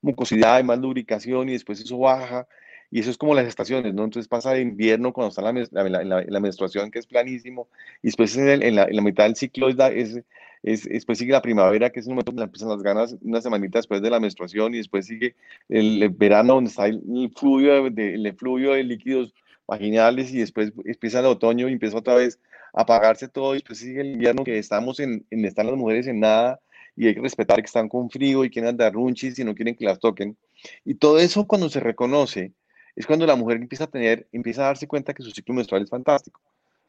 mucosidad 0.02 0.60
y 0.60 0.64
más 0.64 0.80
lubricación 0.80 1.48
y 1.48 1.54
después 1.54 1.80
eso 1.80 1.98
baja 1.98 2.48
y 2.92 3.00
eso 3.00 3.10
es 3.10 3.18
como 3.18 3.34
las 3.34 3.48
estaciones, 3.48 3.94
¿no? 3.94 4.04
Entonces 4.04 4.28
pasa 4.28 4.52
de 4.52 4.62
invierno 4.62 5.14
cuando 5.14 5.30
está 5.30 5.42
la, 5.42 6.24
la, 6.28 6.40
menstruación 6.42 6.92
que 6.92 7.00
es 7.00 7.08
planísimo 7.08 7.70
y 8.04 8.08
después 8.08 8.36
en, 8.36 8.76
la, 8.76 8.88
mitad 9.02 9.24
del 9.24 9.38
ciclo 9.38 9.70
es, 9.70 9.78
es, 9.80 10.24
es, 10.62 10.84
después 10.84 11.18
sigue 11.18 11.32
la 11.32 11.42
primavera 11.42 11.90
que 11.90 12.02
es 12.02 12.06
el 12.06 12.12
momento 12.12 12.34
donde 12.34 12.44
empiezan 12.44 12.68
las 12.68 12.84
ganas 12.84 13.16
una 13.22 13.42
semanita 13.42 13.80
después 13.80 14.02
de 14.02 14.10
la 14.10 14.20
menstruación 14.20 14.74
y 14.76 14.78
después 14.78 15.06
sigue 15.08 15.36
el, 15.70 16.10
verano 16.10 16.56
donde 16.56 16.70
está 16.70 16.88
el, 16.88 17.02
flujo 17.34 17.60
de, 17.90 18.14
el 18.14 18.24
de 18.24 18.84
líquidos 18.84 19.34
vaginales 19.66 20.34
y 20.34 20.40
después 20.40 20.74
empieza 20.84 21.22
el 21.22 21.28
otoño 21.28 21.70
y 21.70 21.72
empieza 21.72 21.98
otra 21.98 22.16
vez 22.16 22.40
a 22.74 22.82
apagarse 22.82 23.30
todo 23.30 23.54
y 23.54 23.60
después 23.60 23.80
sigue 23.80 24.02
el 24.02 24.12
invierno 24.12 24.44
que 24.44 24.60
estamos 24.60 25.00
en, 25.00 25.26
en 25.32 25.46
están 25.46 25.68
las 25.68 25.78
mujeres 25.78 26.08
en 26.08 26.20
nada 26.20 26.60
y 26.98 27.08
hay 27.08 27.16
que 27.16 27.22
respetar 27.22 27.58
que 27.58 27.68
están 27.68 27.88
con 27.88 28.10
frío 28.10 28.44
y 28.44 28.50
quieren 28.50 28.72
andar 28.72 28.94
runchis 28.94 29.40
y 29.40 29.46
no 29.46 29.56
quieren 29.56 29.76
que 29.76 29.86
las 29.86 30.00
toquen. 30.00 30.36
Y 30.84 30.96
todo 30.96 31.20
eso 31.20 31.48
cuando 31.48 31.70
se 31.70 31.80
reconoce 31.80 32.52
es 32.96 33.06
cuando 33.06 33.26
la 33.26 33.36
mujer 33.36 33.58
empieza 33.58 33.86
a 33.86 33.88
tener, 33.88 34.28
empieza 34.32 34.64
a 34.64 34.68
darse 34.68 34.88
cuenta 34.88 35.14
que 35.14 35.24
su 35.24 35.32
ciclo 35.32 35.56
menstrual 35.56 35.84
es 35.84 35.90
fantástico, 35.90 36.42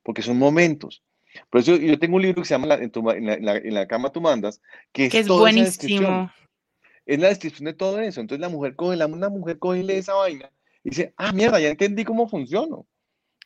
porque 0.02 0.22
son 0.22 0.38
momentos. 0.38 1.02
Por 1.50 1.60
eso 1.60 1.76
yo 1.76 1.98
tengo 1.98 2.16
un 2.16 2.22
libro 2.22 2.42
que 2.42 2.48
se 2.48 2.54
llama 2.54 2.74
en, 2.74 3.74
la, 3.74 3.86
cama 3.86 4.12
tú 4.12 4.20
mandas, 4.20 4.60
que 4.92 5.06
es, 5.06 5.28
buenísimo. 5.28 6.30
Es 7.06 7.18
la 7.18 7.28
descripción 7.28 7.64
de 7.64 7.72
todo 7.72 8.00
eso. 8.00 8.20
Entonces 8.20 8.40
la 8.40 8.48
mujer 8.48 8.76
coge, 8.76 8.96
la, 8.96 9.06
una 9.06 9.28
mujer 9.28 9.58
coge 9.58 9.80
y 9.80 9.82
lee 9.82 9.94
esa 9.94 10.14
vaina 10.14 10.50
y 10.84 10.90
dice, 10.90 11.14
ah, 11.16 11.32
mierda, 11.32 11.60
ya 11.60 11.68
entendí 11.68 12.04
cómo 12.04 12.28
funciona. 12.28 12.76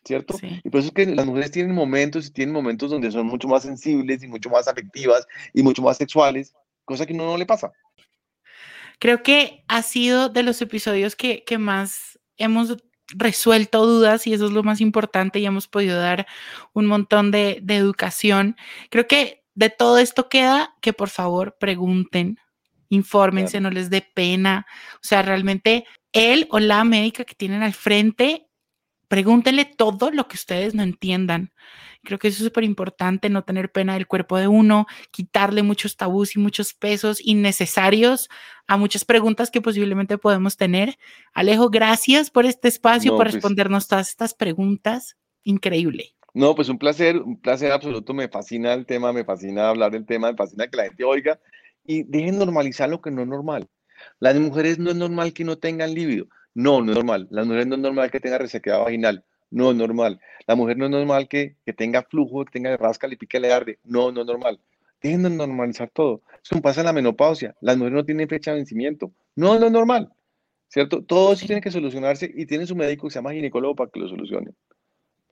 ¿Cierto? 0.05 0.39
Y 0.63 0.71
por 0.71 0.81
eso 0.81 0.89
es 0.89 0.95
que 0.95 1.07
las 1.07 1.27
mujeres 1.27 1.51
tienen 1.51 1.75
momentos 1.75 2.29
y 2.29 2.31
tienen 2.31 2.53
momentos 2.53 2.91
donde 2.91 3.11
son 3.11 3.27
mucho 3.27 3.49
más 3.49 3.65
sensibles 3.65 4.23
y 4.23 4.29
mucho 4.29 4.49
más 4.49 4.69
afectivas 4.69 5.27
y 5.53 5.65
mucho 5.65 5.83
más 5.83 5.97
sexuales, 5.97 6.55
cosa 6.85 7.07
que 7.07 7.13
no, 7.13 7.25
no 7.25 7.37
le 7.37 7.45
pasa. 7.45 7.73
Creo 9.01 9.25
que 9.25 9.65
ha 9.67 9.83
sido 9.83 10.29
de 10.29 10.45
los 10.45 10.63
episodios 10.63 11.17
que, 11.17 11.43
que 11.43 11.59
más 11.59 12.21
hemos 12.39 12.77
resuelto 13.09 13.87
dudas 13.87 14.27
y 14.27 14.35
eso 14.35 14.47
es 14.47 14.53
lo 14.53 14.63
más 14.63 14.81
importante 14.81 15.39
y 15.39 15.47
hemos 15.47 15.69
podido 15.69 15.99
dar 15.99 16.27
un 16.73 16.87
montón 16.87 17.31
de, 17.31 17.61
de 17.63 17.77
educación. 17.77 18.57
Creo 18.91 19.07
que 19.07 19.45
de 19.55 19.71
todo 19.71 19.99
esto 19.99 20.29
queda 20.29 20.75
que 20.81 20.93
por 20.93 21.09
favor 21.09 21.57
pregunten, 21.59 22.39
infórmense, 22.89 23.61
no 23.61 23.71
les 23.71 23.91
dé 23.91 24.03
pena. 24.03 24.67
O 24.97 25.03
sea, 25.03 25.23
realmente 25.23 25.85
él 26.13 26.47
o 26.51 26.59
la 26.59 26.85
médica 26.85 27.25
que 27.25 27.35
tienen 27.35 27.63
al 27.63 27.75
frente, 27.75 28.46
pregúntenle 29.09 29.65
todo 29.65 30.11
lo 30.11 30.29
que 30.29 30.37
ustedes 30.37 30.75
no 30.75 30.83
entiendan. 30.83 31.53
Creo 32.05 32.19
que 32.19 32.29
eso 32.29 32.39
es 32.39 32.45
súper 32.45 32.65
importante, 32.65 33.29
no 33.29 33.45
tener 33.45 33.73
pena 33.73 33.95
del 33.95 34.07
cuerpo 34.07 34.39
de 34.39 34.49
uno, 34.49 34.87
quitarle 35.11 35.63
muchos 35.63 35.97
tabús 35.97 36.37
y 36.37 36.39
muchos 36.39 36.73
pesos 36.73 37.19
innecesarios 37.21 38.29
a 38.67 38.77
muchas 38.77 39.05
preguntas 39.05 39.51
que 39.51 39.61
posiblemente 39.61 40.19
podemos 40.19 40.57
tener. 40.57 40.99
Alejo, 41.35 41.69
gracias 41.69 42.31
por 42.31 42.47
este 42.47 42.69
espacio, 42.69 43.13
por 43.13 43.25
pues 43.25 43.35
respondernos 43.35 43.89
todas 43.89 44.09
estas 44.09 44.35
preguntas. 44.35 45.17
Increíble. 45.43 46.15
No, 46.35 46.55
pues 46.55 46.69
un 46.69 46.79
placer, 46.79 47.17
un 47.17 47.41
placer 47.41 47.73
absoluto. 47.73 48.13
Me 48.13 48.29
fascina 48.29 48.75
el 48.75 48.85
tema, 48.85 49.13
me 49.13 49.25
fascina 49.25 49.71
hablar 49.71 49.93
del 49.93 50.05
tema, 50.05 50.31
me 50.31 50.37
fascina 50.37 50.69
que 50.69 50.77
la 50.77 50.85
gente 50.85 51.05
oiga 51.05 51.41
y 51.85 52.03
dejen 52.03 52.39
normalizar 52.39 52.89
lo 52.91 53.01
que 53.01 53.11
no 53.11 53.23
es 53.23 53.29
normal. 53.29 53.69
Las 54.19 54.37
mujeres 54.37 54.79
no 54.79 54.91
es 54.91 54.97
normal 54.97 55.33
que 55.33 55.45
no 55.45 55.57
tengan 55.57 55.95
líbido. 55.95 56.27
No, 56.57 56.81
no 56.81 56.93
es 56.93 56.97
normal. 56.97 57.29
Las 57.31 57.45
mujeres 57.45 57.67
no 57.67 57.75
es 57.75 57.83
normal 57.83 58.11
que 58.11 58.19
tengan 58.19 58.41
resequedad 58.41 58.81
vaginal. 58.81 59.23
No 59.51 59.73
es 59.73 59.77
normal. 59.77 60.19
La 60.47 60.57
mujer 60.57 60.79
no 60.79 60.87
es 60.87 60.91
normal 60.91 61.29
que, 61.29 61.57
tenga 61.77 62.03
flujo, 62.03 62.47
que 62.47 62.53
tenga 62.53 62.75
rasca, 62.79 63.07
le 63.07 63.19
pique, 63.19 63.39
le 63.39 63.53
arde. 63.53 63.79
No, 63.85 64.11
no 64.11 64.23
es 64.23 64.27
normal. 64.27 64.59
Dejen 65.03 65.23
de 65.23 65.29
normalizar 65.29 65.91
todo. 65.93 66.23
Eso 66.43 66.63
pasa 66.63 66.81
en 66.81 66.87
la 66.87 66.95
menopausia. 66.95 67.55
Las 67.61 67.77
mujeres 67.77 67.97
no 67.97 68.05
tienen 68.07 68.27
fecha 68.27 68.53
de 68.53 68.57
vencimiento. 68.57 69.13
No, 69.35 69.59
no 69.59 69.67
es 69.67 69.73
normal. 69.73 70.11
¿Cierto? 70.69 71.05
Todo 71.05 71.35
eso 71.35 71.45
tiene 71.45 71.61
que 71.61 71.71
solucionarse 71.71 72.33
y 72.35 72.47
tiene 72.47 72.67
su 72.67 72.75
médico 72.75 73.07
que 73.07 73.13
se 73.13 73.19
llama 73.19 73.35
ginecólogo 73.35 73.77
para 73.77 73.91
que 73.91 74.01
lo 74.01 74.09
solucione. 74.09 74.53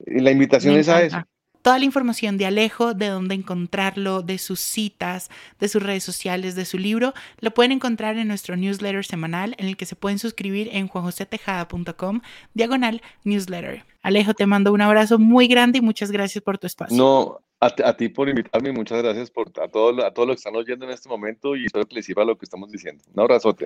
La 0.05 0.29
invitación 0.29 0.75
es 0.75 0.89
a 0.89 1.01
eso 1.01 1.17
toda 1.65 1.79
la 1.79 1.85
información 1.85 2.37
de 2.37 2.45
Alejo, 2.45 2.93
de 2.93 3.07
dónde 3.07 3.33
encontrarlo, 3.33 4.21
de 4.21 4.37
sus 4.37 4.59
citas, 4.59 5.31
de 5.59 5.67
sus 5.67 5.81
redes 5.81 6.03
sociales, 6.03 6.53
de 6.53 6.63
su 6.63 6.77
libro, 6.77 7.15
lo 7.39 7.55
pueden 7.55 7.71
encontrar 7.71 8.19
en 8.19 8.27
nuestro 8.27 8.55
newsletter 8.55 9.03
semanal 9.03 9.55
en 9.57 9.65
el 9.65 9.75
que 9.75 9.87
se 9.87 9.95
pueden 9.95 10.19
suscribir 10.19 10.69
en 10.73 10.87
juanjosetejada.com 10.87 12.21
diagonal 12.53 13.01
newsletter. 13.23 13.83
Alejo, 14.03 14.35
te 14.35 14.45
mando 14.45 14.73
un 14.73 14.81
abrazo 14.81 15.17
muy 15.17 15.47
grande 15.47 15.79
y 15.79 15.81
muchas 15.81 16.11
gracias 16.11 16.43
por 16.43 16.59
tu 16.59 16.67
espacio. 16.67 16.95
No, 16.95 17.39
a, 17.59 17.97
ti 17.97 18.09
por 18.09 18.29
invitarme 18.29 18.69
y 18.69 18.71
muchas 18.71 19.01
gracias 19.01 19.31
por, 19.31 19.51
a 19.59 19.67
todos 19.67 20.03
a 20.03 20.11
todo 20.11 20.27
los 20.27 20.35
que 20.35 20.41
están 20.41 20.55
oyendo 20.55 20.85
en 20.85 20.91
este 20.91 21.09
momento 21.09 21.55
y 21.55 21.65
espero 21.65 21.87
que 21.87 21.95
les 21.95 22.05
sirva 22.05 22.23
lo 22.25 22.37
que 22.37 22.45
estamos 22.45 22.69
diciendo. 22.69 23.03
Un 23.11 23.21
abrazote. 23.21 23.65